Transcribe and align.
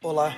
Olá, 0.00 0.32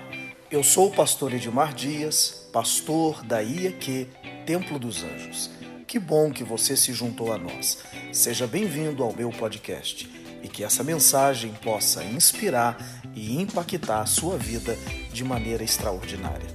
eu 0.51 0.65
sou 0.65 0.89
o 0.89 0.91
pastor 0.91 1.35
Edmar 1.35 1.75
Dias, 1.75 2.49
pastor 2.51 3.22
da 3.22 3.42
IEQ 3.42 4.08
Templo 4.46 4.79
dos 4.79 5.02
Anjos. 5.04 5.50
Que 5.86 5.98
bom 5.98 6.33
que 6.33 6.42
você 6.42 6.75
se 6.75 6.94
juntou 6.94 7.31
a 7.31 7.36
nós. 7.36 7.84
Seja 8.11 8.46
bem-vindo 8.46 9.02
ao 9.02 9.14
meu 9.14 9.29
podcast 9.29 10.09
e 10.43 10.48
que 10.48 10.64
essa 10.64 10.82
mensagem 10.82 11.52
possa 11.57 12.02
inspirar 12.02 12.79
e 13.14 13.38
impactar 13.38 14.00
a 14.00 14.07
sua 14.07 14.38
vida 14.38 14.75
de 15.12 15.23
maneira 15.23 15.63
extraordinária. 15.63 16.49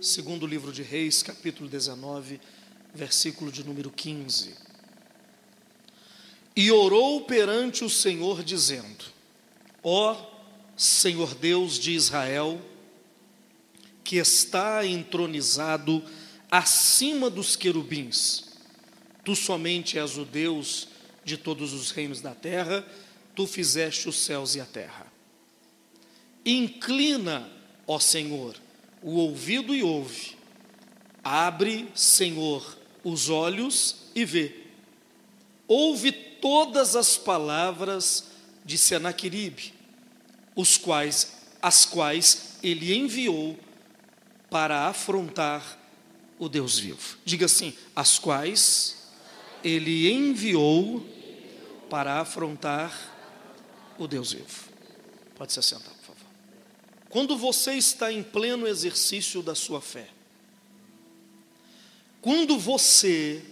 Segundo 0.00 0.46
livro 0.46 0.72
de 0.72 0.84
Reis, 0.84 1.20
capítulo 1.20 1.68
19, 1.68 2.40
versículo 2.94 3.50
de 3.50 3.64
número 3.64 3.90
15. 3.90 4.54
E 6.54 6.70
orou 6.70 7.22
perante 7.22 7.82
o 7.82 7.90
Senhor, 7.90 8.44
dizendo: 8.44 9.06
Ó 9.82 10.29
Senhor 10.80 11.34
Deus 11.34 11.78
de 11.78 11.92
Israel, 11.92 12.58
que 14.02 14.16
está 14.16 14.86
entronizado 14.86 16.02
acima 16.50 17.28
dos 17.28 17.54
querubins, 17.54 18.46
tu 19.22 19.36
somente 19.36 19.98
és 19.98 20.16
o 20.16 20.24
Deus 20.24 20.88
de 21.22 21.36
todos 21.36 21.74
os 21.74 21.90
reinos 21.90 22.22
da 22.22 22.34
terra, 22.34 22.82
tu 23.36 23.46
fizeste 23.46 24.08
os 24.08 24.16
céus 24.16 24.54
e 24.54 24.60
a 24.62 24.64
terra. 24.64 25.06
Inclina, 26.46 27.52
ó 27.86 27.98
Senhor, 27.98 28.56
o 29.02 29.16
ouvido 29.16 29.74
e 29.74 29.82
ouve. 29.82 30.34
Abre, 31.22 31.90
Senhor, 31.94 32.78
os 33.04 33.28
olhos 33.28 34.06
e 34.14 34.24
vê. 34.24 34.62
Ouve 35.68 36.10
todas 36.10 36.96
as 36.96 37.18
palavras 37.18 38.30
de 38.64 38.78
Senaqueribe, 38.78 39.78
os 40.60 40.76
quais 40.76 41.40
as 41.62 41.84
quais 41.84 42.58
ele 42.62 42.94
enviou 42.96 43.58
para 44.48 44.86
afrontar 44.86 45.78
o 46.38 46.48
Deus 46.48 46.78
vivo. 46.78 47.18
Diga 47.24 47.46
assim: 47.46 47.74
as 47.94 48.18
quais 48.18 49.08
ele 49.62 50.10
enviou 50.10 51.06
para 51.88 52.20
afrontar 52.20 52.92
o 53.98 54.06
Deus 54.06 54.32
vivo. 54.32 54.70
Pode 55.34 55.52
se 55.52 55.58
assentar, 55.58 55.92
por 55.94 56.14
favor. 56.14 56.30
Quando 57.08 57.36
você 57.36 57.74
está 57.74 58.12
em 58.12 58.22
pleno 58.22 58.66
exercício 58.66 59.42
da 59.42 59.54
sua 59.54 59.80
fé, 59.80 60.08
quando 62.22 62.58
você 62.58 63.42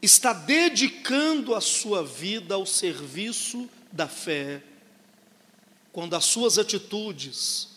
está 0.00 0.32
dedicando 0.32 1.54
a 1.54 1.60
sua 1.60 2.04
vida 2.04 2.54
ao 2.54 2.66
serviço 2.66 3.68
da 3.90 4.08
fé, 4.08 4.62
quando 5.92 6.16
as 6.16 6.24
suas 6.24 6.58
atitudes 6.58 7.68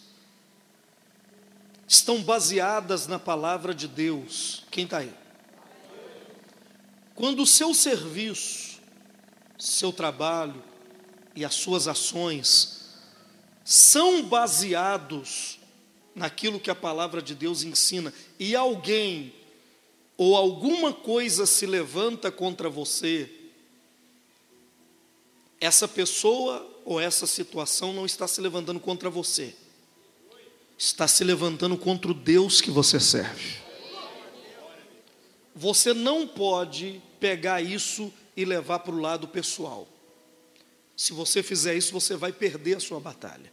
estão 1.87 2.23
baseadas 2.23 3.07
na 3.07 3.19
palavra 3.19 3.75
de 3.75 3.87
Deus, 3.87 4.63
quem 4.71 4.85
está 4.85 4.99
aí? 4.99 5.13
Quando 7.13 7.43
o 7.43 7.47
seu 7.47 7.73
serviço, 7.73 8.79
seu 9.59 9.91
trabalho 9.91 10.63
e 11.35 11.43
as 11.43 11.53
suas 11.55 11.87
ações 11.87 12.93
são 13.63 14.23
baseados 14.23 15.59
naquilo 16.15 16.59
que 16.59 16.71
a 16.71 16.75
palavra 16.75 17.21
de 17.21 17.35
Deus 17.35 17.63
ensina, 17.63 18.13
e 18.39 18.55
alguém 18.55 19.33
ou 20.17 20.37
alguma 20.37 20.93
coisa 20.93 21.45
se 21.45 21.65
levanta 21.65 22.31
contra 22.31 22.69
você, 22.69 23.29
essa 25.59 25.87
pessoa 25.87 26.74
ou 26.85 27.01
essa 27.01 27.25
situação 27.25 27.91
não 27.91 28.05
está 28.05 28.27
se 28.27 28.39
levantando 28.39 28.79
contra 28.79 29.09
você, 29.09 29.55
está 30.77 31.07
se 31.07 31.23
levantando 31.23 31.75
contra 31.75 32.11
o 32.11 32.13
Deus 32.13 32.61
que 32.61 32.69
você 32.69 32.99
serve. 32.99 33.65
Você 35.55 35.93
não 35.93 36.27
pode 36.27 37.01
pegar 37.19 37.61
isso 37.61 38.13
e 38.37 38.45
levar 38.45 38.79
para 38.79 38.93
o 38.93 38.99
lado 38.99 39.27
pessoal. 39.27 39.87
Se 40.95 41.11
você 41.11 41.41
fizer 41.41 41.75
isso, 41.75 41.91
você 41.91 42.15
vai 42.15 42.31
perder 42.31 42.77
a 42.77 42.79
sua 42.79 42.99
batalha. 42.99 43.51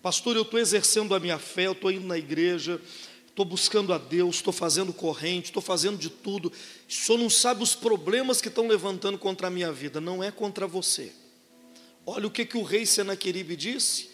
Pastor, 0.00 0.34
eu 0.34 0.42
estou 0.42 0.58
exercendo 0.58 1.14
a 1.14 1.20
minha 1.20 1.38
fé, 1.38 1.66
eu 1.66 1.72
estou 1.72 1.90
indo 1.90 2.06
na 2.06 2.16
igreja, 2.16 2.80
estou 3.28 3.44
buscando 3.44 3.92
a 3.92 3.98
Deus, 3.98 4.36
estou 4.36 4.52
fazendo 4.52 4.92
corrente, 4.92 5.46
estou 5.46 5.62
fazendo 5.62 5.98
de 5.98 6.08
tudo. 6.08 6.52
Senhor 6.88 7.18
não 7.18 7.28
sabe 7.28 7.62
os 7.62 7.74
problemas 7.74 8.40
que 8.40 8.48
estão 8.48 8.66
levantando 8.66 9.18
contra 9.18 9.48
a 9.48 9.50
minha 9.50 9.70
vida, 9.70 10.00
não 10.00 10.22
é 10.22 10.30
contra 10.30 10.66
você. 10.66 11.12
Olha 12.04 12.26
o 12.26 12.30
que, 12.30 12.44
que 12.44 12.56
o 12.56 12.62
rei 12.62 12.84
Senaqueribe 12.84 13.56
disse: 13.56 14.10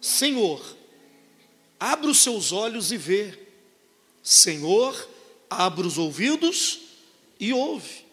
Senhor, 0.00 0.60
abra 1.78 2.10
os 2.10 2.18
seus 2.18 2.52
olhos 2.52 2.92
e 2.92 2.96
vê. 2.96 3.38
Senhor, 4.22 5.08
abra 5.48 5.86
os 5.86 5.96
ouvidos 5.96 6.80
e 7.38 7.52
ouve. 7.52 8.04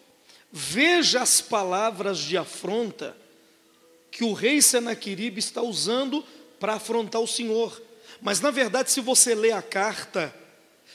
Veja 0.52 1.20
as 1.20 1.40
palavras 1.40 2.18
de 2.18 2.36
afronta 2.36 3.16
que 4.10 4.24
o 4.24 4.32
rei 4.32 4.62
Senaqueribe 4.62 5.38
está 5.38 5.60
usando 5.60 6.24
para 6.58 6.74
afrontar 6.74 7.20
o 7.20 7.26
Senhor. 7.26 7.82
Mas 8.22 8.40
na 8.40 8.50
verdade, 8.50 8.90
se 8.90 9.00
você 9.00 9.34
lê 9.34 9.52
a 9.52 9.60
carta, 9.60 10.34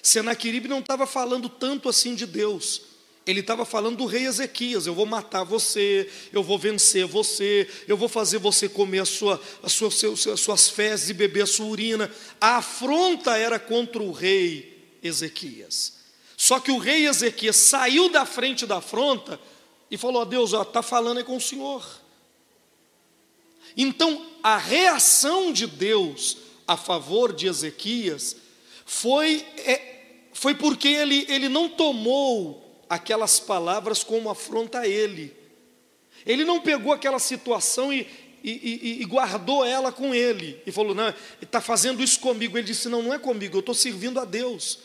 Senaqueribe 0.01 0.68
não 0.68 0.80
estava 0.80 1.06
falando 1.06 1.47
tanto 1.47 1.88
assim 1.88 2.16
de 2.16 2.25
Deus. 2.25 2.91
Ele 3.25 3.41
estava 3.41 3.65
falando 3.65 3.97
do 3.97 4.05
rei 4.05 4.25
Ezequias: 4.25 4.87
eu 4.87 4.95
vou 4.95 5.05
matar 5.05 5.43
você, 5.43 6.09
eu 6.33 6.41
vou 6.41 6.57
vencer 6.57 7.05
você, 7.05 7.69
eu 7.87 7.95
vou 7.95 8.09
fazer 8.09 8.39
você 8.39 8.67
comer 8.67 8.99
a 8.99 9.05
sua, 9.05 9.41
a 9.61 9.69
sua, 9.69 9.89
as 9.89 10.39
suas 10.39 10.69
fezes 10.69 11.09
e 11.09 11.13
beber 11.13 11.43
a 11.43 11.47
sua 11.47 11.67
urina. 11.67 12.11
A 12.39 12.57
afronta 12.57 13.37
era 13.37 13.59
contra 13.59 14.01
o 14.01 14.11
rei 14.11 14.97
Ezequias. 15.03 15.93
Só 16.35 16.59
que 16.59 16.71
o 16.71 16.79
rei 16.79 17.07
Ezequias 17.07 17.55
saiu 17.57 18.09
da 18.09 18.25
frente 18.25 18.65
da 18.65 18.77
afronta 18.77 19.39
e 19.89 19.97
falou: 19.97 20.23
a 20.23 20.25
Deus, 20.25 20.53
está 20.53 20.81
falando 20.81 21.19
é 21.19 21.23
com 21.23 21.38
o 21.38 21.41
Senhor. 21.41 21.85
Então, 23.77 24.25
a 24.41 24.57
reação 24.57 25.53
de 25.53 25.67
Deus 25.67 26.38
a 26.67 26.77
favor 26.77 27.33
de 27.33 27.47
Ezequias 27.47 28.35
foi, 28.85 29.45
é, 29.57 30.25
foi 30.33 30.55
porque 30.55 30.88
ele, 30.88 31.25
ele 31.29 31.49
não 31.49 31.69
tomou 31.69 32.60
aquelas 32.91 33.40
palavras 33.40 34.03
como 34.03 34.29
afronta 34.29 34.79
a 34.79 34.88
ele. 34.88 35.34
Ele 36.25 36.44
não 36.44 36.59
pegou 36.59 36.91
aquela 36.91 37.19
situação 37.19 37.91
e, 37.91 38.06
e, 38.44 38.52
e, 38.52 39.02
e 39.02 39.06
guardou 39.06 39.66
ela 39.66 39.94
com 39.94 40.13
ele. 40.13 40.62
E 40.68 40.74
falou: 40.74 40.94
Não, 40.94 41.13
está 41.41 41.62
fazendo 41.62 42.03
isso 42.03 42.19
comigo. 42.19 42.57
Ele 42.57 42.68
disse: 42.68 42.90
Não, 42.90 43.01
não 43.01 43.13
é 43.13 43.18
comigo, 43.18 43.56
eu 43.56 43.62
estou 43.62 43.74
servindo 43.74 44.19
a 44.19 44.25
Deus. 44.25 44.80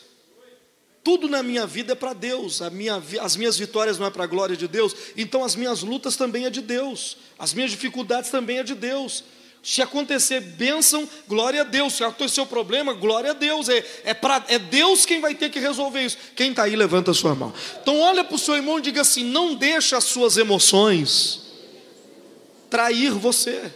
Tudo 1.03 1.27
na 1.27 1.43
minha 1.43 1.67
vida 1.67 1.93
é 1.93 1.95
para 1.95 2.13
Deus, 2.13 2.59
minha, 2.71 3.01
as 3.21 3.37
minhas 3.37 3.57
vitórias 3.57 3.97
não 3.97 4.07
é 4.07 4.09
para 4.09 4.25
a 4.25 4.27
glória 4.27 4.57
de 4.57 4.67
Deus, 4.67 4.93
então 5.15 5.41
as 5.41 5.55
minhas 5.55 5.81
lutas 5.81 6.17
também 6.17 6.45
é 6.45 6.49
de 6.49 6.61
Deus, 6.61 7.15
as 7.39 7.53
minhas 7.53 7.71
dificuldades 7.71 8.29
também 8.29 8.57
é 8.57 8.63
de 8.63 8.75
Deus. 8.75 9.23
Se 9.67 9.81
acontecer 9.81 10.39
bênção, 10.39 11.09
glória 11.27 11.59
a 11.59 11.63
Deus. 11.65 11.91
Se 11.91 12.01
acontecer 12.01 12.39
o 12.39 12.45
problema, 12.45 12.93
glória 12.93 13.31
a 13.31 13.33
Deus. 13.33 13.67
É, 13.67 13.83
é, 14.05 14.13
pra, 14.13 14.41
é 14.47 14.57
Deus 14.57 15.05
quem 15.05 15.19
vai 15.19 15.35
ter 15.35 15.49
que 15.49 15.59
resolver 15.59 16.05
isso. 16.05 16.17
Quem 16.37 16.51
está 16.51 16.63
aí, 16.63 16.73
levanta 16.73 17.11
a 17.11 17.13
sua 17.13 17.35
mão. 17.35 17.53
Então 17.81 17.99
olha 17.99 18.23
para 18.23 18.33
o 18.33 18.39
seu 18.39 18.55
irmão 18.55 18.79
e 18.79 18.81
diga 18.81 19.01
assim: 19.01 19.25
não 19.25 19.53
deixa 19.53 19.97
as 19.97 20.05
suas 20.05 20.37
emoções 20.37 21.41
trair 22.69 23.11
você. 23.11 23.69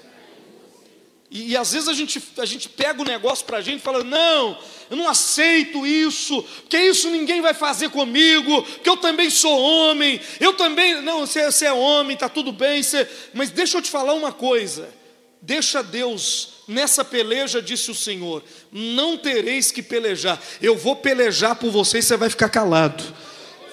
E, 1.30 1.52
e, 1.52 1.58
às 1.58 1.74
vezes 1.74 1.90
a 1.90 1.94
gente, 1.94 2.24
a 2.38 2.46
gente 2.46 2.70
pega 2.70 3.02
o 3.02 3.06
negócio 3.06 3.46
para 3.46 3.58
a 3.58 3.62
gente 3.62 3.80
e 3.82 3.84
fala: 3.84 4.02
não, 4.02 4.58
eu 4.90 4.96
não 4.96 5.10
aceito 5.10 5.86
isso, 5.86 6.42
porque 6.62 6.78
isso 6.78 7.10
ninguém 7.10 7.42
vai 7.42 7.54
fazer 7.54 7.90
comigo, 7.90 8.64
porque 8.64 8.90
eu 8.90 8.96
também 8.96 9.30
sou 9.30 9.60
homem, 9.60 10.22
eu 10.40 10.54
também. 10.54 11.02
Não, 11.02 11.28
você, 11.28 11.52
você 11.52 11.66
é 11.66 11.74
homem, 11.74 12.14
está 12.14 12.30
tudo 12.30 12.54
bem, 12.54 12.82
você, 12.82 13.06
mas 13.34 13.50
deixa 13.50 13.78
eu 13.78 13.82
te 13.82 13.90
falar 13.90 14.14
uma 14.14 14.32
coisa. 14.32 15.01
Deixa 15.42 15.82
Deus, 15.82 16.50
nessa 16.68 17.04
peleja, 17.04 17.62
disse 17.62 17.90
o 17.90 17.96
Senhor, 17.96 18.44
não 18.72 19.18
tereis 19.18 19.72
que 19.72 19.82
pelejar, 19.82 20.40
eu 20.62 20.78
vou 20.78 20.96
pelejar 20.96 21.56
por 21.56 21.72
você 21.72 21.98
e 21.98 22.04
você 22.04 22.16
vai 22.16 22.30
ficar 22.30 22.48
calado. 22.48 23.04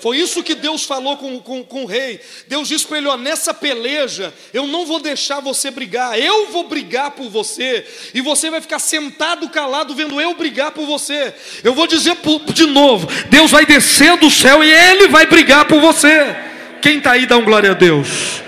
Foi 0.01 0.17
isso 0.17 0.43
que 0.43 0.55
Deus 0.55 0.85
falou 0.85 1.17
com, 1.17 1.41
com, 1.41 1.65
com 1.65 1.83
o 1.83 1.87
rei. 1.87 2.21
Deus 2.47 2.69
disse 2.69 2.87
para 2.87 2.99
ele: 2.99 3.09
ó, 3.09 3.17
nessa 3.17 3.53
peleja, 3.53 4.33
eu 4.55 4.67
não 4.67 4.87
vou 4.87 5.01
deixar 5.01 5.41
você 5.41 5.71
brigar, 5.71 6.19
eu 6.19 6.47
vou 6.53 6.69
brigar 6.69 7.11
por 7.11 7.29
você, 7.29 7.85
e 8.15 8.21
você 8.21 8.49
vai 8.49 8.61
ficar 8.61 8.79
sentado 8.79 9.49
calado 9.51 9.95
vendo 9.95 10.21
eu 10.21 10.35
brigar 10.35 10.71
por 10.71 10.87
você. 10.87 11.35
Eu 11.65 11.75
vou 11.75 11.87
dizer 11.87 12.17
de 12.55 12.67
novo: 12.67 13.09
Deus 13.29 13.51
vai 13.51 13.67
descer 13.67 14.17
do 14.17 14.31
céu 14.31 14.63
e 14.63 14.71
Ele 14.71 15.09
vai 15.09 15.27
brigar 15.27 15.67
por 15.67 15.81
você. 15.81 16.35
Quem 16.81 16.99
está 16.99 17.13
aí, 17.13 17.27
dá 17.27 17.37
um 17.37 17.45
glória 17.45 17.73
a 17.73 17.75
Deus. 17.75 18.41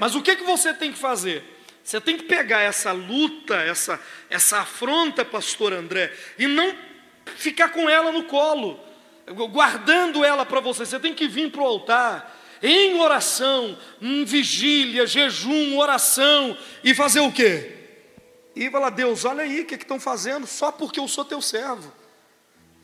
Mas 0.00 0.14
o 0.14 0.20
que, 0.20 0.36
que 0.36 0.44
você 0.44 0.74
tem 0.74 0.92
que 0.92 0.98
fazer? 0.98 1.57
Você 1.88 2.02
tem 2.02 2.18
que 2.18 2.24
pegar 2.24 2.60
essa 2.60 2.92
luta, 2.92 3.54
essa, 3.54 3.98
essa 4.28 4.58
afronta, 4.58 5.24
pastor 5.24 5.72
André, 5.72 6.12
e 6.38 6.46
não 6.46 6.76
ficar 7.36 7.70
com 7.70 7.88
ela 7.88 8.12
no 8.12 8.24
colo, 8.24 8.78
guardando 9.50 10.22
ela 10.22 10.44
para 10.44 10.60
você. 10.60 10.84
Você 10.84 11.00
tem 11.00 11.14
que 11.14 11.26
vir 11.26 11.50
para 11.50 11.62
o 11.62 11.64
altar 11.64 12.38
em 12.62 13.00
oração, 13.00 13.78
em 14.02 14.22
vigília, 14.22 15.06
jejum, 15.06 15.78
oração, 15.78 16.58
e 16.84 16.94
fazer 16.94 17.20
o 17.20 17.32
quê? 17.32 17.72
E 18.54 18.70
falar, 18.70 18.90
Deus, 18.90 19.24
olha 19.24 19.44
aí 19.44 19.62
o 19.62 19.64
que 19.64 19.76
estão 19.76 19.98
fazendo, 19.98 20.46
só 20.46 20.70
porque 20.70 21.00
eu 21.00 21.08
sou 21.08 21.24
teu 21.24 21.40
servo. 21.40 21.90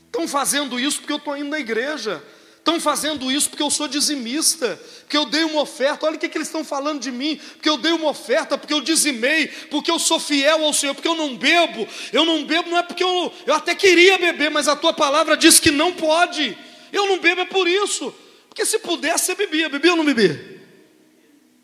Estão 0.07 0.27
fazendo 0.27 0.81
isso 0.81 1.01
porque 1.01 1.13
eu 1.13 1.19
estou 1.19 1.37
indo 1.37 1.51
na 1.51 1.61
igreja. 1.61 2.25
Estão 2.65 2.81
fazendo 2.81 3.31
isso 3.31 3.51
porque 3.51 3.63
eu 3.63 3.71
sou 3.71 3.87
dizimista, 3.87 4.81
porque 5.01 5.19
eu 5.19 5.27
dei 5.27 5.45
uma 5.45 5.61
oferta. 5.61 6.07
Olha 6.07 6.17
o 6.17 6.19
que, 6.19 6.31
que 6.31 6.39
eles 6.39 6.49
estão 6.49 6.65
falando 6.65 6.99
de 6.99 7.13
mim, 7.13 7.37
porque 7.37 7.69
eu 7.69 7.77
dei 7.77 7.93
uma 7.93 8.09
oferta, 8.09 8.57
porque 8.57 8.73
eu 8.73 8.81
dizimei, 8.81 9.49
porque 9.71 9.91
eu 9.91 9.99
sou 9.99 10.19
fiel 10.19 10.65
ao 10.65 10.73
Senhor, 10.73 10.95
porque 10.95 11.07
eu 11.07 11.15
não 11.15 11.37
bebo. 11.37 11.87
Eu 12.11 12.25
não 12.25 12.43
bebo 12.47 12.71
não 12.71 12.79
é 12.79 12.83
porque 12.83 13.05
eu, 13.05 13.31
eu 13.45 13.55
até 13.55 13.75
queria 13.75 14.17
beber, 14.17 14.51
mas 14.51 14.67
a 14.67 14.75
tua 14.75 14.95
palavra 14.95 15.37
diz 15.37 15.61
que 15.61 15.71
não 15.71 15.93
pode. 15.93 16.57
Eu 16.91 17.07
não 17.07 17.19
bebo 17.19 17.43
é 17.43 17.45
por 17.45 17.69
isso. 17.69 18.15
Porque 18.49 18.65
se 18.65 18.79
pudesse, 18.79 19.27
você 19.27 19.35
bebia. 19.35 19.69
Bebia 19.69 19.91
ou 19.91 19.99
não 19.99 20.05
bebia? 20.07 20.63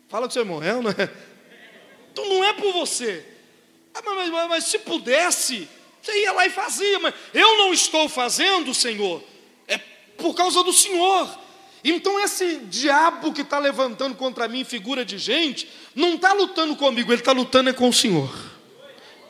Fala 0.07 0.27
com 0.27 0.33
seu 0.33 0.43
irmão, 0.43 0.61
é 0.61 0.75
ou 0.75 0.83
não 0.83 0.91
é? 0.91 1.09
Então 2.11 2.29
não 2.29 2.45
é 2.45 2.53
por 2.53 2.73
você. 2.73 3.25
Ah, 3.95 4.03
mas, 4.05 4.29
mas, 4.29 4.49
mas 4.49 4.63
se 4.65 4.77
pudesse, 4.77 5.67
você 5.99 6.21
ia 6.21 6.31
lá 6.31 6.45
e 6.45 6.51
fazia. 6.51 6.99
Mas 6.99 7.15
eu 7.33 7.57
não 7.57 7.73
estou 7.73 8.07
fazendo, 8.07 8.71
Senhor 8.71 9.30
por 10.21 10.33
causa 10.33 10.63
do 10.63 10.71
Senhor. 10.71 11.29
Então, 11.83 12.19
esse 12.19 12.57
diabo 12.69 13.33
que 13.33 13.41
está 13.41 13.57
levantando 13.57 14.15
contra 14.15 14.47
mim, 14.47 14.63
figura 14.63 15.03
de 15.03 15.17
gente, 15.17 15.67
não 15.95 16.15
está 16.15 16.31
lutando 16.33 16.75
comigo, 16.75 17.11
ele 17.11 17.21
está 17.21 17.31
lutando 17.31 17.71
é 17.71 17.73
com 17.73 17.89
o 17.89 17.93
Senhor. 17.93 18.31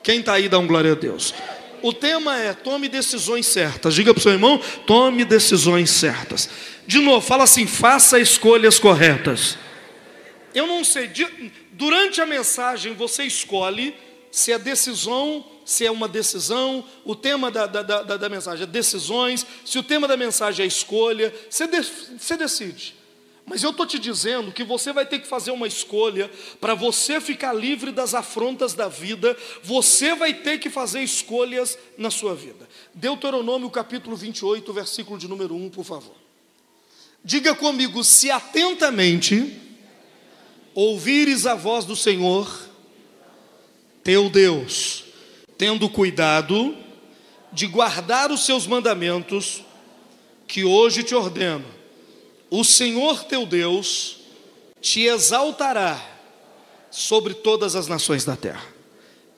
Quem 0.03 0.19
está 0.19 0.33
aí, 0.33 0.49
dá 0.49 0.59
um 0.59 0.67
glória 0.67 0.91
a 0.91 0.95
Deus. 0.95 1.33
O 1.81 1.93
tema 1.93 2.37
é: 2.37 2.53
tome 2.53 2.89
decisões 2.89 3.47
certas. 3.47 3.93
Diga 3.93 4.13
para 4.13 4.19
o 4.19 4.23
seu 4.23 4.33
irmão: 4.33 4.59
tome 4.85 5.23
decisões 5.23 5.89
certas. 5.89 6.49
De 6.85 6.99
novo, 6.99 7.25
fala 7.25 7.45
assim: 7.45 7.65
faça 7.65 8.19
escolhas 8.19 8.77
corretas. 8.77 9.57
Eu 10.53 10.67
não 10.67 10.83
sei, 10.83 11.09
durante 11.71 12.19
a 12.19 12.25
mensagem 12.25 12.93
você 12.93 13.23
escolhe 13.23 13.95
se 14.29 14.51
a 14.51 14.57
decisão 14.57 15.45
se 15.71 15.85
é 15.85 15.91
uma 15.91 16.07
decisão, 16.07 16.83
o 17.05 17.15
tema 17.15 17.49
da, 17.49 17.65
da, 17.65 17.81
da, 17.81 18.17
da 18.17 18.29
mensagem 18.29 18.63
é 18.63 18.67
decisões, 18.67 19.45
se 19.65 19.79
o 19.79 19.83
tema 19.83 20.07
da 20.07 20.17
mensagem 20.17 20.63
é 20.63 20.67
escolha, 20.67 21.33
você, 21.49 21.65
de, 21.65 21.81
você 22.19 22.35
decide. 22.35 22.95
Mas 23.45 23.63
eu 23.63 23.71
estou 23.71 23.85
te 23.85 23.97
dizendo 23.97 24.51
que 24.51 24.63
você 24.63 24.93
vai 24.93 25.05
ter 25.05 25.19
que 25.19 25.27
fazer 25.27 25.51
uma 25.51 25.67
escolha 25.67 26.29
para 26.59 26.75
você 26.75 27.19
ficar 27.19 27.53
livre 27.53 27.91
das 27.91 28.13
afrontas 28.13 28.73
da 28.73 28.87
vida, 28.87 29.35
você 29.63 30.13
vai 30.13 30.33
ter 30.33 30.59
que 30.59 30.69
fazer 30.69 31.01
escolhas 31.01 31.77
na 31.97 32.11
sua 32.11 32.35
vida. 32.35 32.67
Deuteronômio 32.93 33.69
capítulo 33.69 34.15
28, 34.15 34.73
versículo 34.73 35.17
de 35.17 35.27
número 35.27 35.55
1, 35.55 35.69
por 35.69 35.85
favor. 35.85 36.15
Diga 37.23 37.55
comigo, 37.55 38.03
se 38.03 38.29
atentamente 38.29 39.57
ouvires 40.73 41.45
a 41.45 41.55
voz 41.55 41.85
do 41.85 41.95
Senhor, 41.95 42.69
teu 44.03 44.29
Deus, 44.29 45.10
tendo 45.61 45.87
cuidado 45.87 46.75
de 47.53 47.67
guardar 47.67 48.31
os 48.31 48.47
seus 48.47 48.65
mandamentos, 48.65 49.61
que 50.47 50.63
hoje 50.63 51.03
te 51.03 51.13
ordeno, 51.13 51.63
o 52.49 52.63
Senhor 52.63 53.25
teu 53.25 53.45
Deus 53.45 54.21
te 54.81 55.01
exaltará 55.01 56.03
sobre 56.89 57.35
todas 57.35 57.75
as 57.75 57.87
nações 57.87 58.25
da 58.25 58.35
terra. 58.35 58.65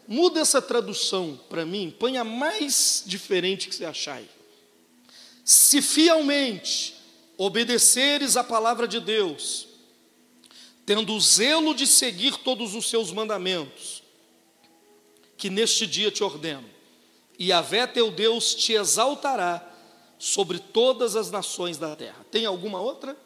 Muda 0.07 0.39
essa 0.39 0.61
tradução 0.61 1.37
para 1.49 1.65
mim, 1.65 1.93
põe 1.99 2.15
a 2.15 2.23
mais 2.23 3.03
diferente 3.05 3.67
que 3.67 3.75
você 3.75 3.83
achar 3.83 4.15
aí. 4.15 4.29
Se 5.43 5.81
fielmente 5.81 6.95
obedeceres 7.37 8.37
a 8.37 8.45
palavra 8.45 8.87
de 8.87 9.01
Deus, 9.01 9.67
tendo 10.85 11.13
o 11.15 11.19
zelo 11.19 11.75
de 11.75 11.85
seguir 11.85 12.37
todos 12.37 12.75
os 12.75 12.89
seus 12.89 13.11
mandamentos, 13.11 14.02
que 15.43 15.49
neste 15.49 15.85
dia 15.85 16.09
te 16.09 16.23
ordeno. 16.23 16.63
E 17.37 17.47
Yahvé 17.47 17.85
teu 17.85 18.09
Deus 18.09 18.55
te 18.55 18.71
exaltará 18.71 19.61
sobre 20.17 20.57
todas 20.57 21.17
as 21.17 21.29
nações 21.29 21.77
da 21.77 21.93
terra. 21.97 22.25
Tem 22.31 22.45
alguma 22.45 22.79
outra? 22.79 23.17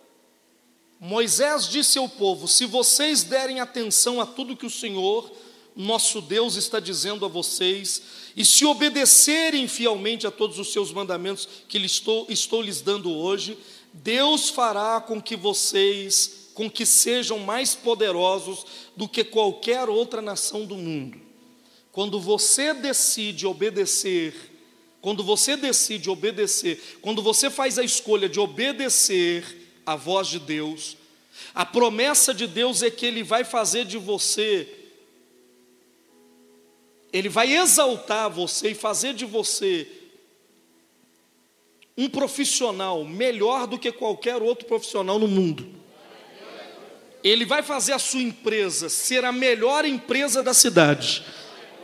Moisés 1.00 1.70
disse 1.70 2.00
ao 2.00 2.10
povo: 2.10 2.48
Se 2.48 2.66
vocês 2.66 3.22
derem 3.22 3.60
atenção 3.60 4.20
a 4.20 4.26
tudo 4.26 4.58
que 4.58 4.66
o 4.66 4.70
Senhor, 4.70 5.32
nosso 5.76 6.20
Deus, 6.20 6.56
está 6.56 6.80
dizendo 6.80 7.24
a 7.24 7.28
vocês, 7.28 8.02
e 8.36 8.44
se 8.44 8.66
obedecerem 8.66 9.68
fielmente 9.68 10.26
a 10.26 10.32
todos 10.32 10.58
os 10.58 10.74
seus 10.74 10.92
mandamentos 10.92 11.48
que 11.68 11.78
estou, 11.78 12.26
estou 12.30 12.64
lhes 12.64 12.82
dando 12.82 13.14
hoje, 13.14 13.56
Deus 13.94 14.50
fará 14.50 15.00
com 15.00 15.22
que 15.22 15.36
vocês, 15.36 16.50
com 16.56 16.68
que 16.68 16.84
sejam 16.84 17.38
mais 17.38 17.76
poderosos 17.76 18.66
do 18.96 19.08
que 19.08 19.24
qualquer 19.24 19.88
outra 19.88 20.20
nação 20.20 20.66
do 20.66 20.76
mundo. 20.76 21.27
Quando 21.98 22.20
você 22.20 22.76
decide 22.76 23.48
obedecer, 23.48 24.32
quando 25.02 25.24
você 25.24 25.58
decide 25.58 26.12
obedecer, 26.12 26.80
quando 27.02 27.24
você 27.24 27.50
faz 27.50 27.80
a 27.80 27.84
escolha 27.84 28.30
de 28.30 28.40
obedecer 28.40 29.44
à 29.84 29.96
voz 29.96 30.28
de 30.28 30.38
Deus, 30.38 30.96
a 31.56 31.66
promessa 31.66 32.36
de 32.36 32.46
Deus 32.46 32.84
é 32.84 32.92
que 32.92 33.04
Ele 33.04 33.24
vai 33.24 33.44
fazer 33.44 33.84
de 33.84 33.98
você, 33.98 34.72
Ele 37.12 37.30
vai 37.30 37.52
exaltar 37.58 38.30
você 38.30 38.70
e 38.70 38.76
fazer 38.76 39.16
de 39.16 39.26
você 39.26 39.88
um 41.98 42.08
profissional 42.08 43.04
melhor 43.06 43.66
do 43.66 43.80
que 43.80 43.92
qualquer 43.92 44.40
outro 44.40 44.68
profissional 44.68 45.18
no 45.18 45.28
mundo. 45.28 45.68
Ele 47.24 47.44
vai 47.44 47.64
fazer 47.64 47.94
a 47.94 48.00
sua 48.00 48.22
empresa 48.22 48.88
ser 48.88 49.26
a 49.26 49.32
melhor 49.32 49.84
empresa 49.84 50.44
da 50.44 50.54
cidade 50.54 51.26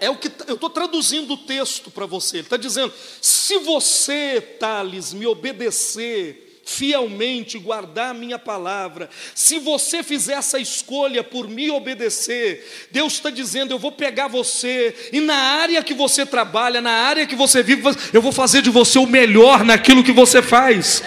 é 0.04 0.10
o 0.10 0.18
que 0.18 0.30
eu 0.48 0.56
estou 0.56 0.70
traduzindo 0.70 1.34
o 1.34 1.38
texto 1.38 1.90
para 1.90 2.06
você. 2.06 2.38
Ele 2.38 2.44
está 2.44 2.58
dizendo: 2.58 2.94
se 3.22 3.58
você, 3.60 4.42
Thales, 4.60 5.14
me 5.14 5.26
obedecer 5.26 6.62
fielmente, 6.66 7.58
guardar 7.58 8.12
a 8.12 8.14
minha 8.14 8.38
palavra, 8.38 9.10
se 9.34 9.60
você 9.60 10.04
fizer 10.04 10.34
essa 10.34 10.60
escolha 10.60 11.24
por 11.24 11.48
me 11.48 11.70
obedecer, 11.72 12.88
Deus 12.92 13.14
está 13.14 13.30
dizendo: 13.30 13.74
eu 13.74 13.80
vou 13.80 13.94
pegar 13.94 14.28
você 14.28 14.94
e 15.14 15.22
na 15.22 15.36
área 15.36 15.82
que 15.82 15.94
você 15.94 16.26
trabalha, 16.26 16.82
na 16.82 16.92
área 16.92 17.26
que 17.26 17.36
você 17.36 17.64
vive, 17.64 17.84
eu 18.12 18.22
vou 18.22 18.34
fazer 18.34 18.62
de 18.62 18.70
você 18.70 19.00
o 19.00 19.08
melhor 19.08 19.64
naquilo 19.64 20.04
que 20.04 20.12
você 20.12 20.42
faz. 20.42 21.02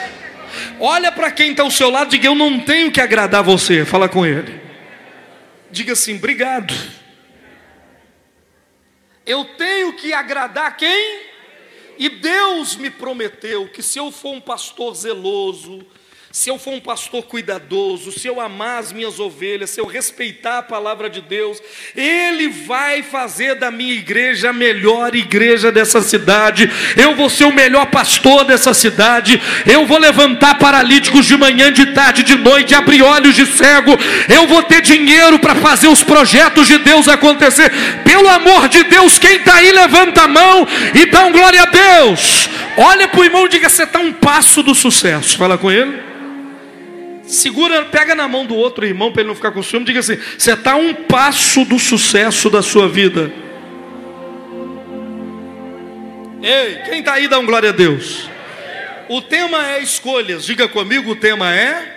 Olha 0.81 1.13
para 1.13 1.31
quem 1.31 1.51
está 1.51 1.63
ao 1.63 1.71
seu 1.71 1.91
lado, 1.91 2.09
diga: 2.09 2.29
eu 2.29 2.35
não 2.35 2.61
tenho 2.61 2.91
que 2.91 3.01
agradar 3.01 3.43
você. 3.43 3.85
Fala 3.85 4.09
com 4.09 4.25
ele. 4.25 4.59
Diga 5.71 5.93
assim: 5.93 6.17
obrigado. 6.17 6.73
Eu 9.27 9.45
tenho 9.57 9.93
que 9.95 10.13
agradar 10.13 10.77
quem? 10.77 11.27
E 11.99 12.09
Deus 12.09 12.77
me 12.77 12.91
prometeu 12.91 13.69
que 13.69 13.83
se 13.83 13.99
eu 13.99 14.13
for 14.13 14.35
um 14.35 14.41
pastor 14.41 14.95
zeloso, 14.95 15.85
se 16.37 16.51
eu 16.51 16.59
for 16.59 16.75
um 16.75 16.81
pastor 16.81 17.23
cuidadoso, 17.23 18.13
se 18.13 18.29
eu 18.29 18.43
amar 18.43 18.81
as 18.81 18.93
minhas 18.93 19.19
ovelhas, 19.19 19.71
se 19.71 19.81
eu 19.81 19.87
respeitar 19.87 20.59
a 20.59 20.63
palavra 20.63 21.09
de 21.09 21.23
Deus, 21.23 21.63
Ele 21.97 22.51
vai 22.51 23.03
fazer 23.03 23.55
da 23.55 23.71
minha 23.71 23.95
igreja 23.95 24.51
a 24.51 24.53
melhor 24.53 25.17
igreja 25.17 25.73
dessa 25.73 26.03
cidade. 26.03 26.71
Eu 26.95 27.15
vou 27.15 27.31
ser 27.31 27.45
o 27.45 27.55
melhor 27.55 27.87
pastor 27.87 28.45
dessa 28.45 28.75
cidade. 28.75 29.41
Eu 29.65 29.87
vou 29.87 29.97
levantar 29.97 30.59
paralíticos 30.59 31.25
de 31.25 31.39
manhã, 31.39 31.73
de 31.73 31.87
tarde, 31.95 32.23
de 32.23 32.37
noite, 32.37 32.75
abrir 32.75 33.03
olhos 33.03 33.35
de 33.35 33.47
cego. 33.47 33.93
Eu 34.29 34.47
vou 34.47 34.63
ter 34.63 34.83
dinheiro 34.83 35.39
para 35.39 35.55
fazer 35.55 35.89
os 35.89 36.03
projetos 36.03 36.69
de 36.69 36.77
Deus 36.77 37.09
acontecer. 37.09 37.73
Pelo 38.05 38.29
amor 38.29 38.69
de 38.69 38.85
Deus, 38.85 39.19
quem 39.19 39.37
está 39.37 39.55
aí, 39.55 39.73
levanta 39.73 40.25
a 40.25 40.29
mão 40.29 40.69
e 40.95 41.07
dá 41.07 41.25
um 41.25 41.33
glória 41.33 41.63
a 41.63 41.67
Deus. 41.67 42.51
Olha 42.77 43.09
para 43.09 43.21
o 43.21 43.25
irmão 43.25 43.47
e 43.47 43.49
diga: 43.49 43.71
você 43.71 43.85
está 43.85 44.01
um 44.01 44.13
passo 44.13 44.63
do 44.63 44.75
sucesso. 44.75 45.39
Fala 45.39 45.57
com 45.57 45.73
ele. 45.73 46.15
Segura, 47.27 47.85
pega 47.87 48.15
na 48.15 48.29
mão 48.29 48.47
do 48.47 48.55
outro 48.55 48.87
irmão 48.87 49.13
para 49.13 49.23
ele 49.23 49.29
não 49.29 49.35
ficar 49.35 49.51
com 49.51 49.63
ciúme. 49.63 49.85
Diga 49.85 50.01
assim: 50.01 50.17
você 50.17 50.53
está 50.53 50.77
um 50.77 50.95
passo 50.95 51.65
do 51.65 51.79
sucesso 51.79 52.49
da 52.49 52.63
sua 52.63 52.89
vida. 52.89 53.33
Ei, 56.43 56.83
quem 56.85 57.01
está 57.01 57.15
aí 57.15 57.27
dá 57.27 57.39
um 57.39 57.47
glória 57.47 57.71
a 57.71 57.73
Deus. 57.73 58.29
O 59.09 59.21
tema 59.21 59.67
é 59.73 59.83
escolhas. 59.83 60.45
Diga 60.45 60.69
comigo, 60.69 61.11
o 61.11 61.17
tema 61.17 61.53
é. 61.53 61.95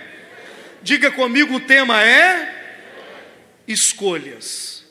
Diga 0.81 1.11
comigo, 1.11 1.55
o 1.55 1.59
tema 1.59 2.01
é 2.03 2.83
escolhas. 3.67 4.83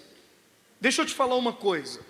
Deixa 0.81 1.03
eu 1.03 1.07
te 1.07 1.15
falar 1.15 1.35
uma 1.35 1.53
coisa. 1.53 2.01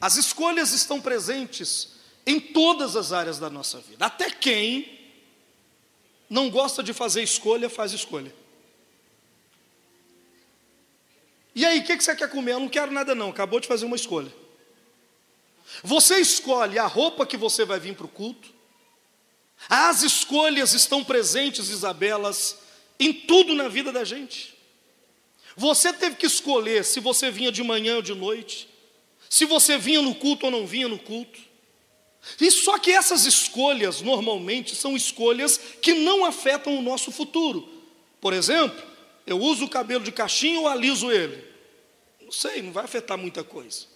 As 0.00 0.16
escolhas 0.16 0.72
estão 0.72 1.00
presentes 1.00 1.96
em 2.24 2.38
todas 2.38 2.94
as 2.94 3.12
áreas 3.12 3.38
da 3.38 3.50
nossa 3.50 3.80
vida. 3.80 4.06
Até 4.06 4.30
quem 4.30 4.97
não 6.28 6.50
gosta 6.50 6.82
de 6.82 6.92
fazer 6.92 7.22
escolha, 7.22 7.68
faz 7.70 7.92
escolha. 7.92 8.34
E 11.54 11.64
aí, 11.64 11.80
o 11.80 11.84
que, 11.84 11.96
que 11.96 12.04
você 12.04 12.14
quer 12.14 12.30
comer? 12.30 12.52
Eu 12.52 12.60
não 12.60 12.68
quero 12.68 12.92
nada, 12.92 13.14
não. 13.14 13.30
Acabou 13.30 13.58
de 13.58 13.66
fazer 13.66 13.84
uma 13.84 13.96
escolha. 13.96 14.32
Você 15.82 16.20
escolhe 16.20 16.78
a 16.78 16.86
roupa 16.86 17.26
que 17.26 17.36
você 17.36 17.64
vai 17.64 17.80
vir 17.80 17.96
para 17.96 18.06
o 18.06 18.08
culto. 18.08 18.48
As 19.68 20.02
escolhas 20.02 20.72
estão 20.72 21.02
presentes, 21.02 21.68
Isabelas, 21.68 22.58
em 22.98 23.12
tudo 23.12 23.54
na 23.54 23.68
vida 23.68 23.90
da 23.90 24.04
gente. 24.04 24.56
Você 25.56 25.92
teve 25.92 26.16
que 26.16 26.26
escolher 26.26 26.84
se 26.84 27.00
você 27.00 27.30
vinha 27.30 27.50
de 27.50 27.62
manhã 27.64 27.96
ou 27.96 28.02
de 28.02 28.14
noite, 28.14 28.68
se 29.28 29.44
você 29.44 29.76
vinha 29.76 30.00
no 30.00 30.14
culto 30.14 30.46
ou 30.46 30.52
não 30.52 30.66
vinha 30.66 30.86
no 30.86 30.98
culto. 30.98 31.40
E 32.40 32.50
só 32.50 32.78
que 32.78 32.90
essas 32.90 33.24
escolhas, 33.24 34.00
normalmente, 34.00 34.74
são 34.74 34.96
escolhas 34.96 35.58
que 35.80 35.94
não 35.94 36.24
afetam 36.24 36.76
o 36.76 36.82
nosso 36.82 37.10
futuro. 37.10 37.68
Por 38.20 38.32
exemplo, 38.32 38.82
eu 39.26 39.38
uso 39.38 39.64
o 39.64 39.70
cabelo 39.70 40.04
de 40.04 40.12
cachinho 40.12 40.62
ou 40.62 40.68
aliso 40.68 41.10
ele? 41.10 41.44
Não 42.20 42.32
sei, 42.32 42.62
não 42.62 42.72
vai 42.72 42.84
afetar 42.84 43.16
muita 43.16 43.42
coisa. 43.42 43.86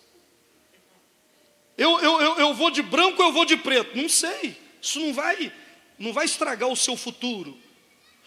Eu, 1.77 2.01
eu, 2.01 2.21
eu, 2.21 2.39
eu 2.39 2.55
vou 2.55 2.71
de 2.71 2.83
branco 2.83 3.23
ou 3.23 3.29
eu 3.29 3.33
vou 3.33 3.45
de 3.45 3.57
preto? 3.57 3.97
Não 3.97 4.09
sei. 4.09 4.57
Isso 4.81 5.01
não 5.01 5.13
vai, 5.13 5.53
não 5.99 6.13
vai 6.13 6.25
estragar 6.25 6.69
o 6.69 6.77
seu 6.77 6.97
futuro. 6.97 7.57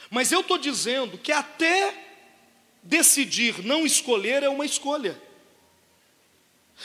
Mas 0.09 0.31
eu 0.31 0.41
estou 0.41 0.57
dizendo 0.57 1.17
que 1.17 1.31
até 1.31 1.93
decidir 2.81 3.63
não 3.65 3.85
escolher 3.85 4.43
é 4.43 4.49
uma 4.49 4.65
escolha. 4.65 5.19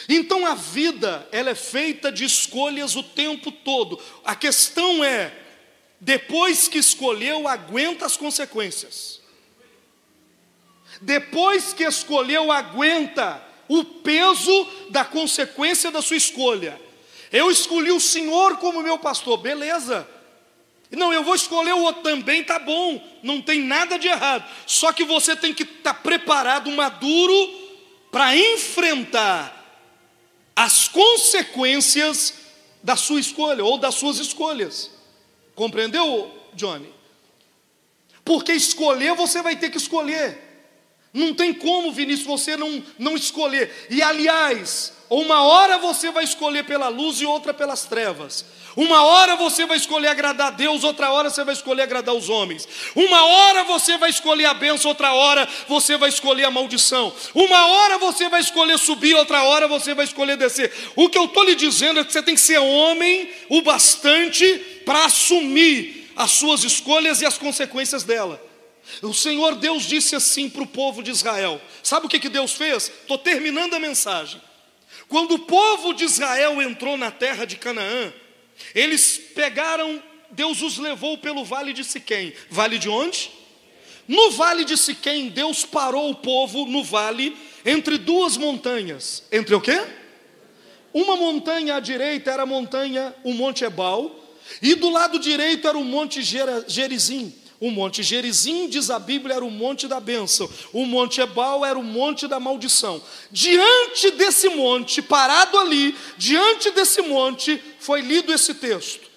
Então 0.08 0.46
a 0.46 0.54
vida, 0.54 1.28
ela 1.32 1.50
é 1.50 1.54
feita 1.54 2.10
de 2.10 2.24
escolhas 2.24 2.96
o 2.96 3.02
tempo 3.02 3.50
todo. 3.50 4.00
A 4.24 4.34
questão 4.34 5.04
é, 5.04 5.32
depois 6.00 6.68
que 6.68 6.78
escolheu, 6.78 7.46
aguenta 7.46 8.06
as 8.06 8.16
consequências. 8.16 9.20
Depois 11.00 11.72
que 11.72 11.84
escolheu, 11.84 12.50
aguenta 12.52 13.42
o 13.68 13.84
peso 13.84 14.68
da 14.90 15.04
consequência 15.04 15.90
da 15.90 16.02
sua 16.02 16.16
escolha. 16.16 16.80
Eu 17.32 17.50
escolhi 17.50 17.92
o 17.92 18.00
Senhor 18.00 18.56
como 18.58 18.82
meu 18.82 18.98
pastor, 18.98 19.38
beleza. 19.38 20.08
Não, 20.90 21.12
eu 21.12 21.22
vou 21.22 21.36
escolher 21.36 21.72
o 21.72 21.82
outro 21.82 22.02
também, 22.02 22.42
tá 22.42 22.58
bom, 22.58 23.00
não 23.22 23.40
tem 23.40 23.60
nada 23.62 23.96
de 23.96 24.08
errado. 24.08 24.44
Só 24.66 24.92
que 24.92 25.04
você 25.04 25.36
tem 25.36 25.54
que 25.54 25.62
estar 25.62 25.94
tá 25.94 26.00
preparado, 26.00 26.68
maduro, 26.72 27.34
para 28.10 28.36
enfrentar 28.36 29.59
as 30.60 30.88
consequências 30.88 32.34
da 32.82 32.94
sua 32.94 33.18
escolha 33.18 33.64
ou 33.64 33.78
das 33.78 33.94
suas 33.94 34.18
escolhas. 34.18 34.90
Compreendeu, 35.54 36.30
Johnny? 36.52 36.92
Porque 38.22 38.52
escolher 38.52 39.14
você 39.14 39.40
vai 39.40 39.56
ter 39.56 39.70
que 39.70 39.78
escolher. 39.78 40.38
Não 41.14 41.32
tem 41.32 41.54
como, 41.54 41.90
Vinícius, 41.90 42.26
você 42.26 42.58
não, 42.58 42.84
não 42.98 43.16
escolher. 43.16 43.86
E 43.88 44.02
aliás, 44.02 44.92
uma 45.10 45.42
hora 45.42 45.76
você 45.78 46.12
vai 46.12 46.22
escolher 46.22 46.64
pela 46.64 46.86
luz 46.86 47.20
e 47.20 47.26
outra 47.26 47.52
pelas 47.52 47.84
trevas. 47.84 48.44
Uma 48.76 49.02
hora 49.02 49.34
você 49.34 49.66
vai 49.66 49.76
escolher 49.76 50.06
agradar 50.06 50.46
a 50.46 50.50
Deus, 50.50 50.84
outra 50.84 51.10
hora 51.10 51.28
você 51.28 51.42
vai 51.42 51.52
escolher 51.52 51.82
agradar 51.82 52.14
os 52.14 52.28
homens. 52.28 52.68
Uma 52.94 53.24
hora 53.24 53.64
você 53.64 53.98
vai 53.98 54.08
escolher 54.08 54.44
a 54.44 54.54
bênção, 54.54 54.88
outra 54.88 55.12
hora 55.12 55.48
você 55.66 55.96
vai 55.96 56.08
escolher 56.08 56.44
a 56.44 56.50
maldição. 56.52 57.12
Uma 57.34 57.66
hora 57.66 57.98
você 57.98 58.28
vai 58.28 58.40
escolher 58.40 58.78
subir, 58.78 59.14
outra 59.16 59.42
hora 59.42 59.66
você 59.66 59.94
vai 59.94 60.04
escolher 60.04 60.36
descer. 60.36 60.72
O 60.94 61.08
que 61.08 61.18
eu 61.18 61.24
estou 61.24 61.42
lhe 61.42 61.56
dizendo 61.56 61.98
é 61.98 62.04
que 62.04 62.12
você 62.12 62.22
tem 62.22 62.36
que 62.36 62.40
ser 62.40 62.58
homem 62.58 63.28
o 63.48 63.62
bastante 63.62 64.46
para 64.86 65.06
assumir 65.06 66.12
as 66.14 66.30
suas 66.30 66.62
escolhas 66.62 67.20
e 67.20 67.26
as 67.26 67.36
consequências 67.36 68.04
dela. 68.04 68.40
O 69.02 69.12
Senhor 69.12 69.56
Deus 69.56 69.82
disse 69.82 70.14
assim 70.14 70.48
para 70.48 70.62
o 70.62 70.68
povo 70.68 71.02
de 71.02 71.10
Israel: 71.10 71.60
sabe 71.82 72.06
o 72.06 72.08
que, 72.08 72.20
que 72.20 72.28
Deus 72.28 72.52
fez? 72.52 72.92
Estou 73.02 73.18
terminando 73.18 73.74
a 73.74 73.80
mensagem. 73.80 74.40
Quando 75.08 75.34
o 75.34 75.38
povo 75.40 75.92
de 75.92 76.04
Israel 76.04 76.60
entrou 76.62 76.96
na 76.96 77.10
terra 77.10 77.44
de 77.44 77.56
Canaã, 77.56 78.12
eles 78.74 79.18
pegaram, 79.34 80.02
Deus 80.30 80.62
os 80.62 80.78
levou 80.78 81.18
pelo 81.18 81.44
vale 81.44 81.72
de 81.72 81.84
Siquém. 81.84 82.32
Vale 82.48 82.78
de 82.78 82.88
onde? 82.88 83.30
No 84.06 84.30
vale 84.32 84.64
de 84.64 84.76
Siquém, 84.76 85.28
Deus 85.28 85.64
parou 85.64 86.10
o 86.10 86.16
povo 86.16 86.66
no 86.66 86.82
vale 86.82 87.36
entre 87.64 87.98
duas 87.98 88.36
montanhas. 88.36 89.24
Entre 89.30 89.54
o 89.54 89.60
quê? 89.60 89.80
Uma 90.92 91.16
montanha 91.16 91.76
à 91.76 91.80
direita 91.80 92.30
era 92.30 92.42
a 92.42 92.46
montanha, 92.46 93.14
o 93.22 93.32
Monte 93.32 93.64
Ebal, 93.64 94.16
e 94.60 94.74
do 94.74 94.90
lado 94.90 95.18
direito 95.18 95.68
era 95.68 95.78
o 95.78 95.84
Monte 95.84 96.20
Gerizim. 96.22 97.32
O 97.60 97.70
Monte 97.70 98.02
Gerizim, 98.02 98.68
diz 98.68 98.88
a 98.88 98.98
Bíblia, 98.98 99.36
era 99.36 99.44
o 99.44 99.50
monte 99.50 99.86
da 99.86 100.00
bênção. 100.00 100.48
O 100.72 100.86
Monte 100.86 101.20
Ebal 101.20 101.62
era 101.62 101.78
o 101.78 101.82
monte 101.82 102.26
da 102.26 102.40
maldição. 102.40 103.02
Diante 103.30 104.12
desse 104.12 104.48
monte, 104.48 105.02
parado 105.02 105.58
ali, 105.58 105.94
diante 106.16 106.70
desse 106.70 107.02
monte, 107.02 107.62
foi 107.78 108.00
lido 108.00 108.32
esse 108.32 108.54
texto. 108.54 109.10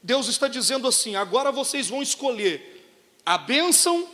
Deus 0.00 0.28
está 0.28 0.46
dizendo 0.46 0.86
assim: 0.86 1.16
agora 1.16 1.50
vocês 1.50 1.88
vão 1.88 2.00
escolher 2.00 2.86
a 3.26 3.36
bênção 3.36 4.06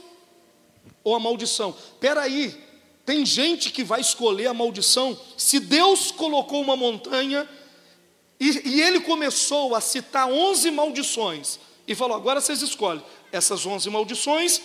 ou 1.05 1.15
a 1.15 1.21
maldição. 1.21 1.77
Espera 1.93 2.23
aí, 2.23 2.59
tem 3.05 3.27
gente 3.27 3.71
que 3.71 3.85
vai 3.85 4.01
escolher 4.01 4.47
a 4.47 4.55
maldição. 4.55 5.19
Se 5.37 5.61
Deus 5.61 6.11
colocou 6.11 6.63
uma 6.63 6.77
montanha 6.77 7.47
e, 8.41 8.71
e 8.71 8.81
ele 8.81 9.01
começou 9.01 9.75
a 9.75 9.83
citar 9.83 10.29
11 10.29 10.71
maldições 10.71 11.59
e 11.87 11.95
falou: 11.95 12.17
agora 12.17 12.41
vocês 12.41 12.63
escolhem 12.63 13.03
essas 13.33 13.65
onze 13.67 13.89
maldições. 13.91 14.61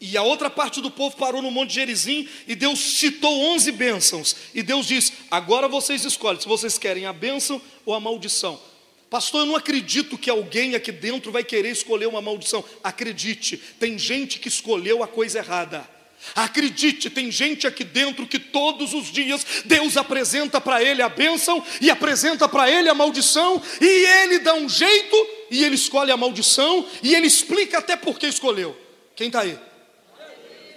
E 0.00 0.16
a 0.16 0.22
outra 0.22 0.50
parte 0.50 0.80
do 0.80 0.90
povo 0.90 1.16
parou 1.16 1.40
no 1.40 1.50
Monte 1.50 1.74
Gerizim 1.74 2.28
e 2.48 2.56
Deus 2.56 2.80
citou 2.80 3.32
onze 3.52 3.70
bênçãos. 3.70 4.34
E 4.52 4.62
Deus 4.62 4.86
diz: 4.86 5.12
agora 5.30 5.68
vocês 5.68 6.04
escolhem 6.04 6.40
se 6.40 6.48
vocês 6.48 6.76
querem 6.76 7.06
a 7.06 7.12
bênção 7.12 7.62
ou 7.86 7.94
a 7.94 8.00
maldição. 8.00 8.60
Pastor, 9.08 9.42
eu 9.42 9.46
não 9.46 9.56
acredito 9.56 10.16
que 10.16 10.30
alguém 10.30 10.74
aqui 10.74 10.90
dentro 10.90 11.30
vai 11.30 11.44
querer 11.44 11.70
escolher 11.70 12.06
uma 12.06 12.22
maldição. 12.22 12.64
Acredite, 12.82 13.58
tem 13.78 13.98
gente 13.98 14.38
que 14.38 14.48
escolheu 14.48 15.02
a 15.02 15.06
coisa 15.06 15.38
errada. 15.38 15.88
Acredite, 16.34 17.10
tem 17.10 17.30
gente 17.30 17.66
aqui 17.66 17.84
dentro 17.84 18.26
que 18.26 18.38
todos 18.38 18.94
os 18.94 19.10
dias 19.10 19.44
Deus 19.64 19.96
apresenta 19.96 20.60
para 20.60 20.82
ele 20.82 21.02
a 21.02 21.08
bênção 21.08 21.64
e 21.80 21.90
apresenta 21.90 22.48
para 22.48 22.70
ele 22.70 22.88
a 22.88 22.94
maldição, 22.94 23.60
e 23.80 23.86
ele 23.86 24.38
dá 24.38 24.54
um 24.54 24.68
jeito 24.68 25.16
e 25.50 25.64
ele 25.64 25.74
escolhe 25.74 26.10
a 26.10 26.16
maldição 26.16 26.86
e 27.02 27.14
ele 27.14 27.26
explica 27.26 27.78
até 27.78 27.96
por 27.96 28.18
que 28.18 28.26
escolheu. 28.26 28.76
Quem 29.14 29.26
está 29.26 29.40
aí? 29.40 29.58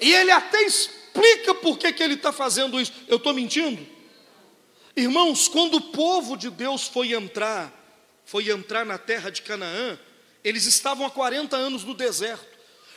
E 0.01 0.13
ele 0.13 0.31
até 0.31 0.61
explica 0.63 1.53
por 1.53 1.77
que, 1.77 1.93
que 1.93 2.03
ele 2.03 2.15
está 2.15 2.33
fazendo 2.33 2.79
isso. 2.81 2.91
Eu 3.07 3.17
estou 3.17 3.33
mentindo? 3.33 3.85
Irmãos, 4.95 5.47
quando 5.47 5.75
o 5.75 5.81
povo 5.81 6.35
de 6.35 6.49
Deus 6.49 6.87
foi 6.87 7.13
entrar, 7.13 7.71
foi 8.25 8.49
entrar 8.49 8.85
na 8.85 8.97
terra 8.97 9.29
de 9.29 9.41
Canaã, 9.41 9.97
eles 10.43 10.65
estavam 10.65 11.05
há 11.05 11.09
40 11.09 11.55
anos 11.55 11.83
no 11.83 11.93
deserto. 11.93 12.54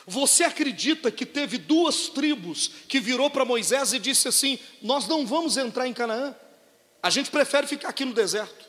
Você 0.08 0.42
acredita 0.42 1.10
que 1.10 1.26
teve 1.26 1.58
duas 1.58 2.08
tribos 2.08 2.70
que 2.88 2.98
virou 2.98 3.28
para 3.28 3.44
Moisés 3.44 3.92
e 3.92 3.98
disse 3.98 4.26
assim: 4.26 4.58
Nós 4.80 5.06
não 5.06 5.26
vamos 5.26 5.58
entrar 5.58 5.86
em 5.86 5.92
Canaã, 5.92 6.34
a 7.02 7.10
gente 7.10 7.30
prefere 7.30 7.66
ficar 7.66 7.90
aqui 7.90 8.06
no 8.06 8.14
deserto. 8.14 8.66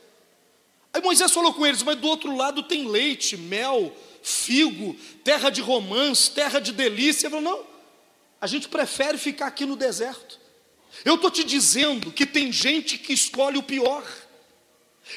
Aí 0.92 1.00
Moisés 1.00 1.32
falou 1.32 1.54
com 1.54 1.66
eles: 1.66 1.82
Mas 1.82 1.96
do 1.96 2.06
outro 2.06 2.36
lado 2.36 2.62
tem 2.64 2.86
leite, 2.86 3.38
mel, 3.38 3.90
figo, 4.22 4.94
terra 5.24 5.48
de 5.48 5.62
romãs, 5.62 6.28
terra 6.28 6.60
de 6.60 6.72
delícia. 6.72 7.26
Ele 7.26 7.36
falou: 7.36 7.56
Não, 7.56 7.66
a 8.38 8.46
gente 8.46 8.68
prefere 8.68 9.16
ficar 9.16 9.46
aqui 9.46 9.64
no 9.64 9.76
deserto. 9.76 10.38
Eu 11.06 11.14
estou 11.14 11.30
te 11.30 11.42
dizendo 11.42 12.12
que 12.12 12.26
tem 12.26 12.52
gente 12.52 12.98
que 12.98 13.14
escolhe 13.14 13.56
o 13.56 13.62
pior. 13.62 14.04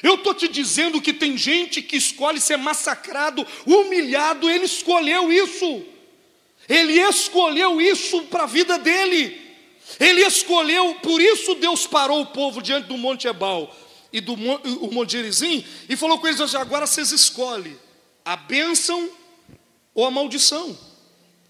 Eu 0.02 0.14
estou 0.14 0.32
te 0.32 0.48
dizendo 0.48 1.02
que 1.02 1.12
tem 1.12 1.36
gente 1.36 1.82
que 1.82 1.96
escolhe 1.96 2.40
ser 2.40 2.56
massacrado, 2.56 3.46
humilhado, 3.66 4.48
ele 4.48 4.64
escolheu 4.64 5.30
isso. 5.30 5.92
Ele 6.68 7.00
escolheu 7.00 7.80
isso 7.80 8.22
para 8.24 8.44
a 8.44 8.46
vida 8.46 8.78
dele. 8.78 9.40
Ele 10.00 10.22
escolheu, 10.22 10.94
por 11.02 11.20
isso 11.20 11.54
Deus 11.56 11.86
parou 11.86 12.22
o 12.22 12.26
povo 12.26 12.62
diante 12.62 12.88
do 12.88 12.96
Monte 12.96 13.28
Ebal 13.28 13.74
e 14.12 14.20
do 14.20 14.34
o 14.34 14.92
Monte 14.92 15.12
Gerizim 15.12 15.64
e 15.88 15.96
falou 15.96 16.18
com 16.18 16.26
eles: 16.26 16.40
assim, 16.40 16.56
agora 16.56 16.86
vocês 16.86 17.12
escolhem 17.12 17.76
a 18.24 18.36
bênção 18.36 19.10
ou 19.94 20.06
a 20.06 20.10
maldição. 20.10 20.76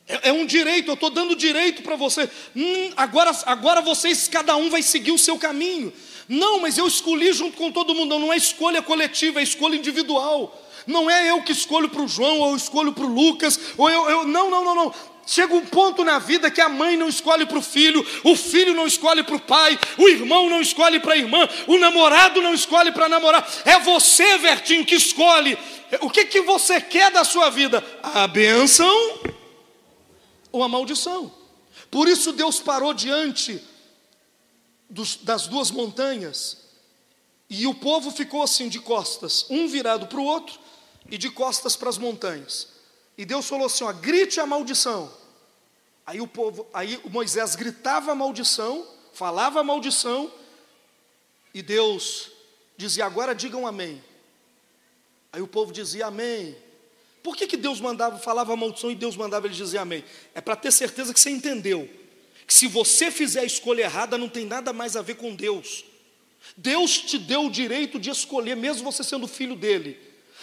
É, 0.06 0.30
é 0.30 0.32
um 0.32 0.44
direito, 0.44 0.88
eu 0.88 0.94
estou 0.94 1.10
dando 1.10 1.34
direito 1.36 1.82
para 1.82 1.96
você. 1.96 2.28
Hum, 2.54 2.90
agora, 2.96 3.30
agora 3.46 3.80
vocês, 3.80 4.28
cada 4.28 4.56
um 4.56 4.68
vai 4.68 4.82
seguir 4.82 5.12
o 5.12 5.18
seu 5.18 5.38
caminho. 5.38 5.92
Não, 6.28 6.60
mas 6.60 6.78
eu 6.78 6.86
escolhi 6.86 7.32
junto 7.32 7.56
com 7.56 7.70
todo 7.70 7.94
mundo. 7.94 8.10
Não, 8.10 8.18
não 8.18 8.32
é 8.32 8.36
escolha 8.36 8.82
coletiva, 8.82 9.40
é 9.40 9.42
escolha 9.42 9.76
individual. 9.76 10.60
Não 10.86 11.10
é 11.10 11.30
eu 11.30 11.42
que 11.42 11.52
escolho 11.52 11.88
para 11.88 12.02
o 12.02 12.08
João, 12.08 12.40
ou 12.40 12.50
eu 12.50 12.56
escolho 12.56 12.92
para 12.92 13.04
o 13.04 13.12
Lucas, 13.12 13.58
ou 13.76 13.90
eu, 13.90 14.08
eu. 14.10 14.26
Não, 14.26 14.50
não, 14.50 14.64
não, 14.64 14.74
não. 14.74 14.94
Chega 15.26 15.54
um 15.54 15.64
ponto 15.64 16.04
na 16.04 16.18
vida 16.18 16.50
que 16.50 16.60
a 16.60 16.68
mãe 16.68 16.98
não 16.98 17.08
escolhe 17.08 17.46
para 17.46 17.58
o 17.58 17.62
filho, 17.62 18.06
o 18.22 18.36
filho 18.36 18.74
não 18.74 18.86
escolhe 18.86 19.22
para 19.22 19.36
o 19.36 19.40
pai, 19.40 19.78
o 19.96 20.06
irmão 20.06 20.50
não 20.50 20.60
escolhe 20.60 21.00
para 21.00 21.14
a 21.14 21.16
irmã, 21.16 21.48
o 21.66 21.78
namorado 21.78 22.42
não 22.42 22.52
escolhe 22.52 22.92
para 22.92 23.08
namorar. 23.08 23.46
É 23.64 23.78
você, 23.80 24.36
Vertinho, 24.36 24.84
que 24.84 24.94
escolhe. 24.94 25.56
O 26.00 26.10
que, 26.10 26.26
que 26.26 26.42
você 26.42 26.80
quer 26.80 27.10
da 27.10 27.24
sua 27.24 27.48
vida? 27.48 27.82
A 28.02 28.26
bênção 28.26 29.20
ou 30.52 30.62
a 30.62 30.68
maldição? 30.68 31.32
Por 31.90 32.06
isso 32.06 32.32
Deus 32.32 32.60
parou 32.60 32.92
diante 32.92 33.62
dos, 34.94 35.16
das 35.16 35.48
duas 35.48 35.72
montanhas 35.72 36.58
e 37.50 37.66
o 37.66 37.74
povo 37.74 38.10
ficou 38.10 38.42
assim 38.42 38.68
de 38.68 38.78
costas, 38.78 39.44
um 39.50 39.66
virado 39.66 40.06
para 40.06 40.20
o 40.20 40.24
outro 40.24 40.58
e 41.10 41.18
de 41.18 41.28
costas 41.30 41.76
para 41.76 41.88
as 41.88 41.98
montanhas. 41.98 42.68
E 43.18 43.24
Deus 43.24 43.46
falou 43.46 43.66
assim: 43.66 43.84
ó, 43.84 43.92
grite 43.92 44.40
a 44.40 44.46
maldição. 44.46 45.12
Aí 46.06 46.20
o 46.20 46.26
povo, 46.26 46.66
aí 46.72 47.00
Moisés 47.10 47.56
gritava 47.56 48.12
a 48.12 48.14
maldição, 48.14 48.86
falava 49.12 49.60
a 49.60 49.64
maldição, 49.64 50.32
e 51.52 51.60
Deus 51.60 52.30
dizia: 52.76 53.04
agora 53.04 53.34
digam 53.34 53.66
amém. 53.66 54.02
Aí 55.32 55.42
o 55.42 55.48
povo 55.48 55.72
dizia 55.72 56.06
amém. 56.06 56.56
Por 57.20 57.36
que, 57.36 57.46
que 57.46 57.56
Deus 57.56 57.80
mandava, 57.80 58.18
falava 58.18 58.52
a 58.52 58.56
maldição 58.56 58.90
e 58.90 58.94
Deus 58.94 59.16
mandava 59.16 59.46
ele 59.46 59.54
dizer 59.54 59.78
amém? 59.78 60.04
É 60.34 60.40
para 60.40 60.54
ter 60.54 60.70
certeza 60.70 61.12
que 61.12 61.18
você 61.18 61.30
entendeu. 61.30 61.88
Que 62.46 62.54
se 62.54 62.66
você 62.66 63.10
fizer 63.10 63.40
a 63.40 63.44
escolha 63.44 63.82
errada, 63.82 64.18
não 64.18 64.28
tem 64.28 64.44
nada 64.44 64.72
mais 64.72 64.96
a 64.96 65.02
ver 65.02 65.16
com 65.16 65.34
Deus. 65.34 65.84
Deus 66.56 66.98
te 66.98 67.18
deu 67.18 67.46
o 67.46 67.50
direito 67.50 67.98
de 67.98 68.10
escolher, 68.10 68.54
mesmo 68.54 68.84
você 68.84 69.02
sendo 69.02 69.26
filho 69.26 69.56
dele. 69.56 69.98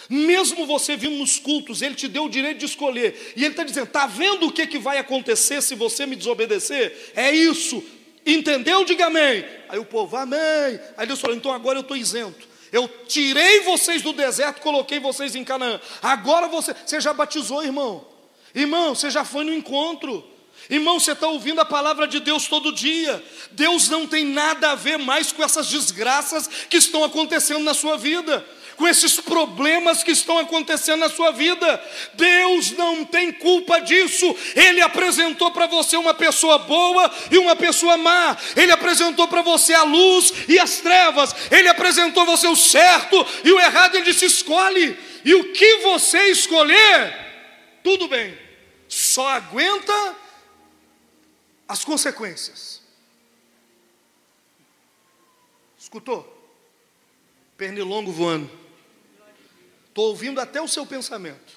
Mesmo 0.08 0.66
você 0.66 0.96
vindo 0.96 1.16
nos 1.16 1.38
cultos, 1.38 1.80
Ele 1.80 1.94
te 1.94 2.08
deu 2.08 2.24
o 2.24 2.28
direito 2.28 2.58
de 2.58 2.66
escolher. 2.66 3.32
E 3.36 3.44
Ele 3.44 3.52
está 3.52 3.64
dizendo: 3.64 3.86
está 3.86 4.06
vendo 4.06 4.46
o 4.46 4.52
que, 4.52 4.66
que 4.66 4.78
vai 4.78 4.98
acontecer 4.98 5.62
se 5.62 5.74
você 5.74 6.06
me 6.06 6.16
desobedecer? 6.16 7.12
É 7.14 7.30
isso. 7.30 7.82
Entendeu? 8.24 8.84
Diga 8.84 9.06
amém. 9.06 9.44
Aí 9.68 9.78
o 9.78 9.84
povo, 9.84 10.16
amém. 10.16 10.80
Aí 10.96 11.06
Deus 11.06 11.20
falou: 11.20 11.36
então 11.36 11.52
agora 11.52 11.78
eu 11.78 11.82
estou 11.82 11.96
isento. 11.96 12.48
Eu 12.72 12.88
tirei 13.06 13.60
vocês 13.60 14.00
do 14.00 14.12
deserto, 14.12 14.62
coloquei 14.62 14.98
vocês 14.98 15.34
em 15.34 15.44
Canaã. 15.44 15.78
Agora 16.00 16.48
você, 16.48 16.74
você 16.74 17.00
já 17.00 17.12
batizou, 17.12 17.62
irmão. 17.62 18.06
Irmão, 18.54 18.94
você 18.94 19.10
já 19.10 19.24
foi 19.24 19.44
no 19.44 19.52
encontro. 19.52 20.26
Irmão, 20.70 20.98
você 20.98 21.12
está 21.12 21.26
ouvindo 21.26 21.60
a 21.60 21.64
palavra 21.64 22.06
de 22.06 22.20
Deus 22.20 22.46
todo 22.46 22.72
dia. 22.72 23.22
Deus 23.52 23.88
não 23.88 24.06
tem 24.06 24.24
nada 24.24 24.70
a 24.70 24.74
ver 24.74 24.98
mais 24.98 25.32
com 25.32 25.42
essas 25.42 25.68
desgraças 25.68 26.48
que 26.68 26.76
estão 26.76 27.04
acontecendo 27.04 27.62
na 27.62 27.74
sua 27.74 27.96
vida 27.96 28.44
com 28.76 28.88
esses 28.88 29.20
problemas 29.20 30.02
que 30.02 30.10
estão 30.10 30.38
acontecendo 30.38 31.00
na 31.00 31.08
sua 31.08 31.30
vida. 31.30 31.80
Deus 32.14 32.72
não 32.72 33.04
tem 33.04 33.32
culpa 33.32 33.80
disso. 33.80 34.34
Ele 34.56 34.80
apresentou 34.80 35.50
para 35.50 35.66
você 35.66 35.96
uma 35.96 36.14
pessoa 36.14 36.58
boa 36.58 37.10
e 37.30 37.38
uma 37.38 37.54
pessoa 37.54 37.96
má. 37.96 38.36
Ele 38.56 38.72
apresentou 38.72 39.28
para 39.28 39.42
você 39.42 39.72
a 39.72 39.84
luz 39.84 40.32
e 40.48 40.58
as 40.58 40.78
trevas. 40.78 41.34
Ele 41.50 41.68
apresentou 41.68 42.26
você 42.26 42.46
o 42.48 42.56
certo 42.56 43.24
e 43.44 43.52
o 43.52 43.60
errado. 43.60 43.94
Ele 43.94 44.04
disse: 44.04 44.26
escolhe. 44.26 44.98
E 45.24 45.34
o 45.34 45.52
que 45.52 45.76
você 45.76 46.30
escolher, 46.30 47.14
tudo 47.84 48.08
bem. 48.08 48.36
Só 48.88 49.28
aguenta 49.28 50.16
as 51.72 51.86
consequências. 51.86 52.82
Escutou? 55.78 56.22
Pernilongo 57.56 58.12
voando. 58.12 58.50
Estou 59.88 60.08
ouvindo 60.08 60.38
até 60.38 60.60
o 60.60 60.68
seu 60.68 60.84
pensamento. 60.84 61.54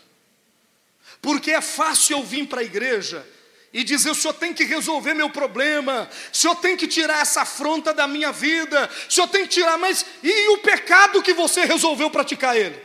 Porque 1.22 1.52
é 1.52 1.60
fácil 1.60 2.18
eu 2.18 2.24
vir 2.24 2.48
para 2.48 2.62
a 2.62 2.64
igreja 2.64 3.28
e 3.74 3.84
dizer: 3.84 4.10
o 4.10 4.16
senhor 4.16 4.34
tem 4.34 4.54
que 4.54 4.64
resolver 4.64 5.14
meu 5.14 5.30
problema, 5.30 6.10
o 6.32 6.36
senhor 6.36 6.56
tem 6.56 6.78
que 6.78 6.88
tirar 6.88 7.20
essa 7.20 7.42
afronta 7.42 7.94
da 7.94 8.08
minha 8.08 8.32
vida, 8.32 8.90
o 9.10 9.12
senhor 9.12 9.28
tem 9.28 9.44
que 9.44 9.50
tirar, 9.50 9.78
mas 9.78 10.06
e 10.24 10.48
o 10.50 10.60
pecado 10.60 11.22
que 11.22 11.34
você 11.34 11.66
resolveu 11.66 12.10
praticar 12.10 12.56
ele? 12.56 12.82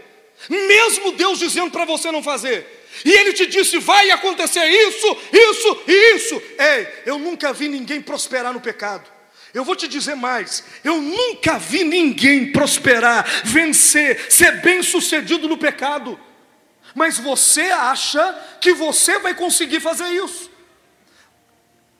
Mesmo 0.48 1.12
Deus 1.12 1.38
dizendo 1.38 1.70
para 1.70 1.84
você 1.84 2.10
não 2.10 2.22
fazer, 2.22 2.80
e 3.04 3.10
ele 3.10 3.32
te 3.32 3.46
disse: 3.46 3.78
vai 3.78 4.10
acontecer 4.10 4.64
isso, 4.64 5.16
isso 5.32 5.82
e 5.86 6.16
isso. 6.16 6.42
Ei, 6.58 7.02
eu 7.06 7.18
nunca 7.18 7.52
vi 7.52 7.68
ninguém 7.68 8.00
prosperar 8.00 8.52
no 8.52 8.60
pecado. 8.60 9.08
Eu 9.52 9.64
vou 9.64 9.76
te 9.76 9.88
dizer 9.88 10.14
mais: 10.14 10.64
eu 10.84 11.00
nunca 11.00 11.58
vi 11.58 11.84
ninguém 11.84 12.52
prosperar, 12.52 13.26
vencer, 13.44 14.30
ser 14.30 14.60
bem 14.60 14.82
sucedido 14.82 15.48
no 15.48 15.56
pecado. 15.56 16.18
Mas 16.94 17.18
você 17.18 17.62
acha 17.62 18.34
que 18.60 18.72
você 18.72 19.18
vai 19.18 19.34
conseguir 19.34 19.80
fazer 19.80 20.08
isso? 20.08 20.50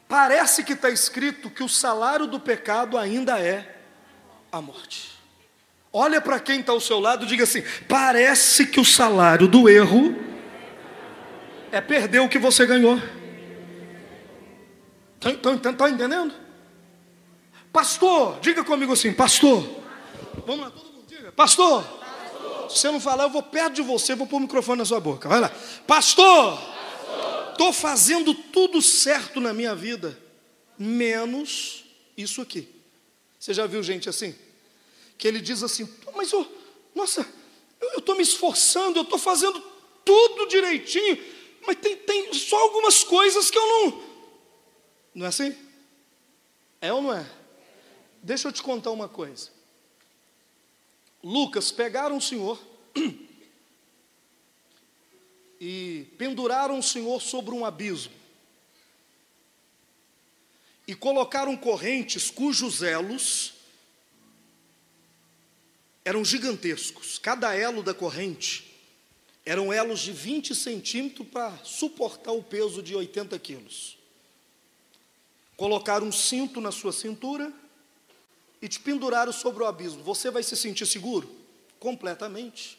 Parece 0.09 0.65
que 0.65 0.73
está 0.73 0.91
escrito 0.91 1.49
que 1.49 1.63
o 1.63 1.69
salário 1.69 2.27
do 2.27 2.41
pecado 2.41 2.99
ainda 2.99 3.39
é 3.39 3.77
a 4.51 4.61
morte. 4.61 5.10
Olha 5.93 6.21
para 6.21 6.39
quem 6.39 6.61
está 6.61 6.73
ao 6.73 6.81
seu 6.81 7.01
lado 7.01 7.25
e 7.25 7.29
diga 7.29 7.45
assim: 7.45 7.63
parece 7.89 8.67
que 8.67 8.79
o 8.79 8.85
salário 8.85 9.49
do 9.49 9.69
erro 9.69 10.17
é 11.73 11.81
perder 11.81 12.21
o 12.21 12.29
que 12.29 12.39
você 12.39 12.65
ganhou. 12.65 13.01
Estão 15.21 15.89
entendendo? 15.89 16.33
Pastor, 17.73 18.39
diga 18.41 18.65
comigo 18.65 18.93
assim, 18.93 19.13
pastor. 19.13 19.63
Vamos 20.47 20.65
lá, 20.65 20.71
todo 20.71 20.93
mundo 20.93 21.05
diga. 21.07 21.33
Pastor. 21.33 21.85
pastor. 21.85 22.71
Se 22.71 22.79
você 22.79 22.91
não 22.91 23.01
falar, 23.01 23.25
eu 23.25 23.31
vou 23.31 23.43
perto 23.43 23.75
de 23.75 23.83
você, 23.83 24.15
vou 24.15 24.27
pôr 24.27 24.39
o 24.39 24.41
microfone 24.41 24.79
na 24.79 24.85
sua 24.85 25.01
boca. 25.01 25.29
Vai 25.29 25.41
lá. 25.41 25.51
Pastor. 25.87 26.59
Estou 27.51 27.73
fazendo 27.73 28.33
tudo 28.33 28.81
certo 28.81 29.39
na 29.39 29.53
minha 29.53 29.75
vida, 29.75 30.19
menos 30.79 31.85
isso 32.17 32.41
aqui. 32.41 32.67
Você 33.39 33.53
já 33.53 33.67
viu 33.67 33.83
gente 33.83 34.09
assim? 34.09 34.35
Que 35.21 35.29
ele 35.29 35.39
diz 35.39 35.63
assim, 35.63 35.87
mas 36.17 36.33
eu, 36.33 36.51
nossa, 36.95 37.31
eu 37.79 37.99
estou 37.99 38.17
me 38.17 38.23
esforçando, 38.23 38.99
eu 38.99 39.03
estou 39.03 39.19
fazendo 39.19 39.63
tudo 40.03 40.47
direitinho, 40.47 41.23
mas 41.67 41.77
tem, 41.77 41.95
tem 41.95 42.33
só 42.33 42.59
algumas 42.59 43.05
coisas 43.05 43.51
que 43.51 43.59
eu 43.59 43.69
não. 43.69 44.03
Não 45.15 45.27
é 45.27 45.29
assim? 45.29 45.55
É 46.81 46.91
ou 46.91 47.03
não 47.03 47.13
é? 47.13 47.31
Deixa 48.23 48.49
eu 48.49 48.53
te 48.53 48.63
contar 48.63 48.93
uma 48.93 49.11
coisa. 49.11 49.51
Lucas 51.23 51.71
pegaram 51.71 52.17
o 52.17 52.23
Senhor 52.23 52.59
e 55.61 56.07
penduraram 56.17 56.79
o 56.79 56.83
Senhor 56.83 57.21
sobre 57.21 57.55
um 57.55 57.67
abismo. 57.67 58.15
E 60.87 60.95
colocaram 60.95 61.55
correntes 61.59 62.31
cujos 62.31 62.83
elos 62.83 63.60
eram 66.11 66.25
gigantescos. 66.25 67.19
Cada 67.19 67.55
elo 67.55 67.85
da 67.85 67.95
corrente 67.95 68.77
eram 69.47 69.73
elos 69.73 70.01
de 70.01 70.11
20 70.11 70.57
centímetros 70.57 71.29
para 71.29 71.57
suportar 71.63 72.33
o 72.33 72.43
peso 72.43 72.83
de 72.83 72.97
80 72.97 73.39
quilos. 73.39 73.97
Colocaram 75.57 76.09
um 76.09 76.13
cinto 76.13 76.61
na 76.61 76.73
sua 76.73 76.93
cintura 76.93 77.53
e 78.61 78.67
te 78.67 78.81
penduraram 78.81 79.33
sobre 79.33 79.63
o 79.63 79.67
abismo, 79.67 80.03
você 80.03 80.33
vai 80.33 80.43
se 80.43 80.57
sentir 80.57 80.85
seguro? 80.85 81.31
Completamente. 81.79 82.77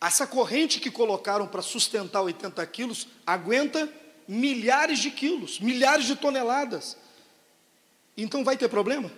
Essa 0.00 0.26
corrente 0.26 0.80
que 0.80 0.90
colocaram 0.90 1.46
para 1.46 1.60
sustentar 1.60 2.22
80 2.22 2.66
quilos 2.68 3.06
aguenta 3.26 3.86
milhares 4.26 4.98
de 4.98 5.10
quilos, 5.10 5.60
milhares 5.60 6.06
de 6.06 6.16
toneladas. 6.16 6.96
Então 8.16 8.42
vai 8.42 8.56
ter 8.56 8.68
problema? 8.68 9.12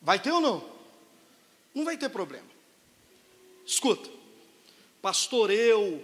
Vai 0.00 0.18
ter 0.18 0.30
ou 0.30 0.40
não? 0.40 0.64
Não 1.74 1.84
vai 1.84 1.96
ter 1.96 2.08
problema. 2.08 2.46
Escuta, 3.66 4.08
pastor, 5.02 5.50
eu 5.50 6.02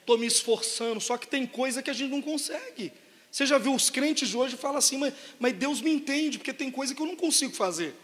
estou 0.00 0.18
me 0.18 0.26
esforçando, 0.26 1.00
só 1.00 1.16
que 1.16 1.26
tem 1.26 1.46
coisa 1.46 1.82
que 1.82 1.90
a 1.90 1.92
gente 1.92 2.10
não 2.10 2.22
consegue. 2.22 2.92
Você 3.30 3.46
já 3.46 3.56
viu 3.56 3.74
os 3.74 3.88
crentes 3.88 4.28
de 4.28 4.36
hoje 4.36 4.56
falam 4.56 4.76
assim, 4.76 4.98
mas, 4.98 5.14
mas 5.40 5.54
Deus 5.54 5.80
me 5.80 5.90
entende, 5.90 6.38
porque 6.38 6.52
tem 6.52 6.70
coisa 6.70 6.94
que 6.94 7.00
eu 7.00 7.06
não 7.06 7.16
consigo 7.16 7.54
fazer. 7.54 7.94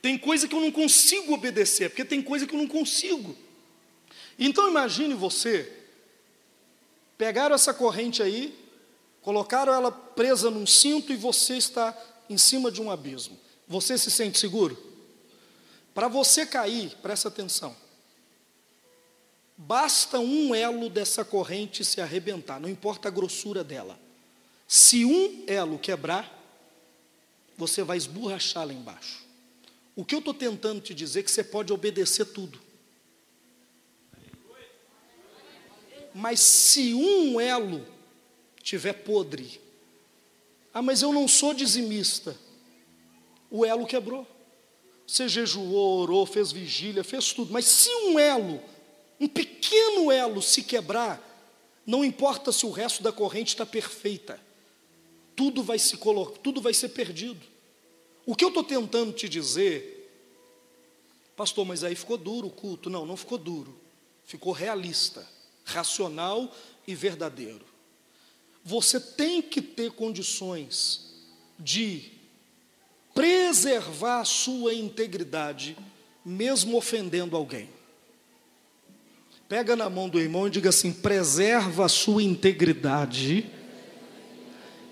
Tem 0.00 0.16
coisa 0.16 0.46
que 0.46 0.54
eu 0.54 0.60
não 0.60 0.70
consigo 0.70 1.32
obedecer, 1.34 1.90
porque 1.90 2.04
tem 2.04 2.22
coisa 2.22 2.46
que 2.46 2.54
eu 2.54 2.58
não 2.58 2.68
consigo. 2.68 3.36
Então 4.38 4.68
imagine 4.68 5.14
você, 5.14 5.70
pegaram 7.18 7.54
essa 7.54 7.74
corrente 7.74 8.22
aí, 8.22 8.56
colocaram 9.22 9.72
ela 9.72 9.90
presa 9.90 10.50
num 10.50 10.66
cinto 10.66 11.12
e 11.12 11.16
você 11.16 11.56
está 11.56 11.96
em 12.28 12.38
cima 12.38 12.70
de 12.70 12.80
um 12.80 12.90
abismo. 12.90 13.38
Você 13.66 13.96
se 13.96 14.10
sente 14.10 14.38
seguro? 14.38 14.76
Para 15.94 16.08
você 16.08 16.44
cair, 16.44 16.96
presta 17.02 17.28
atenção. 17.28 17.74
Basta 19.56 20.18
um 20.18 20.54
elo 20.54 20.90
dessa 20.90 21.24
corrente 21.24 21.84
se 21.84 22.00
arrebentar, 22.00 22.60
não 22.60 22.68
importa 22.68 23.08
a 23.08 23.10
grossura 23.10 23.62
dela. 23.62 23.98
Se 24.66 25.04
um 25.04 25.44
elo 25.46 25.78
quebrar, 25.78 26.42
você 27.56 27.82
vai 27.82 27.96
esborrachar 27.96 28.66
lá 28.66 28.72
embaixo. 28.72 29.24
O 29.94 30.04
que 30.04 30.14
eu 30.14 30.18
estou 30.18 30.34
tentando 30.34 30.80
te 30.80 30.92
dizer 30.92 31.20
é 31.20 31.22
que 31.22 31.30
você 31.30 31.44
pode 31.44 31.72
obedecer 31.72 32.24
tudo. 32.24 32.60
Mas 36.12 36.40
se 36.40 36.94
um 36.94 37.40
elo 37.40 37.86
tiver 38.62 38.92
podre, 38.92 39.60
ah, 40.74 40.82
mas 40.82 41.00
eu 41.00 41.12
não 41.12 41.26
sou 41.26 41.54
dizimista. 41.54 42.36
O 43.50 43.64
elo 43.64 43.86
quebrou. 43.86 44.26
Você 45.06 45.28
jejuou, 45.28 46.00
orou, 46.00 46.26
fez 46.26 46.50
vigília, 46.50 47.04
fez 47.04 47.32
tudo. 47.32 47.52
Mas 47.52 47.64
se 47.64 47.88
um 47.88 48.18
elo, 48.18 48.60
um 49.20 49.28
pequeno 49.28 50.10
elo 50.10 50.42
se 50.42 50.62
quebrar, 50.62 51.22
não 51.86 52.04
importa 52.04 52.50
se 52.50 52.66
o 52.66 52.70
resto 52.70 53.02
da 53.02 53.12
corrente 53.12 53.48
está 53.48 53.64
perfeita 53.64 54.42
tudo 55.36 55.62
vai 55.62 55.78
se 55.78 55.96
colocar, 55.96 56.38
tudo 56.38 56.60
vai 56.60 56.72
ser 56.72 56.90
perdido. 56.90 57.44
O 58.24 58.34
que 58.34 58.44
eu 58.44 58.48
estou 58.48 58.64
tentando 58.64 59.12
te 59.12 59.28
dizer 59.28 59.92
Pastor, 61.36 61.64
mas 61.64 61.82
aí 61.82 61.96
ficou 61.96 62.16
duro 62.16 62.46
o 62.46 62.50
culto. 62.50 62.88
Não, 62.88 63.04
não 63.04 63.16
ficou 63.16 63.36
duro. 63.36 63.76
Ficou 64.24 64.52
realista, 64.52 65.28
racional 65.64 66.48
e 66.86 66.94
verdadeiro. 66.94 67.64
Você 68.64 68.98
tem 68.98 69.42
que 69.42 69.60
ter 69.60 69.90
condições 69.92 71.12
de 71.58 72.14
preservar 73.14 74.20
a 74.20 74.24
sua 74.24 74.72
integridade, 74.72 75.76
mesmo 76.24 76.76
ofendendo 76.76 77.36
alguém. 77.36 77.68
Pega 79.46 79.76
na 79.76 79.90
mão 79.90 80.08
do 80.08 80.18
irmão 80.18 80.46
e 80.46 80.50
diga 80.50 80.70
assim: 80.70 80.90
preserva 80.90 81.84
a 81.84 81.88
sua 81.88 82.22
integridade, 82.22 83.46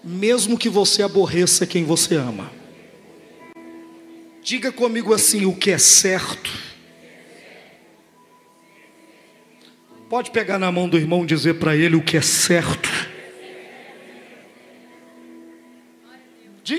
mesmo 0.05 0.59
que 0.59 0.69
você 0.69 1.03
aborreça 1.03 1.67
quem 1.67 1.83
você 1.83 2.17
ama. 2.17 2.53
Diga 4.43 4.71
comigo 4.71 5.15
assim: 5.15 5.47
o 5.47 5.57
que 5.57 5.71
é 5.71 5.79
certo. 5.79 6.53
Pode 10.11 10.31
pegar 10.31 10.59
na 10.59 10.71
mão 10.71 10.87
do 10.91 10.99
irmão 10.99 11.25
e 11.25 11.27
dizer 11.27 11.55
para 11.55 11.75
ele 11.75 11.97
o 11.97 12.05
que 12.05 12.19
é 12.19 12.21
certo. 12.21 12.92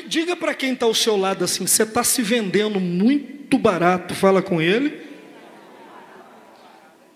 Diga 0.01 0.36
para 0.36 0.53
quem 0.53 0.73
está 0.73 0.86
ao 0.86 0.93
seu 0.93 1.17
lado 1.17 1.43
assim: 1.43 1.67
você 1.67 1.84
está 1.84 2.03
se 2.03 2.21
vendendo 2.21 2.79
muito 2.79 3.58
barato, 3.58 4.15
fala 4.15 4.41
com 4.41 4.62
ele. 4.62 5.01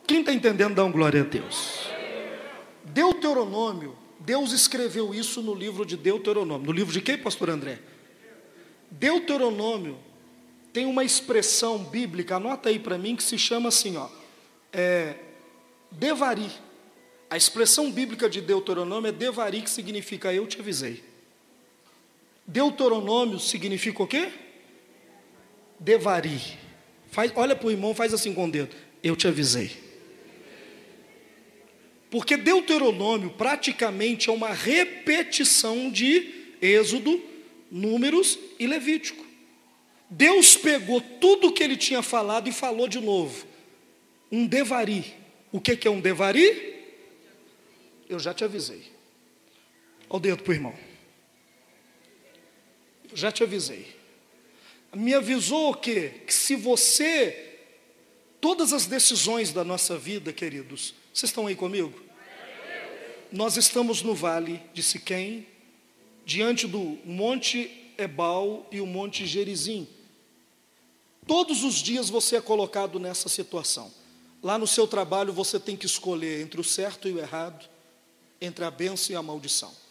Quem 0.05 0.21
está 0.21 0.33
entendendo, 0.33 0.75
dá 0.75 0.85
um 0.85 0.91
glória 0.91 1.21
a 1.21 1.25
Deus. 1.25 1.89
Deuteronômio, 2.85 3.95
Deus 4.19 4.51
escreveu 4.51 5.13
isso 5.13 5.41
no 5.41 5.53
livro 5.53 5.85
de 5.85 5.97
Deuteronômio. 5.97 6.65
No 6.65 6.71
livro 6.71 6.93
de 6.93 7.01
quem, 7.01 7.17
pastor 7.17 7.49
André? 7.49 7.79
Deuteronômio 8.89 9.97
tem 10.71 10.85
uma 10.85 11.03
expressão 11.03 11.79
bíblica, 11.79 12.35
anota 12.35 12.69
aí 12.69 12.79
para 12.79 12.97
mim, 12.97 13.15
que 13.15 13.23
se 13.23 13.37
chama 13.37 13.69
assim, 13.69 13.97
ó, 13.97 14.07
é, 14.71 15.15
devari. 15.91 16.49
A 17.29 17.35
expressão 17.35 17.91
bíblica 17.91 18.29
de 18.29 18.39
Deuteronômio 18.39 19.09
é 19.09 19.11
devari, 19.11 19.61
que 19.61 19.69
significa 19.69 20.33
eu 20.33 20.47
te 20.47 20.59
avisei. 20.59 21.03
Deuteronômio 22.47 23.39
significa 23.39 24.01
o 24.01 24.07
quê? 24.07 24.29
Devari. 25.77 26.39
Faz, 27.11 27.31
olha 27.35 27.55
para 27.55 27.67
o 27.67 27.71
irmão, 27.71 27.93
faz 27.93 28.13
assim 28.13 28.33
com 28.33 28.45
o 28.45 28.51
dedo. 28.51 28.73
Eu 29.03 29.15
te 29.15 29.27
avisei. 29.27 29.71
Porque 32.09 32.37
Deuteronômio 32.37 33.31
praticamente 33.31 34.29
é 34.29 34.31
uma 34.31 34.53
repetição 34.53 35.91
de 35.91 36.55
Êxodo, 36.61 37.21
Números 37.69 38.39
e 38.57 38.65
Levítico. 38.65 39.25
Deus 40.09 40.55
pegou 40.55 41.01
tudo 41.01 41.51
que 41.51 41.61
ele 41.61 41.75
tinha 41.75 42.01
falado 42.01 42.47
e 42.47 42.53
falou 42.53 42.87
de 42.87 43.01
novo. 43.01 43.45
Um 44.31 44.47
devari. 44.47 45.13
O 45.51 45.59
que 45.59 45.85
é 45.85 45.91
um 45.91 45.99
devari? 45.99 46.75
Eu 48.07 48.19
já 48.19 48.33
te 48.33 48.45
avisei. 48.45 48.83
Olha 50.09 50.17
o 50.17 50.19
dedo 50.19 50.43
para 50.43 50.51
o 50.51 50.55
irmão. 50.55 50.86
Já 53.17 53.31
te 53.31 53.41
avisei. 53.41 53.87
Me 54.93 55.11
avisou 55.15 55.71
o 55.71 55.73
quê? 55.73 56.21
Que 56.27 56.31
se 56.31 56.55
você. 56.55 57.55
Todas 58.39 58.71
as 58.71 58.85
decisões 58.85 59.51
da 59.51 59.63
nossa 59.63 59.97
vida, 59.97 60.31
queridos, 60.31 60.93
vocês 61.11 61.31
estão 61.31 61.47
aí 61.47 61.55
comigo? 61.55 61.99
Nós 63.31 63.57
estamos 63.57 64.03
no 64.03 64.13
vale 64.13 64.61
de 64.71 64.83
Siquém, 64.83 65.47
diante 66.23 66.67
do 66.67 66.99
Monte 67.03 67.91
Ebal 67.97 68.67
e 68.71 68.79
o 68.79 68.85
Monte 68.85 69.25
Gerizim. 69.25 69.87
Todos 71.25 71.63
os 71.63 71.77
dias 71.81 72.11
você 72.11 72.35
é 72.35 72.41
colocado 72.41 72.99
nessa 72.99 73.27
situação. 73.27 73.91
Lá 74.43 74.59
no 74.59 74.67
seu 74.67 74.87
trabalho 74.87 75.33
você 75.33 75.59
tem 75.59 75.75
que 75.75 75.87
escolher 75.87 76.41
entre 76.41 76.61
o 76.61 76.63
certo 76.63 77.07
e 77.07 77.13
o 77.13 77.19
errado, 77.19 77.67
entre 78.39 78.63
a 78.63 78.69
bênção 78.69 79.15
e 79.15 79.17
a 79.17 79.23
maldição. 79.23 79.86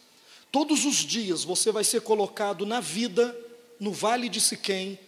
Todos 0.51 0.85
os 0.85 0.97
dias 0.97 1.43
você 1.43 1.71
vai 1.71 1.83
ser 1.83 2.01
colocado 2.01 2.65
na 2.65 2.79
vida, 2.79 3.37
no 3.79 3.91
vale 3.91 4.29
de 4.29 4.41
Siquém, 4.41 4.99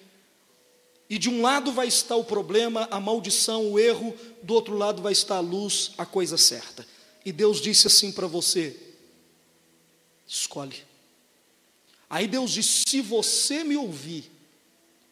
e 1.10 1.18
de 1.18 1.30
um 1.30 1.42
lado 1.42 1.72
vai 1.72 1.88
estar 1.88 2.16
o 2.16 2.24
problema, 2.24 2.88
a 2.92 3.00
maldição, 3.00 3.72
o 3.72 3.80
erro, 3.80 4.16
do 4.44 4.54
outro 4.54 4.78
lado 4.78 5.02
vai 5.02 5.12
estar 5.12 5.38
a 5.38 5.42
luz, 5.42 5.92
a 5.98 6.06
coisa 6.06 6.38
certa. 6.38 6.86
E 7.26 7.32
Deus 7.32 7.60
disse 7.60 7.88
assim 7.88 8.12
para 8.12 8.28
você: 8.28 8.78
escolhe. 10.28 10.84
Aí 12.08 12.28
Deus 12.28 12.52
disse: 12.52 12.84
se 12.88 13.02
você 13.02 13.64
me 13.64 13.76
ouvir, 13.76 14.30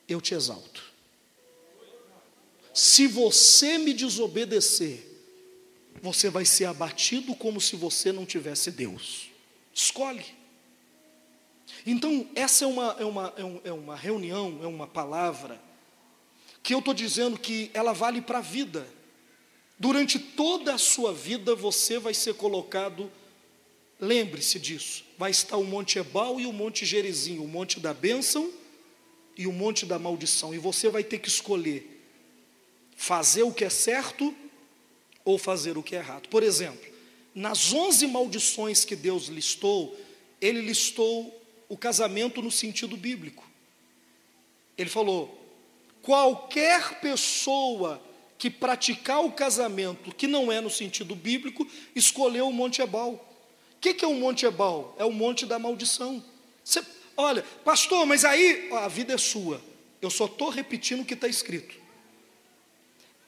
eu 0.07 0.21
te 0.21 0.35
exalto. 0.35 0.83
Se 2.73 3.07
você 3.07 3.79
me 3.79 3.91
desobedecer, 3.91 5.03
você 5.99 6.29
vai 6.29 6.45
ser 6.45 6.65
abatido 6.65 7.33
como 7.33 7.59
se 7.59 7.75
você 7.75 8.11
não 8.11 8.23
tivesse 8.23 8.69
Deus. 8.69 9.29
Escolhe. 9.77 10.25
Então, 11.85 12.27
essa 12.33 12.65
é 12.65 12.67
uma, 12.67 12.95
é 12.99 13.05
uma, 13.05 13.33
é, 13.37 13.69
é 13.69 13.71
uma 13.71 13.95
reunião, 13.95 14.59
é 14.63 14.65
uma 14.65 14.87
palavra, 14.87 15.61
que 16.63 16.73
eu 16.73 16.79
estou 16.79 16.95
dizendo 16.95 17.37
que 17.37 17.69
ela 17.75 17.93
vale 17.93 18.19
para 18.19 18.39
a 18.39 18.41
vida. 18.41 18.87
Durante 19.77 20.17
toda 20.17 20.73
a 20.73 20.79
sua 20.79 21.13
vida, 21.13 21.53
você 21.53 21.99
vai 21.99 22.15
ser 22.15 22.33
colocado, 22.33 23.11
lembre-se 23.99 24.59
disso, 24.59 25.05
vai 25.15 25.29
estar 25.29 25.57
o 25.57 25.63
Monte 25.63 25.99
Ebal 25.99 26.39
e 26.39 26.47
o 26.47 26.51
Monte 26.51 26.83
Gerizim, 26.83 27.37
o 27.37 27.47
Monte 27.47 27.79
da 27.79 27.93
bênção 27.93 28.51
e 29.37 29.45
o 29.45 29.53
Monte 29.53 29.85
da 29.85 29.99
maldição, 29.99 30.55
e 30.55 30.57
você 30.57 30.89
vai 30.89 31.03
ter 31.03 31.19
que 31.19 31.27
escolher 31.27 31.93
fazer 32.95 33.43
o 33.43 33.53
que 33.53 33.63
é 33.63 33.69
certo 33.69 34.35
ou 35.23 35.37
fazer 35.37 35.77
o 35.77 35.83
que 35.83 35.95
é 35.95 35.99
errado. 35.99 36.27
Por 36.29 36.41
exemplo, 36.41 36.96
nas 37.37 37.71
onze 37.71 38.07
maldições 38.07 38.83
que 38.83 38.95
Deus 38.95 39.27
listou, 39.27 39.95
ele 40.41 40.59
listou 40.59 41.39
o 41.69 41.77
casamento 41.77 42.41
no 42.41 42.49
sentido 42.49 42.97
bíblico. 42.97 43.47
Ele 44.75 44.89
falou: 44.89 45.39
qualquer 46.01 46.99
pessoa 46.99 48.01
que 48.39 48.49
praticar 48.49 49.23
o 49.23 49.31
casamento 49.31 50.13
que 50.15 50.25
não 50.25 50.51
é 50.51 50.59
no 50.59 50.69
sentido 50.69 51.15
bíblico, 51.15 51.67
escolheu 51.95 52.47
o 52.47 52.53
Monte 52.53 52.81
Ebal. 52.81 53.13
O 53.13 53.79
que, 53.79 53.93
que 53.93 54.03
é 54.03 54.07
o 54.07 54.15
Monte 54.15 54.47
Ebal? 54.47 54.95
É 54.97 55.05
o 55.05 55.11
Monte 55.11 55.45
da 55.45 55.59
Maldição. 55.59 56.23
Você, 56.63 56.83
olha, 57.15 57.43
pastor, 57.63 58.03
mas 58.07 58.25
aí 58.25 58.67
a 58.71 58.87
vida 58.87 59.13
é 59.13 59.17
sua. 59.17 59.61
Eu 60.01 60.09
só 60.09 60.25
estou 60.25 60.49
repetindo 60.49 61.01
o 61.01 61.05
que 61.05 61.13
está 61.13 61.27
escrito. 61.27 61.75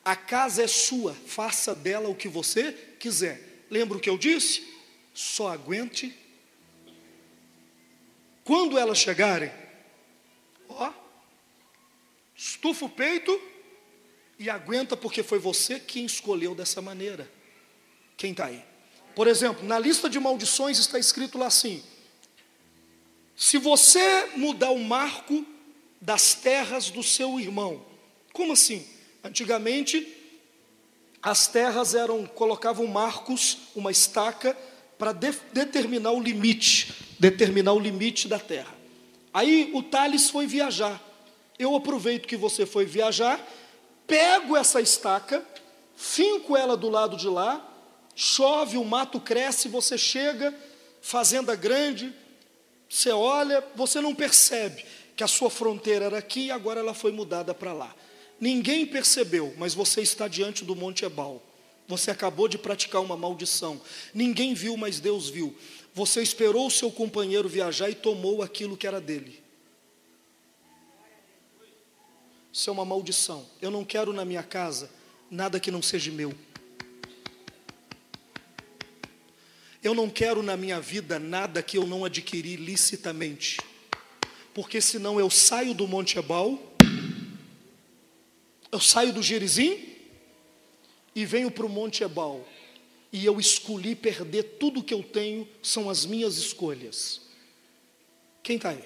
A 0.04 0.16
casa 0.16 0.64
é 0.64 0.68
sua, 0.68 1.14
faça 1.14 1.76
dela 1.76 2.10
o 2.10 2.16
que 2.16 2.28
você 2.28 2.72
quiser. 3.00 3.50
Lembra 3.70 3.98
o 3.98 4.02
que 4.02 4.10
eu 4.10 4.18
disse? 4.18 4.68
Só 5.14 5.50
aguente. 5.50 6.18
Quando 8.44 8.78
elas 8.78 8.98
chegarem, 8.98 9.52
ó, 10.68 10.92
estufa 12.36 12.86
o 12.86 12.90
peito 12.90 13.40
e 14.40 14.50
aguenta, 14.50 14.98
porque 14.98 15.22
foi 15.22 15.38
você 15.38 15.80
quem 15.80 16.06
escolheu 16.06 16.56
dessa 16.56 16.82
maneira. 16.82 17.30
Quem 18.18 18.32
está 18.32 18.46
aí? 18.46 18.64
Por 19.16 19.28
exemplo, 19.28 19.68
na 19.68 19.78
lista 19.78 20.10
de 20.10 20.20
maldições 20.20 20.80
está 20.80 20.98
escrito 20.98 21.38
lá 21.38 21.48
assim: 21.48 21.84
se 23.36 23.58
você 23.58 24.32
mudar 24.36 24.72
o 24.72 24.80
marco 24.80 25.46
das 26.02 26.34
terras 26.34 26.90
do 26.90 27.04
seu 27.04 27.40
irmão, 27.40 27.86
como 28.34 28.54
assim? 28.54 28.88
Antigamente, 29.24 30.19
as 31.22 31.48
terras 31.48 31.94
eram 31.94 32.26
colocavam 32.26 32.88
marcos, 32.88 33.58
uma 33.76 33.92
estaca 33.92 34.58
para 34.98 35.12
de, 35.12 35.32
determinar 35.54 36.12
o 36.12 36.22
limite, 36.22 36.94
determinar 37.20 37.74
o 37.74 37.80
limite 37.80 38.28
da 38.28 38.40
terra. 38.40 38.74
Aí 39.34 39.72
o 39.74 39.84
Thales 39.84 40.30
foi 40.30 40.48
viajar. 40.48 41.02
Eu 41.58 41.76
aproveito 41.76 42.28
que 42.28 42.38
você 42.38 42.66
foi 42.66 42.86
viajar, 42.86 43.40
pego 44.08 44.56
essa 44.56 44.82
estaca, 44.82 45.44
finco 45.96 46.56
ela 46.56 46.76
do 46.78 46.90
lado 46.90 47.18
de 47.18 47.28
lá, 47.28 47.66
chove, 48.16 48.78
o 48.78 48.86
mato 48.86 49.20
cresce, 49.20 49.68
você 49.68 49.98
chega, 49.98 50.54
fazenda 51.02 51.56
grande, 51.56 52.14
você 52.90 53.12
olha, 53.12 53.64
você 53.76 54.02
não 54.02 54.16
percebe 54.16 54.86
que 55.16 55.24
a 55.24 55.28
sua 55.28 55.50
fronteira 55.50 56.06
era 56.06 56.18
aqui 56.18 56.46
e 56.46 56.52
agora 56.52 56.80
ela 56.80 56.94
foi 56.94 57.12
mudada 57.12 57.54
para 57.54 57.74
lá. 57.74 57.94
Ninguém 58.40 58.86
percebeu, 58.86 59.54
mas 59.58 59.74
você 59.74 60.02
está 60.02 60.28
diante 60.28 60.64
do 60.64 60.76
Monte 60.76 61.04
Ebal. 61.04 61.44
Você 61.88 62.12
acabou 62.12 62.48
de 62.48 62.58
praticar 62.58 63.02
uma 63.02 63.18
maldição. 63.18 63.82
Ninguém 64.14 64.54
viu, 64.54 64.78
mas 64.78 65.00
Deus 65.00 65.28
viu. 65.28 65.56
Você 65.94 66.22
esperou 66.22 66.68
o 66.68 66.72
seu 66.72 66.92
companheiro 66.92 67.50
viajar 67.50 67.90
e 67.90 67.96
tomou 67.96 68.42
aquilo 68.42 68.78
que 68.78 68.88
era 68.88 69.02
dele. 69.02 69.44
Isso 72.54 72.70
é 72.70 72.74
uma 72.74 72.86
maldição. 72.86 73.46
Eu 73.62 73.72
não 73.72 73.84
quero 73.84 74.14
na 74.14 74.24
minha 74.24 74.44
casa 74.44 74.90
nada 75.30 75.60
que 75.60 75.72
não 75.72 75.82
seja 75.82 76.12
meu. 76.12 76.34
Eu 79.82 79.94
não 79.94 80.10
quero 80.10 80.44
na 80.44 80.58
minha 80.58 80.80
vida 80.80 81.18
nada 81.18 81.64
que 81.64 81.78
eu 81.78 81.88
não 81.88 82.06
adquiri 82.06 82.56
licitamente. 82.56 83.58
Porque 84.54 84.82
senão 84.82 85.20
eu 85.20 85.30
saio 85.30 85.74
do 85.74 85.88
Monte 85.88 86.20
Ebal 86.20 86.69
Eu 88.72 88.80
saio 88.80 89.12
do 89.12 89.22
Gerizim 89.22 89.96
e 91.16 91.26
venho 91.26 91.50
para 91.50 91.66
o 91.66 91.70
Monte 91.70 92.04
Ebal. 92.04 92.46
E 93.12 93.26
eu 93.26 93.40
escolhi 93.40 93.96
perder 93.96 94.44
tudo 94.60 94.84
que 94.84 94.94
eu 94.94 95.02
tenho, 95.02 95.48
são 95.64 95.90
as 95.90 96.06
minhas 96.06 96.38
escolhas. 96.38 97.22
Quem 98.44 98.58
está 98.58 98.70
aí? 98.70 98.84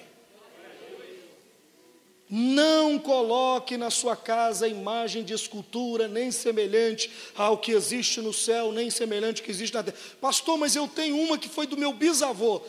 Não 2.28 2.98
coloque 2.98 3.76
na 3.76 3.90
sua 3.90 4.16
casa 4.16 4.66
imagem 4.66 5.22
de 5.22 5.34
escultura, 5.34 6.08
nem 6.08 6.30
semelhante 6.30 7.10
ao 7.34 7.58
que 7.58 7.72
existe 7.72 8.20
no 8.22 8.32
céu, 8.32 8.72
nem 8.72 8.88
semelhante 8.88 9.42
ao 9.42 9.44
que 9.44 9.50
existe 9.50 9.74
na 9.74 9.82
terra. 9.82 9.96
Pastor, 10.20 10.56
mas 10.56 10.74
eu 10.74 10.88
tenho 10.88 11.18
uma 11.18 11.36
que 11.36 11.48
foi 11.48 11.66
do 11.66 11.76
meu 11.76 11.92
bisavô. 11.92 12.62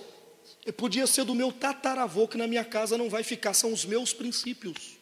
E 0.66 0.72
podia 0.72 1.08
ser 1.08 1.24
do 1.24 1.34
meu 1.34 1.52
tataravô, 1.52 2.28
que 2.28 2.38
na 2.38 2.48
minha 2.48 2.66
casa 2.66 2.98
não 2.98 3.10
vai 3.10 3.24
ficar, 3.24 3.54
são 3.54 3.72
os 3.72 3.86
meus 3.86 4.14
princípios. 4.14 4.95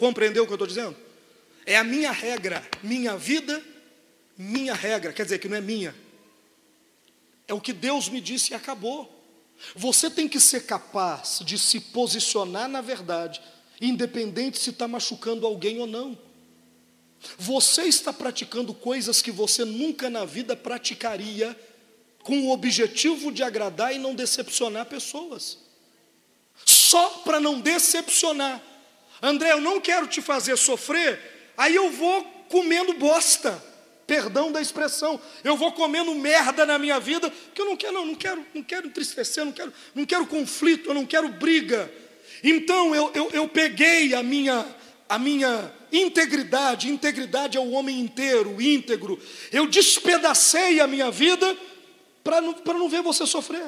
Compreendeu 0.00 0.44
o 0.44 0.46
que 0.46 0.52
eu 0.52 0.54
estou 0.54 0.66
dizendo? 0.66 0.96
É 1.66 1.76
a 1.76 1.84
minha 1.84 2.10
regra, 2.10 2.66
minha 2.82 3.18
vida, 3.18 3.62
minha 4.34 4.72
regra, 4.72 5.12
quer 5.12 5.24
dizer 5.24 5.38
que 5.38 5.46
não 5.46 5.58
é 5.58 5.60
minha. 5.60 5.94
É 7.46 7.52
o 7.52 7.60
que 7.60 7.74
Deus 7.74 8.08
me 8.08 8.18
disse 8.18 8.52
e 8.52 8.54
acabou. 8.54 9.22
Você 9.76 10.08
tem 10.08 10.26
que 10.26 10.40
ser 10.40 10.64
capaz 10.64 11.40
de 11.44 11.58
se 11.58 11.78
posicionar 11.78 12.66
na 12.66 12.80
verdade, 12.80 13.42
independente 13.78 14.58
se 14.58 14.70
está 14.70 14.88
machucando 14.88 15.46
alguém 15.46 15.78
ou 15.80 15.86
não. 15.86 16.18
Você 17.36 17.82
está 17.82 18.10
praticando 18.10 18.72
coisas 18.72 19.20
que 19.20 19.30
você 19.30 19.66
nunca 19.66 20.08
na 20.08 20.24
vida 20.24 20.56
praticaria, 20.56 21.54
com 22.22 22.46
o 22.46 22.52
objetivo 22.52 23.30
de 23.30 23.42
agradar 23.42 23.94
e 23.94 23.98
não 23.98 24.14
decepcionar 24.14 24.86
pessoas. 24.86 25.58
Só 26.64 27.06
para 27.18 27.38
não 27.38 27.60
decepcionar. 27.60 28.69
André, 29.22 29.52
eu 29.52 29.60
não 29.60 29.80
quero 29.80 30.06
te 30.06 30.22
fazer 30.22 30.56
sofrer, 30.56 31.52
aí 31.56 31.74
eu 31.74 31.90
vou 31.90 32.24
comendo 32.48 32.94
bosta 32.94 33.70
perdão 34.10 34.50
da 34.50 34.60
expressão. 34.60 35.20
Eu 35.44 35.56
vou 35.56 35.70
comendo 35.70 36.12
merda 36.16 36.66
na 36.66 36.76
minha 36.80 36.98
vida, 36.98 37.30
porque 37.30 37.62
eu 37.62 37.66
não 37.66 37.76
quero, 37.76 37.92
não, 37.92 38.06
não 38.06 38.14
quero, 38.16 38.44
não 38.52 38.60
quero 38.60 38.88
entristecer, 38.88 39.44
não 39.44 39.52
quero, 39.52 39.72
não 39.94 40.04
quero 40.04 40.26
conflito, 40.26 40.90
eu 40.90 40.94
não 40.94 41.06
quero 41.06 41.28
briga. 41.28 41.88
Então 42.42 42.92
eu, 42.92 43.12
eu, 43.14 43.30
eu 43.30 43.48
peguei 43.48 44.12
a 44.12 44.20
minha, 44.20 44.66
a 45.08 45.16
minha 45.16 45.72
integridade, 45.92 46.88
integridade 46.88 47.56
é 47.56 47.60
o 47.60 47.70
homem 47.70 48.00
inteiro, 48.00 48.60
íntegro. 48.60 49.16
Eu 49.52 49.68
despedacei 49.68 50.80
a 50.80 50.88
minha 50.88 51.08
vida 51.08 51.56
para 52.24 52.40
não, 52.40 52.52
não 52.66 52.88
ver 52.88 53.02
você 53.02 53.24
sofrer. 53.24 53.66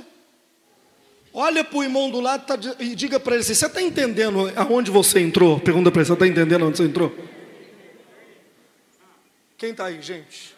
Olha 1.34 1.64
para 1.64 1.78
o 1.78 1.82
irmão 1.82 2.10
do 2.10 2.20
lado 2.20 2.44
tá, 2.44 2.58
e 2.78 2.94
diga 2.94 3.18
para 3.18 3.34
ele 3.34 3.42
assim: 3.42 3.54
Você 3.54 3.66
está 3.66 3.80
entendendo 3.80 4.52
aonde 4.54 4.90
você 4.90 5.20
entrou? 5.20 5.58
Pergunta 5.58 5.90
para 5.90 6.00
ele: 6.00 6.06
Você 6.06 6.12
está 6.12 6.26
entendendo 6.26 6.64
aonde 6.64 6.76
você 6.76 6.84
entrou? 6.84 7.14
Quem 9.56 9.70
está 9.70 9.86
aí, 9.86 10.02
gente? 10.02 10.54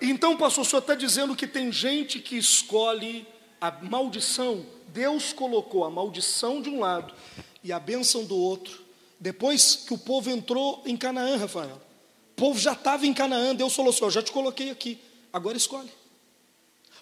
Então, 0.00 0.36
pastor, 0.36 0.64
o 0.64 0.68
senhor 0.68 0.80
está 0.80 0.94
dizendo 0.94 1.36
que 1.36 1.46
tem 1.46 1.70
gente 1.70 2.18
que 2.18 2.36
escolhe 2.36 3.26
a 3.60 3.70
maldição. 3.70 4.66
Deus 4.88 5.32
colocou 5.32 5.84
a 5.84 5.90
maldição 5.90 6.60
de 6.60 6.68
um 6.68 6.80
lado 6.80 7.14
e 7.62 7.72
a 7.72 7.78
bênção 7.78 8.24
do 8.24 8.36
outro. 8.36 8.82
Depois 9.20 9.84
que 9.86 9.94
o 9.94 9.98
povo 9.98 10.28
entrou 10.28 10.82
em 10.84 10.96
Canaã, 10.96 11.36
Rafael. 11.36 11.80
O 12.32 12.34
povo 12.34 12.58
já 12.58 12.72
estava 12.72 13.06
em 13.06 13.14
Canaã, 13.14 13.54
Deus 13.54 13.74
falou 13.74 13.90
assim: 13.90 14.04
ó, 14.04 14.10
já 14.10 14.20
te 14.20 14.32
coloquei 14.32 14.70
aqui, 14.70 14.98
agora 15.32 15.56
escolhe. 15.56 15.88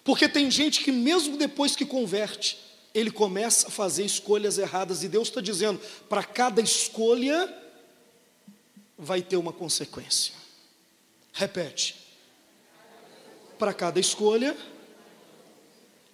Porque 0.03 0.27
tem 0.27 0.49
gente 0.49 0.83
que, 0.83 0.91
mesmo 0.91 1.37
depois 1.37 1.75
que 1.75 1.85
converte, 1.85 2.57
ele 2.93 3.11
começa 3.11 3.67
a 3.67 3.71
fazer 3.71 4.03
escolhas 4.03 4.57
erradas, 4.57 5.03
e 5.03 5.07
Deus 5.07 5.27
está 5.29 5.41
dizendo: 5.41 5.79
para 6.09 6.23
cada 6.23 6.61
escolha 6.61 7.53
vai 8.97 9.21
ter 9.21 9.37
uma 9.37 9.53
consequência. 9.53 10.33
Repete. 11.33 11.95
Para 13.57 13.73
cada 13.73 13.99
escolha. 13.99 14.57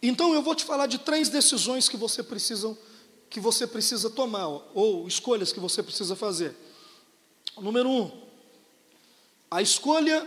Então 0.02 0.34
eu 0.34 0.42
vou 0.42 0.54
te 0.54 0.64
falar 0.64 0.86
de 0.86 1.00
três 1.00 1.28
decisões 1.28 1.90
que 1.90 1.98
você 1.98 2.22
precisa, 2.22 2.78
que 3.30 3.40
você 3.40 3.66
precisa 3.66 4.10
tomar, 4.10 4.48
ou 4.74 5.08
escolhas 5.08 5.52
que 5.52 5.60
você 5.60 5.82
precisa 5.82 6.16
fazer. 6.16 6.56
Número 7.58 7.90
um, 7.90 8.12
a 9.50 9.62
escolha 9.62 10.26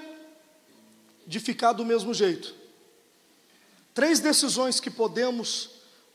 de 1.26 1.38
ficar 1.38 1.72
do 1.72 1.84
mesmo 1.84 2.12
jeito. 2.12 2.59
Três 3.94 4.20
decisões 4.20 4.80
que 4.80 4.90
podemos 4.90 5.70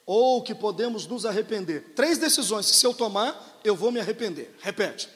ou 0.06 0.42
que 0.42 0.54
podemos 0.54 1.08
nos 1.08 1.26
arrepender. 1.26 1.94
Três 1.96 2.18
decisões 2.18 2.70
que 2.70 2.76
se 2.76 2.86
eu 2.86 2.94
tomar, 2.94 3.60
eu 3.64 3.76
vou 3.76 3.92
me 3.92 4.00
arrepender. 4.00 4.56
Repete. 4.62 5.10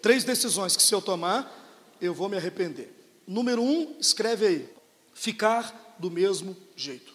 Três 0.00 0.24
decisões 0.24 0.76
que 0.76 0.82
se 0.82 0.94
eu 0.94 1.02
tomar, 1.02 1.96
eu 2.00 2.14
vou 2.14 2.28
me 2.28 2.36
arrepender. 2.36 2.90
Número 3.26 3.62
um, 3.62 3.96
escreve 4.00 4.46
aí: 4.46 4.68
ficar 5.12 5.96
do 5.98 6.10
mesmo 6.10 6.56
jeito. 6.74 7.12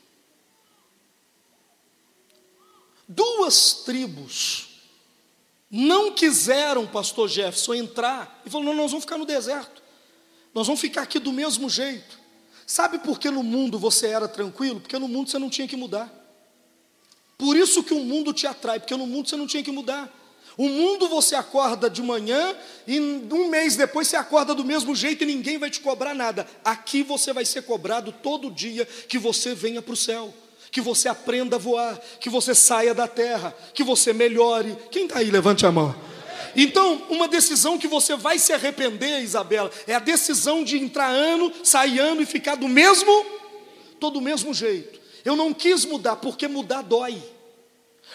Duas 3.07 3.83
tribos 3.83 4.81
não 5.69 6.13
quiseram, 6.13 6.87
pastor 6.87 7.27
Jefferson, 7.27 7.73
entrar 7.73 8.41
e 8.45 8.49
falou: 8.49 8.65
não, 8.65 8.73
nós 8.73 8.91
vamos 8.91 9.03
ficar 9.05 9.17
no 9.17 9.25
deserto, 9.25 9.81
nós 10.53 10.67
vamos 10.67 10.79
ficar 10.79 11.01
aqui 11.01 11.19
do 11.19 11.33
mesmo 11.33 11.69
jeito. 11.69 12.24
Sabe 12.65 12.99
por 12.99 13.19
que 13.19 13.29
no 13.29 13.43
mundo 13.43 13.77
você 13.77 14.07
era 14.07 14.27
tranquilo? 14.27 14.79
Porque 14.79 14.97
no 14.97 15.07
mundo 15.07 15.29
você 15.29 15.37
não 15.37 15.49
tinha 15.49 15.67
que 15.67 15.75
mudar. 15.75 16.11
Por 17.37 17.55
isso 17.55 17.83
que 17.83 17.93
o 17.93 17.99
mundo 17.99 18.33
te 18.33 18.47
atrai, 18.47 18.79
porque 18.79 18.95
no 18.95 19.05
mundo 19.05 19.29
você 19.29 19.35
não 19.35 19.45
tinha 19.45 19.61
que 19.61 19.71
mudar. 19.71 20.11
O 20.57 20.69
mundo 20.69 21.09
você 21.09 21.35
acorda 21.35 21.89
de 21.89 22.01
manhã 22.01 22.55
e 22.87 22.99
um 22.99 23.49
mês 23.49 23.75
depois 23.75 24.07
você 24.07 24.15
acorda 24.15 24.55
do 24.55 24.63
mesmo 24.63 24.95
jeito 24.95 25.23
e 25.23 25.27
ninguém 25.27 25.57
vai 25.57 25.69
te 25.69 25.81
cobrar 25.81 26.13
nada. 26.13 26.47
Aqui 26.63 27.03
você 27.03 27.33
vai 27.33 27.43
ser 27.43 27.63
cobrado 27.63 28.11
todo 28.11 28.49
dia 28.49 28.85
que 28.85 29.17
você 29.17 29.53
venha 29.53 29.81
para 29.81 29.93
o 29.93 29.97
céu, 29.97 30.33
que 30.71 30.79
você 30.79 31.09
aprenda 31.09 31.57
a 31.57 31.59
voar, 31.59 31.99
que 32.21 32.29
você 32.29 32.55
saia 32.55 32.93
da 32.93 33.07
terra, 33.07 33.53
que 33.73 33.83
você 33.83 34.13
melhore. 34.13 34.77
Quem 34.89 35.05
está 35.05 35.19
aí? 35.19 35.29
Levante 35.29 35.65
a 35.65 35.71
mão. 35.71 35.93
Então, 36.55 37.03
uma 37.09 37.27
decisão 37.27 37.77
que 37.77 37.87
você 37.87 38.15
vai 38.15 38.39
se 38.39 38.53
arrepender, 38.53 39.21
Isabela, 39.21 39.69
é 39.85 39.93
a 39.93 39.99
decisão 39.99 40.63
de 40.63 40.77
entrar 40.77 41.09
ano, 41.09 41.51
sair 41.63 41.99
ano 41.99 42.21
e 42.21 42.25
ficar 42.25 42.55
do 42.55 42.67
mesmo, 42.67 43.25
todo 43.99 44.17
o 44.17 44.21
mesmo 44.21 44.53
jeito. 44.53 44.99
Eu 45.23 45.35
não 45.35 45.53
quis 45.53 45.83
mudar, 45.83 46.15
porque 46.17 46.47
mudar 46.47 46.81
dói. 46.81 47.21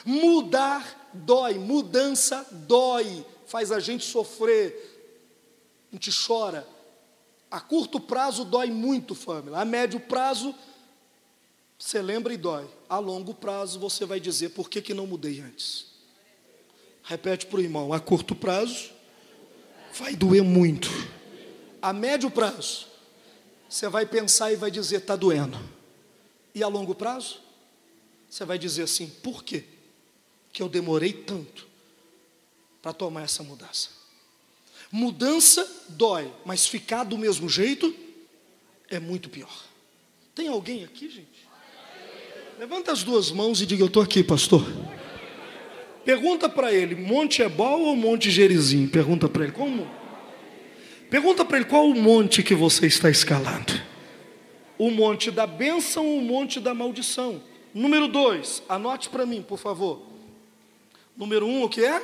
Mudar 0.05 1.11
dói, 1.12 1.55
mudança 1.55 2.46
dói, 2.50 3.26
faz 3.46 3.72
a 3.72 3.81
gente 3.81 4.05
sofrer, 4.05 5.87
a 5.90 5.96
gente 5.96 6.11
chora. 6.26 6.66
A 7.50 7.61
curto 7.61 7.98
prazo 7.98 8.44
dói 8.44 8.70
muito, 8.70 9.14
família. 9.14 9.59
A 9.59 9.64
médio 9.64 9.98
prazo, 9.98 10.55
você 11.76 12.00
lembra 12.00 12.33
e 12.33 12.37
dói. 12.37 12.66
A 12.88 12.98
longo 12.98 13.35
prazo 13.35 13.79
você 13.81 14.07
vai 14.07 14.20
dizer 14.20 14.50
por 14.50 14.70
que, 14.70 14.81
que 14.81 14.94
não 14.94 15.07
mudei 15.07 15.40
antes. 15.40 15.89
Repete 17.11 17.46
para 17.46 17.59
o 17.59 17.61
irmão, 17.61 17.92
a 17.92 17.99
curto 17.99 18.37
prazo 18.37 18.90
vai 19.99 20.14
doer 20.14 20.44
muito. 20.44 20.88
A 21.83 21.92
médio 21.92 22.31
prazo, 22.31 22.87
você 23.68 23.88
vai 23.88 24.07
pensar 24.07 24.53
e 24.53 24.57
vai 24.57 24.70
dizer, 24.70 24.99
está 24.99 25.16
doendo. 25.16 25.59
E 26.55 26.62
a 26.62 26.68
longo 26.68 26.94
prazo, 26.94 27.40
você 28.29 28.44
vai 28.44 28.57
dizer 28.57 28.85
assim, 28.85 29.09
por 29.09 29.42
quê? 29.42 29.64
que 30.53 30.62
eu 30.62 30.68
demorei 30.68 31.12
tanto 31.12 31.66
para 32.83 32.92
tomar 32.92 33.23
essa 33.23 33.42
mudança. 33.42 33.88
Mudança 34.90 35.68
dói, 35.88 36.33
mas 36.44 36.66
ficar 36.66 37.05
do 37.05 37.16
mesmo 37.16 37.49
jeito 37.49 37.94
é 38.88 38.99
muito 38.99 39.29
pior. 39.29 39.64
Tem 40.35 40.49
alguém 40.49 40.85
aqui, 40.85 41.09
gente? 41.09 41.49
Levanta 42.59 42.92
as 42.92 43.03
duas 43.03 43.31
mãos 43.31 43.61
e 43.61 43.66
diga: 43.66 43.83
Eu 43.83 43.87
estou 43.87 44.03
aqui, 44.03 44.23
pastor. 44.23 44.64
Pergunta 46.05 46.49
para 46.49 46.73
ele: 46.73 46.95
Monte 46.95 47.43
Ebal 47.43 47.81
ou 47.81 47.97
Monte 47.97 48.31
Gerizim? 48.31 48.87
Pergunta 48.87 49.29
para 49.29 49.45
ele: 49.45 49.53
Como? 49.53 50.01
Pergunta 51.11 51.45
para 51.45 51.57
ele 51.57 51.67
qual 51.67 51.89
o 51.89 51.95
monte 51.95 52.41
que 52.41 52.55
você 52.55 52.87
está 52.87 53.11
escalando. 53.11 53.73
O 54.79 54.93
monte 54.93 55.31
da 55.33 55.45
bênção 55.45 56.07
ou 56.07 56.19
o 56.19 56.23
monte 56.23 56.61
da 56.61 56.73
maldição? 56.73 57.43
Número 57.75 58.07
dois, 58.07 58.63
anote 58.69 59.09
para 59.09 59.27
mim, 59.27 59.43
por 59.43 59.59
favor. 59.59 60.01
Número 61.17 61.45
um, 61.45 61.65
o 61.65 61.69
que 61.69 61.85
é? 61.85 62.01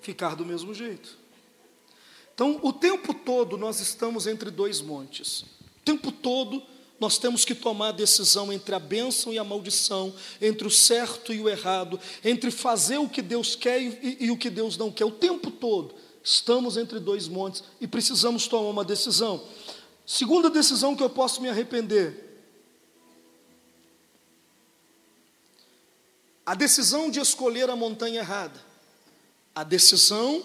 Ficar 0.00 0.36
do 0.36 0.46
mesmo 0.46 0.72
jeito. 0.72 1.18
Então, 2.32 2.60
o 2.62 2.72
tempo 2.72 3.12
todo 3.12 3.58
nós 3.58 3.80
estamos 3.80 4.26
entre 4.28 4.50
dois 4.50 4.80
montes. 4.80 5.42
O 5.42 5.84
tempo 5.84 6.12
todo 6.12 6.62
nós 7.02 7.18
temos 7.18 7.44
que 7.44 7.52
tomar 7.52 7.88
a 7.88 7.92
decisão 7.92 8.52
entre 8.52 8.72
a 8.76 8.78
bênção 8.78 9.32
e 9.32 9.38
a 9.40 9.42
maldição, 9.42 10.14
entre 10.40 10.68
o 10.68 10.70
certo 10.70 11.32
e 11.32 11.40
o 11.40 11.48
errado, 11.48 11.98
entre 12.24 12.48
fazer 12.52 12.98
o 12.98 13.08
que 13.08 13.20
Deus 13.20 13.56
quer 13.56 13.82
e, 13.82 14.18
e, 14.20 14.30
o 14.30 14.36
que 14.36 14.48
Deus 14.48 14.76
não 14.76 14.88
quer. 14.88 15.04
O 15.04 15.10
tempo 15.10 15.50
todo 15.50 15.96
estamos 16.22 16.76
entre 16.76 17.00
dois 17.00 17.26
montes 17.26 17.64
e 17.80 17.88
precisamos 17.88 18.46
tomar 18.46 18.70
uma 18.70 18.84
decisão. 18.84 19.42
Segunda 20.06 20.48
decisão 20.48 20.94
que 20.94 21.02
eu 21.02 21.10
posso 21.10 21.42
me 21.42 21.48
arrepender 21.48 22.30
A 26.44 26.54
decisão 26.56 27.08
de 27.08 27.20
escolher 27.20 27.70
a 27.70 27.76
montanha 27.76 28.20
errada. 28.20 28.60
A 29.54 29.62
decisão 29.62 30.42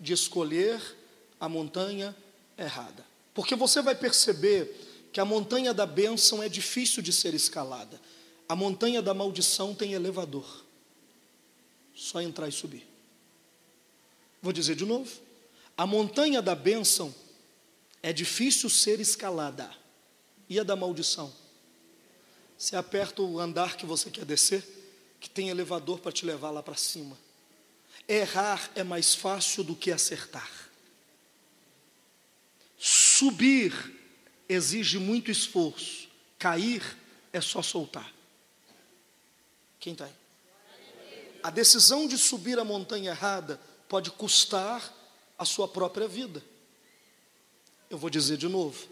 de 0.00 0.12
escolher 0.12 0.80
a 1.38 1.48
montanha 1.48 2.16
errada. 2.56 3.04
Porque 3.34 3.54
você 3.54 3.82
vai 3.82 3.94
perceber 3.94 4.83
que 5.14 5.20
a 5.20 5.24
montanha 5.24 5.72
da 5.72 5.86
bênção 5.86 6.42
é 6.42 6.48
difícil 6.48 7.00
de 7.00 7.12
ser 7.12 7.34
escalada. 7.34 8.00
A 8.48 8.56
montanha 8.56 9.00
da 9.00 9.14
maldição 9.14 9.72
tem 9.72 9.92
elevador. 9.92 10.64
Só 11.94 12.20
entrar 12.20 12.48
e 12.48 12.52
subir. 12.52 12.84
Vou 14.42 14.52
dizer 14.52 14.74
de 14.74 14.84
novo. 14.84 15.08
A 15.76 15.86
montanha 15.86 16.42
da 16.42 16.56
bênção 16.56 17.14
é 18.02 18.12
difícil 18.12 18.68
ser 18.68 18.98
escalada. 18.98 19.70
E 20.48 20.58
a 20.58 20.64
da 20.64 20.74
maldição? 20.74 21.32
Você 22.58 22.74
aperta 22.74 23.22
o 23.22 23.38
andar 23.38 23.76
que 23.76 23.86
você 23.86 24.10
quer 24.10 24.24
descer, 24.24 24.66
que 25.20 25.30
tem 25.30 25.48
elevador 25.48 26.00
para 26.00 26.10
te 26.10 26.26
levar 26.26 26.50
lá 26.50 26.60
para 26.60 26.74
cima. 26.74 27.16
Errar 28.08 28.68
é 28.74 28.82
mais 28.82 29.14
fácil 29.14 29.62
do 29.62 29.76
que 29.76 29.92
acertar. 29.92 30.50
Subir 32.76 34.02
exige 34.54 34.98
muito 34.98 35.30
esforço, 35.30 36.08
cair 36.38 36.82
é 37.32 37.40
só 37.40 37.62
soltar. 37.62 38.12
Quem 39.78 39.92
está 39.92 40.06
aí? 40.06 40.12
A 41.42 41.50
decisão 41.50 42.06
de 42.06 42.16
subir 42.16 42.58
a 42.58 42.64
montanha 42.64 43.10
errada 43.10 43.60
pode 43.88 44.10
custar 44.10 44.92
a 45.38 45.44
sua 45.44 45.68
própria 45.68 46.08
vida. 46.08 46.42
Eu 47.90 47.98
vou 47.98 48.08
dizer 48.08 48.38
de 48.38 48.48
novo. 48.48 48.88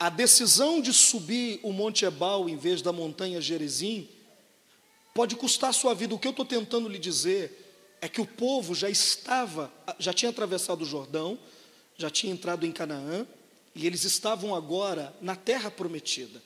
A 0.00 0.10
decisão 0.10 0.80
de 0.80 0.92
subir 0.92 1.60
o 1.62 1.72
Monte 1.72 2.04
Ebal 2.04 2.48
em 2.48 2.56
vez 2.56 2.82
da 2.82 2.92
montanha 2.92 3.40
Gerizim 3.40 4.08
pode 5.14 5.36
custar 5.36 5.70
a 5.70 5.72
sua 5.72 5.94
vida. 5.94 6.14
O 6.14 6.18
que 6.18 6.26
eu 6.26 6.32
estou 6.32 6.44
tentando 6.44 6.88
lhe 6.88 6.98
dizer 6.98 7.96
é 8.00 8.08
que 8.08 8.20
o 8.20 8.26
povo 8.26 8.74
já 8.74 8.90
estava, 8.90 9.72
já 9.98 10.12
tinha 10.12 10.30
atravessado 10.30 10.82
o 10.82 10.84
Jordão, 10.84 11.38
já 11.96 12.10
tinha 12.10 12.32
entrado 12.32 12.66
em 12.66 12.72
Canaã, 12.72 13.24
e 13.74 13.86
eles 13.86 14.04
estavam 14.04 14.54
agora 14.54 15.14
na 15.20 15.34
terra 15.34 15.70
prometida. 15.70 16.42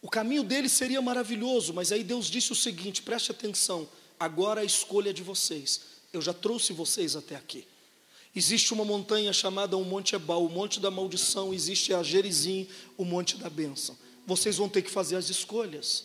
O 0.00 0.08
caminho 0.08 0.44
deles 0.44 0.72
seria 0.72 1.02
maravilhoso, 1.02 1.74
mas 1.74 1.90
aí 1.92 2.04
Deus 2.04 2.26
disse 2.26 2.52
o 2.52 2.54
seguinte: 2.54 3.02
preste 3.02 3.30
atenção, 3.30 3.88
agora 4.18 4.60
a 4.60 4.64
escolha 4.64 5.10
é 5.10 5.12
de 5.12 5.22
vocês. 5.22 5.80
Eu 6.12 6.22
já 6.22 6.32
trouxe 6.32 6.72
vocês 6.72 7.16
até 7.16 7.34
aqui. 7.34 7.66
Existe 8.34 8.72
uma 8.74 8.84
montanha 8.84 9.32
chamada 9.32 9.76
o 9.76 9.84
Monte 9.84 10.14
Ebal, 10.14 10.44
o 10.44 10.50
Monte 10.50 10.78
da 10.78 10.90
Maldição, 10.90 11.54
existe 11.54 11.94
a 11.94 12.02
Gerizim, 12.02 12.68
o 12.96 13.04
Monte 13.04 13.36
da 13.38 13.48
Bênção. 13.48 13.96
Vocês 14.26 14.56
vão 14.56 14.68
ter 14.68 14.82
que 14.82 14.90
fazer 14.90 15.16
as 15.16 15.30
escolhas. 15.30 16.04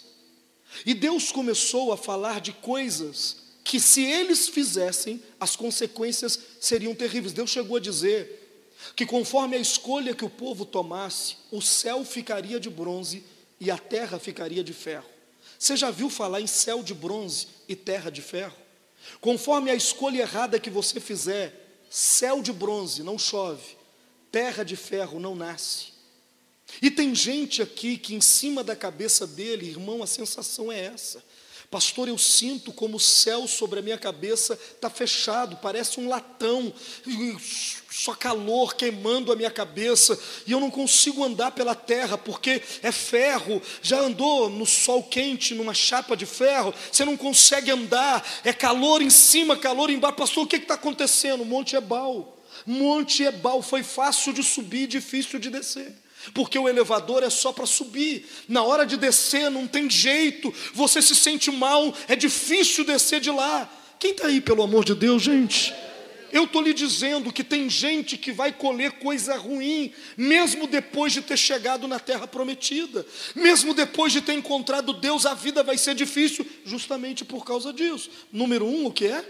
E 0.85 0.93
Deus 0.93 1.31
começou 1.31 1.91
a 1.91 1.97
falar 1.97 2.39
de 2.39 2.53
coisas 2.53 3.37
que 3.63 3.79
se 3.79 4.03
eles 4.03 4.47
fizessem, 4.47 5.21
as 5.39 5.55
consequências 5.55 6.39
seriam 6.59 6.95
terríveis. 6.95 7.33
Deus 7.33 7.49
chegou 7.49 7.77
a 7.77 7.81
dizer 7.81 8.40
que 8.95 9.05
conforme 9.05 9.55
a 9.55 9.59
escolha 9.59 10.15
que 10.15 10.25
o 10.25 10.29
povo 10.29 10.65
tomasse, 10.65 11.35
o 11.51 11.61
céu 11.61 12.03
ficaria 12.03 12.59
de 12.59 12.69
bronze 12.69 13.23
e 13.59 13.69
a 13.69 13.77
terra 13.77 14.19
ficaria 14.19 14.63
de 14.63 14.73
ferro. 14.73 15.09
Você 15.57 15.75
já 15.75 15.91
viu 15.91 16.09
falar 16.09 16.41
em 16.41 16.47
céu 16.47 16.81
de 16.81 16.93
bronze 16.93 17.47
e 17.67 17.75
terra 17.75 18.09
de 18.09 18.21
ferro? 18.21 18.55
Conforme 19.19 19.69
a 19.69 19.75
escolha 19.75 20.21
errada 20.21 20.59
que 20.59 20.69
você 20.69 20.99
fizer, 20.99 21.83
céu 21.89 22.41
de 22.41 22.51
bronze 22.51 23.03
não 23.03 23.17
chove, 23.17 23.77
terra 24.31 24.63
de 24.63 24.75
ferro 24.75 25.19
não 25.19 25.35
nasce. 25.35 25.91
E 26.81 26.89
tem 26.89 27.13
gente 27.13 27.61
aqui 27.61 27.97
que 27.97 28.15
em 28.15 28.21
cima 28.21 28.63
da 28.63 28.75
cabeça 28.75 29.27
dele, 29.27 29.69
irmão, 29.69 30.01
a 30.01 30.07
sensação 30.07 30.71
é 30.71 30.85
essa. 30.85 31.23
Pastor, 31.71 32.09
eu 32.09 32.17
sinto 32.17 32.73
como 32.73 32.97
o 32.97 32.99
céu 32.99 33.47
sobre 33.47 33.79
a 33.79 33.81
minha 33.81 33.97
cabeça 33.97 34.59
está 34.75 34.89
fechado, 34.89 35.55
parece 35.61 36.01
um 36.01 36.09
latão, 36.09 36.73
só 37.89 38.13
calor 38.13 38.75
queimando 38.75 39.31
a 39.31 39.37
minha 39.37 39.49
cabeça, 39.49 40.19
e 40.45 40.51
eu 40.51 40.59
não 40.59 40.69
consigo 40.69 41.23
andar 41.23 41.51
pela 41.51 41.73
terra, 41.73 42.17
porque 42.17 42.61
é 42.83 42.91
ferro. 42.91 43.61
Já 43.81 44.01
andou 44.01 44.49
no 44.49 44.65
sol 44.65 45.01
quente, 45.01 45.55
numa 45.55 45.73
chapa 45.73 46.17
de 46.17 46.25
ferro, 46.25 46.73
você 46.91 47.05
não 47.05 47.15
consegue 47.15 47.71
andar, 47.71 48.21
é 48.43 48.51
calor 48.51 49.01
em 49.01 49.09
cima, 49.09 49.55
calor 49.55 49.89
embaixo. 49.89 50.17
Pastor, 50.17 50.43
o 50.43 50.47
que 50.47 50.57
está 50.57 50.73
acontecendo? 50.73 51.45
Monte 51.45 51.77
Ebal. 51.77 52.37
Monte 52.65 53.23
Ebal 53.23 53.61
foi 53.61 53.81
fácil 53.81 54.33
de 54.33 54.43
subir, 54.43 54.87
difícil 54.87 55.39
de 55.39 55.49
descer 55.49 56.00
porque 56.33 56.57
o 56.57 56.67
elevador 56.67 57.23
é 57.23 57.29
só 57.29 57.51
para 57.51 57.65
subir, 57.65 58.25
na 58.47 58.63
hora 58.63 58.85
de 58.85 58.97
descer 58.97 59.49
não 59.49 59.67
tem 59.67 59.89
jeito, 59.89 60.53
você 60.73 61.01
se 61.01 61.15
sente 61.15 61.51
mal, 61.51 61.93
é 62.07 62.15
difícil 62.15 62.83
descer 62.83 63.19
de 63.19 63.31
lá. 63.31 63.69
Quem 63.99 64.11
está 64.11 64.27
aí, 64.27 64.41
pelo 64.41 64.63
amor 64.63 64.83
de 64.83 64.95
Deus, 64.95 65.21
gente? 65.21 65.73
Eu 66.31 66.45
estou 66.45 66.61
lhe 66.61 66.73
dizendo 66.73 67.31
que 67.31 67.43
tem 67.43 67.69
gente 67.69 68.17
que 68.17 68.31
vai 68.31 68.53
colher 68.53 68.93
coisa 68.93 69.35
ruim, 69.35 69.93
mesmo 70.15 70.65
depois 70.65 71.11
de 71.11 71.21
ter 71.21 71.37
chegado 71.37 71.87
na 71.87 71.99
terra 71.99 72.25
prometida, 72.25 73.05
mesmo 73.35 73.73
depois 73.73 74.13
de 74.13 74.21
ter 74.21 74.33
encontrado 74.33 74.93
Deus, 74.93 75.25
a 75.25 75.33
vida 75.33 75.61
vai 75.61 75.77
ser 75.77 75.93
difícil, 75.93 76.47
justamente 76.63 77.25
por 77.25 77.45
causa 77.45 77.73
disso. 77.73 78.09
Número 78.31 78.65
um, 78.65 78.85
o 78.85 78.91
que 78.91 79.07
é? 79.07 79.25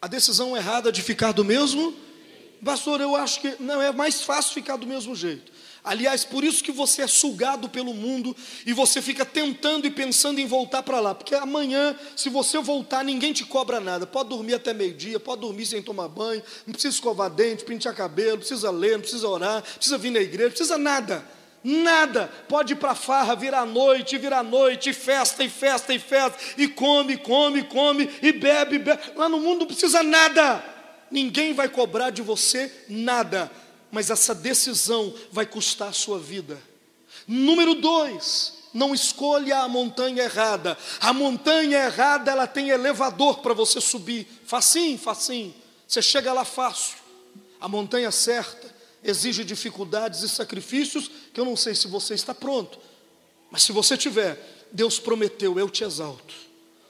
A 0.00 0.08
decisão 0.08 0.56
errada 0.56 0.90
de 0.90 1.02
ficar 1.02 1.32
do 1.32 1.44
mesmo 1.44 1.94
Pastor, 2.64 3.00
eu 3.00 3.16
acho 3.16 3.40
que 3.40 3.56
não 3.58 3.80
é 3.80 3.92
mais 3.92 4.22
fácil 4.22 4.52
ficar 4.52 4.76
do 4.76 4.86
mesmo 4.86 5.14
jeito. 5.14 5.50
Aliás, 5.82 6.24
por 6.24 6.44
isso 6.44 6.62
que 6.62 6.70
você 6.70 7.02
é 7.02 7.06
sugado 7.06 7.68
pelo 7.68 7.94
mundo 7.94 8.36
e 8.66 8.72
você 8.72 9.00
fica 9.00 9.24
tentando 9.24 9.86
e 9.86 9.90
pensando 9.90 10.38
em 10.38 10.46
voltar 10.46 10.82
para 10.82 11.00
lá, 11.00 11.14
porque 11.14 11.34
amanhã, 11.34 11.96
se 12.14 12.28
você 12.28 12.58
voltar, 12.58 13.02
ninguém 13.02 13.32
te 13.32 13.46
cobra 13.46 13.80
nada. 13.80 14.06
Pode 14.06 14.28
dormir 14.28 14.54
até 14.54 14.74
meio-dia, 14.74 15.18
pode 15.18 15.40
dormir 15.40 15.64
sem 15.64 15.82
tomar 15.82 16.08
banho, 16.08 16.42
não 16.66 16.72
precisa 16.72 16.94
escovar 16.94 17.30
dente, 17.30 17.64
pentear 17.64 17.94
cabelo, 17.94 18.38
precisa 18.38 18.70
ler, 18.70 18.92
não 18.92 19.00
precisa 19.00 19.26
orar, 19.26 19.62
precisa 19.62 19.96
vir 19.96 20.10
na 20.10 20.20
igreja, 20.20 20.48
não 20.48 20.50
precisa 20.50 20.76
nada. 20.76 21.24
Nada, 21.64 22.30
pode 22.48 22.72
ir 22.72 22.76
para 22.76 22.94
farra, 22.94 23.34
virar 23.34 23.66
noite, 23.66 24.16
virar 24.18 24.42
noite, 24.42 24.92
festa 24.92 25.44
e 25.44 25.48
festa 25.48 25.92
e 25.94 25.98
festa, 25.98 26.38
e 26.56 26.68
come, 26.68 27.18
come, 27.18 27.64
come, 27.64 28.08
e 28.22 28.32
bebe, 28.32 28.78
bebe. 28.78 29.00
Lá 29.16 29.28
no 29.28 29.40
mundo 29.40 29.60
não 29.60 29.66
precisa 29.66 30.02
nada 30.02 30.69
ninguém 31.10 31.52
vai 31.52 31.68
cobrar 31.68 32.10
de 32.10 32.22
você 32.22 32.72
nada, 32.88 33.50
mas 33.90 34.10
essa 34.10 34.34
decisão 34.34 35.14
vai 35.32 35.46
custar 35.46 35.88
a 35.88 35.92
sua 35.92 36.18
vida. 36.18 36.60
Número 37.26 37.74
dois, 37.74 38.60
não 38.72 38.94
escolha 38.94 39.58
a 39.58 39.68
montanha 39.68 40.22
errada. 40.24 40.78
A 41.00 41.12
montanha 41.12 41.84
errada, 41.84 42.30
ela 42.30 42.46
tem 42.46 42.70
elevador 42.70 43.38
para 43.38 43.54
você 43.54 43.80
subir. 43.80 44.26
Facinho, 44.44 44.98
facinho. 44.98 45.54
Você 45.86 46.00
chega 46.00 46.32
lá 46.32 46.44
fácil. 46.44 46.96
A 47.60 47.68
montanha 47.68 48.10
certa 48.10 48.72
exige 49.02 49.44
dificuldades 49.44 50.22
e 50.22 50.28
sacrifícios 50.28 51.10
que 51.32 51.40
eu 51.40 51.44
não 51.44 51.56
sei 51.56 51.74
se 51.74 51.88
você 51.88 52.14
está 52.14 52.34
pronto. 52.34 52.78
Mas 53.50 53.62
se 53.64 53.72
você 53.72 53.96
tiver, 53.96 54.38
Deus 54.70 54.98
prometeu, 54.98 55.58
eu 55.58 55.68
te 55.68 55.82
exalto 55.82 56.34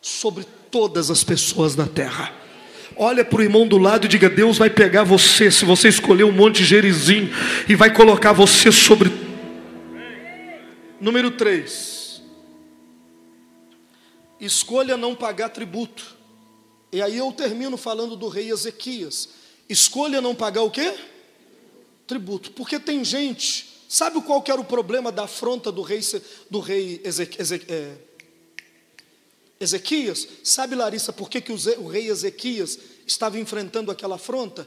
sobre 0.02 0.44
todas 0.70 1.10
as 1.10 1.24
pessoas 1.24 1.74
da 1.74 1.86
terra. 1.86 2.34
Olha 3.02 3.24
para 3.24 3.38
o 3.38 3.42
irmão 3.42 3.66
do 3.66 3.78
lado 3.78 4.04
e 4.04 4.08
diga: 4.10 4.28
Deus 4.28 4.58
vai 4.58 4.68
pegar 4.68 5.04
você, 5.04 5.50
se 5.50 5.64
você 5.64 5.88
escolher 5.88 6.24
um 6.24 6.30
monte 6.30 6.56
de 6.56 6.66
Gerizim, 6.66 7.30
e 7.66 7.74
vai 7.74 7.94
colocar 7.94 8.34
você 8.34 8.70
sobre. 8.70 9.10
Número 11.00 11.30
3. 11.30 12.20
Escolha 14.38 14.98
não 14.98 15.14
pagar 15.14 15.48
tributo. 15.48 16.14
E 16.92 17.00
aí 17.00 17.16
eu 17.16 17.32
termino 17.32 17.78
falando 17.78 18.16
do 18.16 18.28
rei 18.28 18.50
Ezequias. 18.50 19.30
Escolha 19.66 20.20
não 20.20 20.34
pagar 20.34 20.60
o 20.60 20.70
quê? 20.70 20.92
Tributo. 22.06 22.50
Porque 22.50 22.78
tem 22.78 23.02
gente, 23.02 23.66
sabe 23.88 24.20
qual 24.20 24.42
que 24.42 24.52
era 24.52 24.60
o 24.60 24.64
problema 24.64 25.10
da 25.10 25.24
afronta 25.24 25.72
do 25.72 25.80
rei, 25.80 26.00
do 26.50 26.60
rei 26.60 27.00
Ezequias? 27.02 27.50
É, 27.50 27.94
Ezequias, 29.60 30.26
sabe 30.42 30.74
Larissa 30.74 31.12
por 31.12 31.28
que, 31.28 31.38
que 31.38 31.52
o 31.52 31.86
rei 31.86 32.08
Ezequias 32.08 32.78
estava 33.10 33.38
enfrentando 33.38 33.90
aquela 33.90 34.16
afronta? 34.16 34.66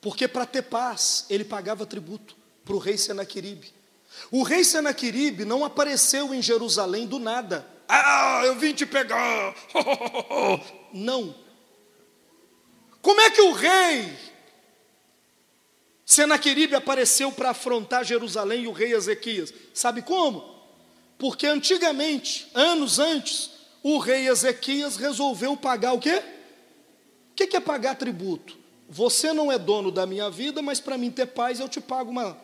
Porque 0.00 0.28
para 0.28 0.46
ter 0.46 0.62
paz 0.62 1.26
ele 1.28 1.44
pagava 1.44 1.84
tributo 1.84 2.36
para 2.64 2.74
o 2.74 2.78
rei 2.78 2.96
Senaqueribe. 2.96 3.72
O 4.30 4.42
rei 4.42 4.64
Senaqueribe 4.64 5.44
não 5.44 5.64
apareceu 5.64 6.32
em 6.32 6.40
Jerusalém 6.40 7.06
do 7.06 7.18
nada. 7.18 7.66
Ah, 7.88 8.42
eu 8.44 8.56
vim 8.56 8.72
te 8.72 8.86
pegar. 8.86 9.54
Não. 10.92 11.34
Como 13.02 13.20
é 13.20 13.30
que 13.30 13.40
o 13.42 13.52
rei 13.52 14.16
Senaqueribe 16.04 16.74
apareceu 16.74 17.30
para 17.30 17.50
afrontar 17.50 18.04
Jerusalém 18.04 18.62
e 18.62 18.68
o 18.68 18.72
rei 18.72 18.92
Ezequias? 18.94 19.52
Sabe 19.74 20.02
como? 20.02 20.56
Porque 21.18 21.46
antigamente, 21.46 22.48
anos 22.54 22.98
antes, 22.98 23.50
o 23.82 23.98
rei 23.98 24.28
Ezequias 24.28 24.96
resolveu 24.96 25.56
pagar 25.56 25.92
o 25.92 26.00
quê? 26.00 26.22
O 27.36 27.46
que 27.46 27.54
é 27.54 27.60
pagar 27.60 27.96
tributo? 27.96 28.56
Você 28.88 29.30
não 29.30 29.52
é 29.52 29.58
dono 29.58 29.90
da 29.90 30.06
minha 30.06 30.30
vida, 30.30 30.62
mas 30.62 30.80
para 30.80 30.96
mim 30.96 31.10
ter 31.10 31.26
paz 31.26 31.60
eu 31.60 31.68
te 31.68 31.82
pago 31.82 32.10
uma. 32.10 32.34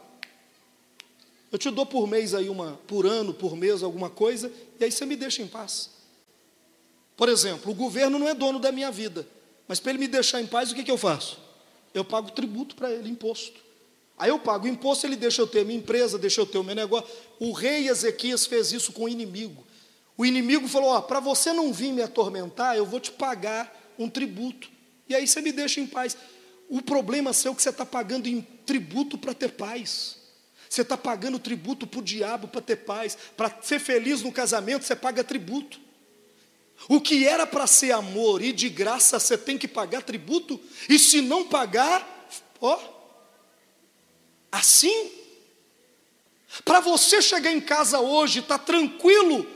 Eu 1.51 1.57
te 1.57 1.70
dou 1.70 1.86
por 1.86 2.07
mês 2.07 2.34
aí 2.34 2.51
uma, 2.51 2.78
por 2.86 3.07
ano, 3.07 3.32
por 3.32 3.57
mês, 3.57 3.82
alguma 3.82 4.11
coisa, 4.11 4.53
e 4.78 4.84
aí 4.84 4.93
você 4.93 5.07
me 5.07 5.16
deixa 5.16 5.40
em 5.40 5.47
paz. 5.47 5.88
Por 7.16 7.30
exemplo, 7.30 7.72
o 7.72 7.74
governo 7.74 8.18
não 8.18 8.28
é 8.28 8.34
dono 8.34 8.59
da 8.59 8.70
minha 8.70 8.90
vida, 8.90 9.26
mas 9.66 9.80
para 9.80 9.93
ele 9.93 9.99
me 9.99 10.09
deixar 10.09 10.43
em 10.43 10.47
paz, 10.47 10.70
o 10.70 10.74
que, 10.74 10.84
que 10.84 10.90
eu 10.90 10.99
faço? 10.99 11.38
Eu 11.95 12.05
pago 12.05 12.30
tributo 12.30 12.76
para 12.76 12.90
ele, 12.93 13.09
imposto. 13.09 13.59
Aí 14.18 14.28
eu 14.28 14.38
pago 14.38 14.68
imposto, 14.68 15.07
ele 15.07 15.16
deixa 15.16 15.40
eu 15.40 15.47
ter 15.47 15.64
minha 15.64 15.78
empresa, 15.78 16.18
deixa 16.18 16.43
eu 16.43 16.47
ter 16.47 16.59
o 16.59 16.64
meu 16.64 16.74
negócio. 16.74 17.09
O 17.40 17.53
rei 17.53 17.88
Ezequias 17.88 18.45
fez 18.45 18.72
isso 18.72 18.93
com 18.93 19.05
o 19.05 19.09
inimigo. 19.09 19.64
O 20.18 20.26
inimigo 20.26 20.68
falou: 20.68 20.90
Ó, 20.90 21.01
para 21.01 21.18
você 21.18 21.51
não 21.53 21.72
vir 21.72 21.93
me 21.93 22.03
atormentar, 22.03 22.76
eu 22.76 22.84
vou 22.84 23.01
te 23.01 23.11
pagar 23.11 23.74
um 23.99 24.09
tributo. 24.09 24.70
E 25.12 25.14
aí 25.14 25.28
você 25.28 25.42
me 25.42 25.52
deixa 25.52 25.78
em 25.78 25.86
paz. 25.86 26.16
O 26.70 26.80
problema 26.80 27.34
seu 27.34 27.52
é 27.52 27.54
que 27.54 27.62
você 27.62 27.68
está 27.68 27.84
pagando 27.84 28.26
em 28.30 28.40
tributo 28.40 29.18
para 29.18 29.34
ter 29.34 29.50
paz. 29.50 30.16
Você 30.70 30.80
está 30.80 30.96
pagando 30.96 31.38
tributo 31.38 31.86
para 31.86 32.00
o 32.00 32.02
diabo 32.02 32.48
para 32.48 32.62
ter 32.62 32.76
paz. 32.76 33.18
Para 33.36 33.54
ser 33.60 33.78
feliz 33.78 34.22
no 34.22 34.32
casamento, 34.32 34.86
você 34.86 34.96
paga 34.96 35.22
tributo. 35.22 35.78
O 36.88 36.98
que 36.98 37.26
era 37.26 37.46
para 37.46 37.66
ser 37.66 37.92
amor 37.92 38.40
e 38.40 38.54
de 38.54 38.70
graça, 38.70 39.20
você 39.20 39.36
tem 39.36 39.58
que 39.58 39.68
pagar 39.68 40.02
tributo. 40.02 40.58
E 40.88 40.98
se 40.98 41.20
não 41.20 41.46
pagar, 41.46 42.26
ó, 42.58 42.80
assim. 44.50 45.12
Para 46.64 46.80
você 46.80 47.20
chegar 47.20 47.52
em 47.52 47.60
casa 47.60 48.00
hoje, 48.00 48.40
está 48.40 48.56
tranquilo, 48.56 49.46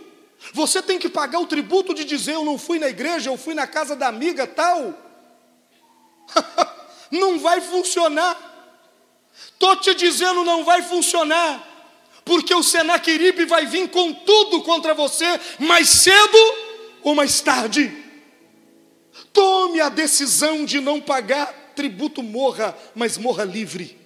você 0.52 0.82
tem 0.82 0.98
que 0.98 1.08
pagar 1.08 1.40
o 1.40 1.46
tributo 1.46 1.94
de 1.94 2.04
dizer: 2.04 2.34
Eu 2.34 2.44
não 2.44 2.58
fui 2.58 2.78
na 2.78 2.90
igreja, 2.90 3.30
eu 3.30 3.38
fui 3.38 3.54
na 3.54 3.66
casa 3.66 3.96
da 3.96 4.06
amiga 4.06 4.46
tal. 4.46 5.05
não 7.10 7.38
vai 7.38 7.60
funcionar. 7.60 8.36
Estou 9.52 9.76
te 9.76 9.94
dizendo, 9.94 10.44
não 10.44 10.64
vai 10.64 10.82
funcionar. 10.82 11.64
Porque 12.24 12.54
o 12.54 12.62
Senaqueribe 12.62 13.44
vai 13.44 13.66
vir 13.66 13.88
com 13.88 14.12
tudo 14.12 14.62
contra 14.62 14.94
você, 14.94 15.24
mais 15.58 15.88
cedo 15.88 16.38
ou 17.02 17.14
mais 17.14 17.40
tarde. 17.40 18.04
Tome 19.32 19.80
a 19.80 19.88
decisão 19.88 20.64
de 20.64 20.80
não 20.80 21.00
pagar 21.00 21.72
tributo, 21.74 22.22
morra, 22.22 22.76
mas 22.94 23.16
morra 23.16 23.44
livre. 23.44 23.96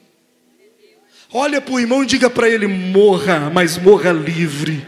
Olha 1.33 1.61
para 1.61 1.75
o 1.75 1.81
irmão 1.81 2.03
e 2.03 2.07
diga 2.07 2.29
para 2.29 2.49
ele: 2.49 2.67
morra, 2.67 3.51
mas 3.51 3.79
morra 3.79 4.13
livre 4.13 4.87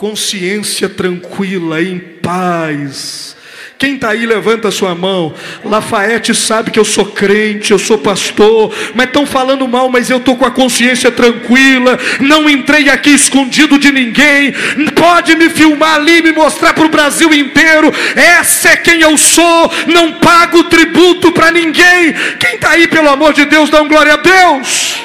consciência 0.00 0.88
tranquila, 0.88 1.82
em 1.82 1.98
paz. 1.98 3.36
Quem 3.80 3.94
está 3.94 4.10
aí, 4.10 4.26
levanta 4.26 4.68
a 4.68 4.70
sua 4.70 4.94
mão. 4.94 5.34
Lafayette 5.64 6.34
sabe 6.34 6.70
que 6.70 6.78
eu 6.78 6.84
sou 6.84 7.06
crente, 7.06 7.70
eu 7.70 7.78
sou 7.78 7.96
pastor, 7.96 8.70
mas 8.94 9.06
estão 9.06 9.24
falando 9.24 9.66
mal, 9.66 9.88
mas 9.88 10.10
eu 10.10 10.18
estou 10.18 10.36
com 10.36 10.44
a 10.44 10.50
consciência 10.50 11.10
tranquila. 11.10 11.98
Não 12.20 12.46
entrei 12.50 12.90
aqui 12.90 13.08
escondido 13.08 13.78
de 13.78 13.90
ninguém. 13.90 14.52
Pode 14.94 15.34
me 15.34 15.48
filmar 15.48 15.94
ali, 15.94 16.20
me 16.20 16.30
mostrar 16.30 16.74
para 16.74 16.84
o 16.84 16.90
Brasil 16.90 17.32
inteiro. 17.32 17.90
Essa 18.14 18.68
é 18.68 18.76
quem 18.76 19.00
eu 19.00 19.16
sou. 19.16 19.72
Não 19.86 20.12
pago 20.12 20.62
tributo 20.64 21.32
para 21.32 21.50
ninguém. 21.50 22.12
Quem 22.38 22.56
está 22.56 22.72
aí, 22.72 22.86
pelo 22.86 23.08
amor 23.08 23.32
de 23.32 23.46
Deus, 23.46 23.70
dá 23.70 23.82
glória 23.82 24.12
a 24.12 24.16
Deus 24.18 25.00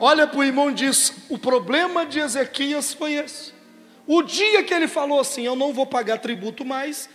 olha 0.00 0.28
para 0.28 0.38
o 0.38 0.44
irmão 0.44 0.70
e 0.70 0.74
diz: 0.74 1.12
o 1.28 1.36
problema 1.36 2.06
de 2.06 2.20
Ezequias 2.20 2.92
foi 2.92 3.14
esse. 3.14 3.52
O 4.06 4.22
dia 4.22 4.62
que 4.62 4.72
ele 4.72 4.88
falou 4.88 5.20
assim: 5.20 5.42
Eu 5.44 5.56
não 5.56 5.72
vou 5.72 5.86
pagar 5.86 6.18
tributo 6.18 6.64
mais, 6.64 7.08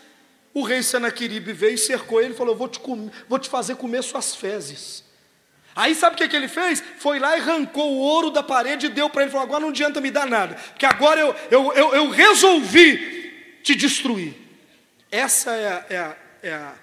o 0.53 0.61
rei 0.61 0.83
Senaqueribe 0.83 1.51
veio 1.51 1.73
e 1.73 1.77
cercou 1.77 2.21
ele 2.21 2.33
e 2.33 2.37
falou: 2.37 2.55
vou 2.55 2.67
te, 2.67 2.79
vou 3.27 3.39
te 3.39 3.49
fazer 3.49 3.75
comer 3.75 4.03
suas 4.03 4.35
fezes. 4.35 5.03
Aí 5.75 5.95
sabe 5.95 6.15
o 6.15 6.17
que, 6.17 6.27
que 6.27 6.35
ele 6.35 6.47
fez? 6.47 6.83
Foi 6.99 7.17
lá 7.17 7.35
e 7.35 7.41
arrancou 7.41 7.93
o 7.93 7.97
ouro 7.97 8.29
da 8.29 8.43
parede 8.43 8.85
e 8.85 8.89
deu 8.89 9.09
para 9.09 9.23
ele. 9.23 9.31
Falou: 9.31 9.45
Agora 9.45 9.61
não 9.61 9.69
adianta 9.69 9.99
me 9.99 10.11
dar 10.11 10.27
nada, 10.27 10.55
porque 10.55 10.85
agora 10.85 11.19
eu, 11.19 11.35
eu, 11.49 11.73
eu, 11.73 11.95
eu 11.95 12.09
resolvi 12.09 13.59
te 13.63 13.73
destruir. 13.73 14.35
Essa 15.09 15.51
é 15.51 15.67
a, 15.67 15.85
é, 15.89 15.97
a, 15.97 16.17
é 16.43 16.53
a 16.53 16.75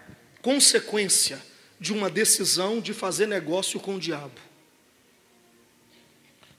consequência 0.43 1.41
de 1.79 1.93
uma 1.93 2.11
decisão 2.11 2.81
de 2.81 2.93
fazer 2.93 3.27
negócio 3.27 3.79
com 3.79 3.95
o 3.95 4.01
diabo. 4.01 4.41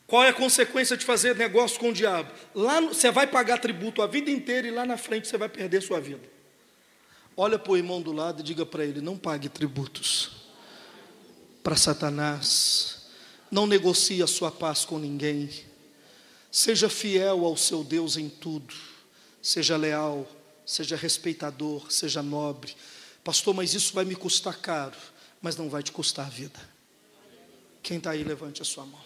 Qual 0.07 0.23
é 0.23 0.29
a 0.29 0.33
consequência 0.33 0.97
de 0.97 1.05
fazer 1.05 1.35
negócio 1.35 1.79
com 1.79 1.89
o 1.89 1.93
diabo? 1.93 2.29
Lá 2.53 2.81
você 2.81 3.11
vai 3.11 3.27
pagar 3.27 3.59
tributo 3.59 4.01
a 4.01 4.07
vida 4.07 4.29
inteira 4.29 4.67
e 4.67 4.71
lá 4.71 4.85
na 4.85 4.97
frente 4.97 5.27
você 5.27 5.37
vai 5.37 5.47
perder 5.47 5.81
sua 5.81 6.01
vida. 6.01 6.40
Olha 7.43 7.57
para 7.57 7.71
o 7.71 7.77
irmão 7.77 7.99
do 7.99 8.11
lado 8.11 8.41
e 8.41 8.43
diga 8.43 8.67
para 8.67 8.85
ele: 8.85 9.01
não 9.01 9.17
pague 9.17 9.49
tributos 9.49 10.29
para 11.63 11.75
Satanás, 11.75 13.07
não 13.49 13.65
negocie 13.65 14.21
a 14.21 14.27
sua 14.27 14.51
paz 14.51 14.85
com 14.85 14.99
ninguém, 14.99 15.49
seja 16.51 16.87
fiel 16.87 17.43
ao 17.43 17.57
seu 17.57 17.83
Deus 17.83 18.15
em 18.15 18.29
tudo, 18.29 18.75
seja 19.41 19.75
leal, 19.75 20.29
seja 20.63 20.95
respeitador, 20.95 21.91
seja 21.91 22.21
nobre. 22.21 22.75
Pastor, 23.23 23.55
mas 23.55 23.73
isso 23.73 23.91
vai 23.91 24.05
me 24.05 24.13
custar 24.13 24.59
caro, 24.59 24.97
mas 25.41 25.55
não 25.55 25.67
vai 25.67 25.81
te 25.81 25.91
custar 25.91 26.27
a 26.27 26.29
vida. 26.29 26.59
Quem 27.81 27.97
está 27.97 28.11
aí, 28.11 28.23
levante 28.23 28.61
a 28.61 28.65
sua 28.65 28.85
mão. 28.85 29.01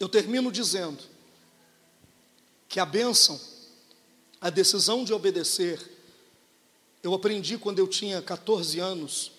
Eu 0.00 0.08
termino 0.08 0.50
dizendo 0.50 1.04
que 2.68 2.80
a 2.80 2.84
bênção, 2.84 3.40
a 4.40 4.50
decisão 4.50 5.04
de 5.04 5.12
obedecer, 5.12 5.93
eu 7.04 7.12
aprendi 7.12 7.58
quando 7.58 7.78
eu 7.78 7.86
tinha 7.86 8.22
14 8.22 8.80
anos 8.80 9.30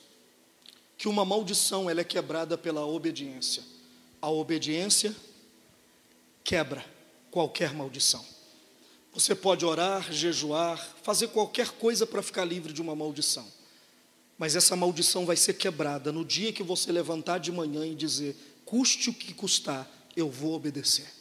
que 0.96 1.08
uma 1.08 1.26
maldição 1.26 1.90
ela 1.90 2.00
é 2.00 2.04
quebrada 2.04 2.56
pela 2.56 2.86
obediência. 2.86 3.64
A 4.22 4.30
obediência 4.30 5.16
quebra 6.44 6.86
qualquer 7.32 7.74
maldição. 7.74 8.24
Você 9.12 9.34
pode 9.34 9.66
orar, 9.66 10.14
jejuar, 10.14 10.78
fazer 11.02 11.30
qualquer 11.30 11.72
coisa 11.72 12.06
para 12.06 12.22
ficar 12.22 12.46
livre 12.46 12.72
de 12.72 12.84
uma 12.84 12.96
maldição. 12.96 13.48
Mas 14.38 14.56
essa 14.56 14.76
maldição 14.76 15.26
vai 15.26 15.36
ser 15.36 15.56
quebrada 15.56 16.12
no 16.12 16.24
dia 16.24 16.54
que 16.54 16.62
você 16.62 16.92
levantar 16.92 17.40
de 17.40 17.52
manhã 17.52 17.84
e 17.84 17.96
dizer: 17.96 18.38
custe 18.64 19.10
o 19.10 19.14
que 19.14 19.34
custar, 19.34 19.90
eu 20.16 20.30
vou 20.30 20.54
obedecer. 20.54 21.12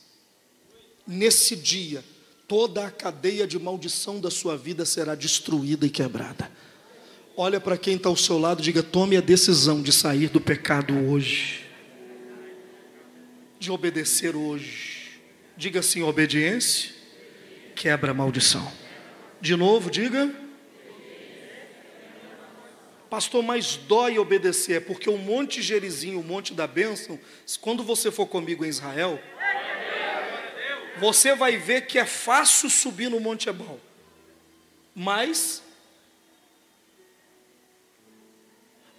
Nesse 1.07 1.57
dia, 1.57 2.05
toda 2.47 2.87
a 2.87 2.91
cadeia 2.91 3.47
de 3.47 3.59
maldição 3.59 4.21
da 4.21 4.31
sua 4.31 4.57
vida 4.57 4.85
será 4.85 5.15
destruída 5.15 5.87
e 5.87 5.91
quebrada. 5.91 6.51
Olha 7.37 7.61
para 7.61 7.77
quem 7.77 7.97
está 7.97 8.09
ao 8.09 8.17
seu 8.17 8.39
lado 8.39 8.63
diga: 8.63 8.83
tome 8.83 9.17
a 9.17 9.21
decisão 9.21 9.83
de 9.83 9.93
sair 9.93 10.29
do 10.29 10.41
pecado 10.41 10.95
hoje, 11.09 11.65
de 13.59 13.71
obedecer 13.71 14.37
hoje. 14.37 15.21
Diga 15.57 15.81
assim: 15.81 16.03
obediência 16.03 16.93
quebra 17.75 18.13
a 18.13 18.15
maldição. 18.15 18.71
De 19.41 19.57
novo, 19.57 19.91
diga. 19.91 20.33
Pastor, 23.11 23.45
mas 23.45 23.77
dói 23.77 24.19
obedecer, 24.19 24.87
porque 24.87 25.09
o 25.09 25.17
Monte 25.17 25.63
Gerizinho, 25.63 26.19
o 26.19 26.25
Monte 26.25 26.53
da 26.53 26.67
Bênção, 26.67 27.19
quando 27.61 27.85
você 27.85 28.11
for 28.11 28.27
comigo 28.27 28.65
em 28.65 28.69
Israel, 28.69 29.21
você 30.99 31.35
vai 31.35 31.57
ver 31.57 31.87
que 31.87 31.99
é 31.99 32.07
fácil 32.07 32.71
subir 32.71 33.09
no 33.09 33.21
Monte 33.21 33.49
Ebal, 33.49 33.81
mas 34.95 35.63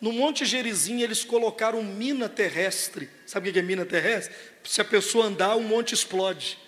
no 0.02 0.12
Monte 0.12 0.46
Gerizinho 0.46 1.04
eles 1.04 1.24
colocaram 1.24 1.82
mina 1.82 2.30
terrestre. 2.30 3.10
Sabe 3.26 3.50
o 3.50 3.54
que 3.54 3.60
é 3.60 3.62
mina 3.62 3.86
terrestre? 3.86 4.36
Se 4.64 4.82
a 4.82 4.86
pessoa 4.86 5.26
andar, 5.26 5.56
o 5.56 5.62
monte 5.62 5.94
explode. 5.94 6.60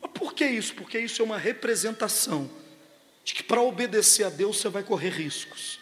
Mas 0.00 0.10
por 0.12 0.34
que 0.34 0.44
isso? 0.44 0.74
Porque 0.74 0.98
isso 0.98 1.22
é 1.22 1.24
uma 1.24 1.38
representação 1.38 2.50
de 3.24 3.34
que 3.34 3.42
para 3.42 3.60
obedecer 3.60 4.24
a 4.24 4.30
Deus 4.30 4.58
você 4.58 4.68
vai 4.68 4.82
correr 4.82 5.10
riscos. 5.10 5.80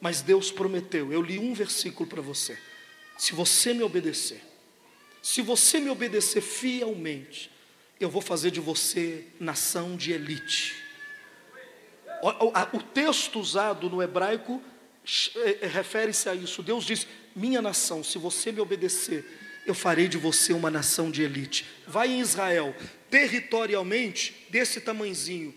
Mas 0.00 0.20
Deus 0.20 0.50
prometeu, 0.50 1.12
eu 1.12 1.22
li 1.22 1.38
um 1.38 1.54
versículo 1.54 2.08
para 2.08 2.20
você. 2.20 2.58
Se 3.16 3.32
você 3.32 3.72
me 3.72 3.82
obedecer, 3.82 4.42
se 5.24 5.40
você 5.40 5.80
me 5.80 5.88
obedecer 5.88 6.42
fielmente, 6.42 7.50
eu 7.98 8.10
vou 8.10 8.20
fazer 8.20 8.50
de 8.50 8.60
você 8.60 9.24
nação 9.40 9.96
de 9.96 10.12
elite. 10.12 10.76
O, 12.74 12.82
texto 12.82 13.40
usado 13.40 13.88
no 13.88 14.02
hebraico 14.02 14.62
é, 15.36 15.64
é, 15.64 15.66
refere-se 15.66 16.28
a 16.28 16.34
isso. 16.34 16.62
Deus 16.62 16.84
diz: 16.84 17.06
Minha 17.34 17.62
nação, 17.62 18.04
se 18.04 18.18
você 18.18 18.52
me 18.52 18.60
obedecer, 18.60 19.24
eu 19.64 19.74
farei 19.74 20.08
de 20.08 20.18
você 20.18 20.52
uma 20.52 20.70
nação 20.70 21.10
de 21.10 21.22
elite. 21.22 21.64
Vai 21.86 22.08
em 22.08 22.20
Israel, 22.20 22.76
territorialmente, 23.08 24.46
desse 24.50 24.78
tamanzinho, 24.78 25.54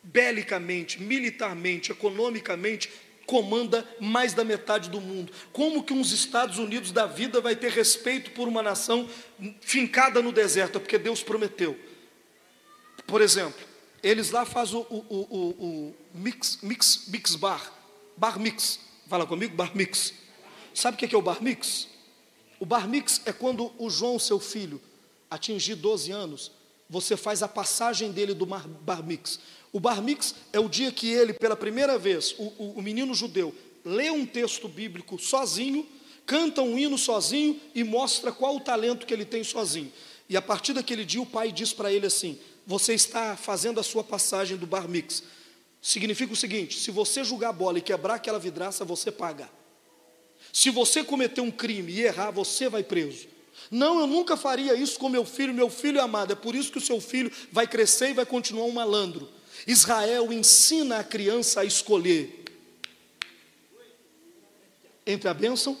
belicamente, 0.00 1.02
militarmente, 1.02 1.90
economicamente, 1.90 2.88
comanda 3.32 3.88
mais 3.98 4.34
da 4.34 4.44
metade 4.44 4.90
do 4.90 5.00
mundo. 5.00 5.32
Como 5.54 5.82
que 5.82 5.94
uns 5.94 6.12
Estados 6.12 6.58
Unidos 6.58 6.92
da 6.92 7.06
vida 7.06 7.40
vai 7.40 7.56
ter 7.56 7.70
respeito 7.70 8.32
por 8.32 8.46
uma 8.46 8.62
nação 8.62 9.08
fincada 9.62 10.20
no 10.20 10.30
deserto? 10.30 10.78
Porque 10.78 10.98
Deus 10.98 11.22
prometeu. 11.22 11.74
Por 13.06 13.22
exemplo, 13.22 13.58
eles 14.02 14.30
lá 14.30 14.44
fazem 14.44 14.76
o, 14.76 14.80
o, 14.80 15.16
o, 15.30 15.48
o 15.64 15.94
mix, 16.12 16.58
mix, 16.62 17.04
mix 17.08 17.34
bar, 17.34 17.72
bar 18.18 18.38
mix. 18.38 18.78
Fala 19.08 19.24
comigo, 19.24 19.56
bar 19.56 19.74
mix. 19.74 20.12
Sabe 20.74 20.96
o 20.96 20.98
que 20.98 21.14
é 21.14 21.18
o 21.18 21.22
bar 21.22 21.42
mix? 21.42 21.88
O 22.60 22.66
bar 22.66 22.86
mix 22.86 23.22
é 23.24 23.32
quando 23.32 23.72
o 23.78 23.88
João, 23.88 24.18
seu 24.18 24.38
filho, 24.38 24.78
atingir 25.30 25.76
12 25.76 26.12
anos, 26.12 26.52
você 26.86 27.16
faz 27.16 27.42
a 27.42 27.48
passagem 27.48 28.12
dele 28.12 28.34
do 28.34 28.44
bar 28.44 29.02
mix. 29.02 29.40
O 29.72 29.80
bar 29.80 30.02
mix 30.02 30.34
é 30.52 30.60
o 30.60 30.68
dia 30.68 30.92
que 30.92 31.10
ele, 31.10 31.32
pela 31.32 31.56
primeira 31.56 31.98
vez, 31.98 32.34
o, 32.38 32.42
o, 32.58 32.72
o 32.76 32.82
menino 32.82 33.14
judeu, 33.14 33.54
lê 33.84 34.10
um 34.10 34.26
texto 34.26 34.68
bíblico 34.68 35.18
sozinho, 35.18 35.88
canta 36.26 36.60
um 36.60 36.78
hino 36.78 36.98
sozinho 36.98 37.58
e 37.74 37.82
mostra 37.82 38.30
qual 38.30 38.56
o 38.56 38.60
talento 38.60 39.06
que 39.06 39.14
ele 39.14 39.24
tem 39.24 39.42
sozinho. 39.42 39.90
E 40.28 40.36
a 40.36 40.42
partir 40.42 40.74
daquele 40.74 41.04
dia 41.04 41.22
o 41.22 41.26
pai 41.26 41.50
diz 41.50 41.72
para 41.72 41.92
ele 41.92 42.06
assim: 42.06 42.38
Você 42.66 42.92
está 42.92 43.36
fazendo 43.36 43.80
a 43.80 43.82
sua 43.82 44.04
passagem 44.04 44.56
do 44.56 44.66
bar 44.66 44.86
mix. 44.86 45.22
Significa 45.80 46.32
o 46.32 46.36
seguinte: 46.36 46.78
se 46.78 46.90
você 46.90 47.24
jogar 47.24 47.48
a 47.48 47.52
bola 47.52 47.78
e 47.78 47.82
quebrar 47.82 48.14
aquela 48.14 48.38
vidraça, 48.38 48.84
você 48.84 49.10
paga. 49.10 49.50
Se 50.52 50.68
você 50.68 51.02
cometer 51.02 51.40
um 51.40 51.50
crime 51.50 51.92
e 51.92 52.02
errar, 52.02 52.30
você 52.30 52.68
vai 52.68 52.82
preso. 52.82 53.26
Não, 53.70 54.00
eu 54.00 54.06
nunca 54.06 54.36
faria 54.36 54.74
isso 54.74 54.98
com 54.98 55.08
meu 55.08 55.24
filho, 55.24 55.54
meu 55.54 55.70
filho 55.70 55.98
é 55.98 56.02
amado. 56.02 56.32
É 56.32 56.36
por 56.36 56.54
isso 56.54 56.70
que 56.70 56.78
o 56.78 56.80
seu 56.80 57.00
filho 57.00 57.32
vai 57.50 57.66
crescer 57.66 58.10
e 58.10 58.14
vai 58.14 58.26
continuar 58.26 58.66
um 58.66 58.70
malandro. 58.72 59.28
Israel 59.66 60.32
ensina 60.32 60.98
a 60.98 61.04
criança 61.04 61.60
a 61.60 61.64
escolher 61.64 62.44
entre 65.06 65.28
a 65.28 65.34
bênção, 65.34 65.78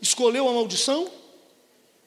escolheu 0.00 0.48
a 0.48 0.52
maldição, 0.52 1.10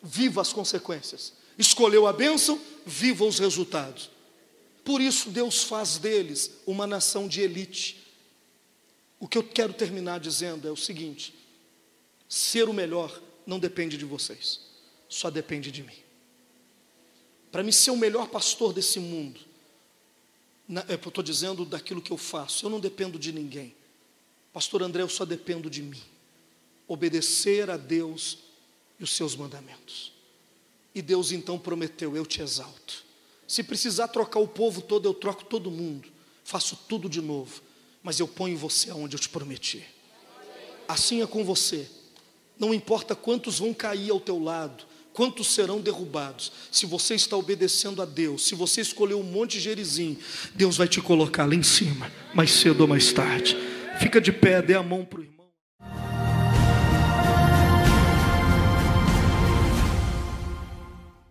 viva 0.02 0.42
as 0.42 0.54
consequências. 0.54 1.34
Escolheu 1.58 2.08
a 2.08 2.14
bênção, 2.14 2.60
viva 2.86 3.26
os 3.26 3.38
resultados. 3.38 4.10
Por 4.84 5.02
isso 5.02 5.30
Deus 5.30 5.64
faz 5.64 5.98
deles 5.98 6.52
uma 6.66 6.88
nação 6.88 7.28
de 7.28 7.42
elite. 7.42 8.08
O 9.20 9.28
que 9.28 9.38
eu 9.38 9.44
quero 9.44 9.74
terminar 9.74 10.20
dizendo 10.20 10.68
é 10.68 10.72
o 10.72 10.78
seguinte: 10.78 11.36
ser 12.28 12.70
o 12.70 12.74
melhor 12.74 13.22
não 13.46 13.60
depende 13.60 13.98
de 13.98 14.06
vocês, 14.06 14.62
só 15.10 15.30
depende 15.30 15.70
de 15.72 15.84
mim. 15.84 15.98
Para 17.52 17.64
me 17.64 17.74
ser 17.74 17.92
o 17.92 17.98
melhor 17.98 18.30
pastor 18.30 18.72
desse 18.72 19.00
mundo, 19.00 19.42
eu 20.88 20.96
estou 20.96 21.24
dizendo 21.24 21.66
daquilo 21.66 22.02
que 22.02 22.12
eu 22.12 22.18
faço, 22.18 22.66
eu 22.66 22.70
não 22.70 22.80
dependo 22.80 23.18
de 23.18 23.32
ninguém. 23.32 23.74
Pastor 24.54 24.84
André, 24.84 25.02
eu 25.02 25.10
só 25.10 25.26
dependo 25.26 25.70
de 25.70 25.82
mim. 25.82 26.02
Obedecer 26.88 27.70
a 27.70 27.78
Deus 27.78 28.40
e 29.00 29.04
os 29.04 29.12
seus 29.12 29.36
mandamentos. 29.36 30.12
E 30.94 31.02
Deus 31.02 31.32
então 31.32 31.58
prometeu: 31.58 32.16
Eu 32.16 32.26
te 32.26 32.42
exalto. 32.42 33.04
Se 33.48 33.64
precisar 33.64 34.10
trocar 34.10 34.40
o 34.40 34.48
povo 34.48 34.82
todo, 34.82 35.08
eu 35.08 35.14
troco 35.14 35.44
todo 35.46 35.72
mundo. 35.72 36.08
Faço 36.44 36.78
tudo 36.88 37.10
de 37.10 37.22
novo. 37.22 37.62
Mas 38.04 38.20
eu 38.20 38.28
ponho 38.28 38.58
você 38.58 38.92
aonde 38.92 39.16
eu 39.16 39.20
te 39.20 39.30
prometi. 39.30 39.84
Assim 40.88 41.22
é 41.22 41.28
com 41.28 41.44
você. 41.44 41.90
Não 42.58 42.74
importa 42.74 43.16
quantos 43.16 43.60
vão 43.60 43.74
cair 43.74 44.12
ao 44.12 44.20
teu 44.20 44.42
lado, 44.42 44.86
quantos 45.20 45.48
serão 45.48 45.82
derrubados. 45.82 46.50
Se 46.72 46.86
você 46.86 47.14
está 47.14 47.36
obedecendo 47.36 48.02
a 48.02 48.06
Deus, 48.06 48.46
se 48.46 48.56
você 48.56 48.80
escolheu 48.80 49.20
um 49.20 49.24
monte 49.24 49.60
Gerizim, 49.60 50.18
Deus 50.56 50.78
vai 50.78 50.88
te 50.88 51.02
colocar 51.02 51.46
lá 51.46 51.54
em 51.54 51.62
cima, 51.62 52.10
mais 52.34 52.52
cedo 52.52 52.80
ou 52.80 52.88
mais 52.88 53.12
tarde. 53.12 53.58
Fica 54.00 54.22
de 54.22 54.32
pé, 54.32 54.62
dê 54.62 54.76
a 54.76 54.82
mão 54.82 55.04
para 55.04 55.20
o 55.20 55.24
irmão. 55.24 55.39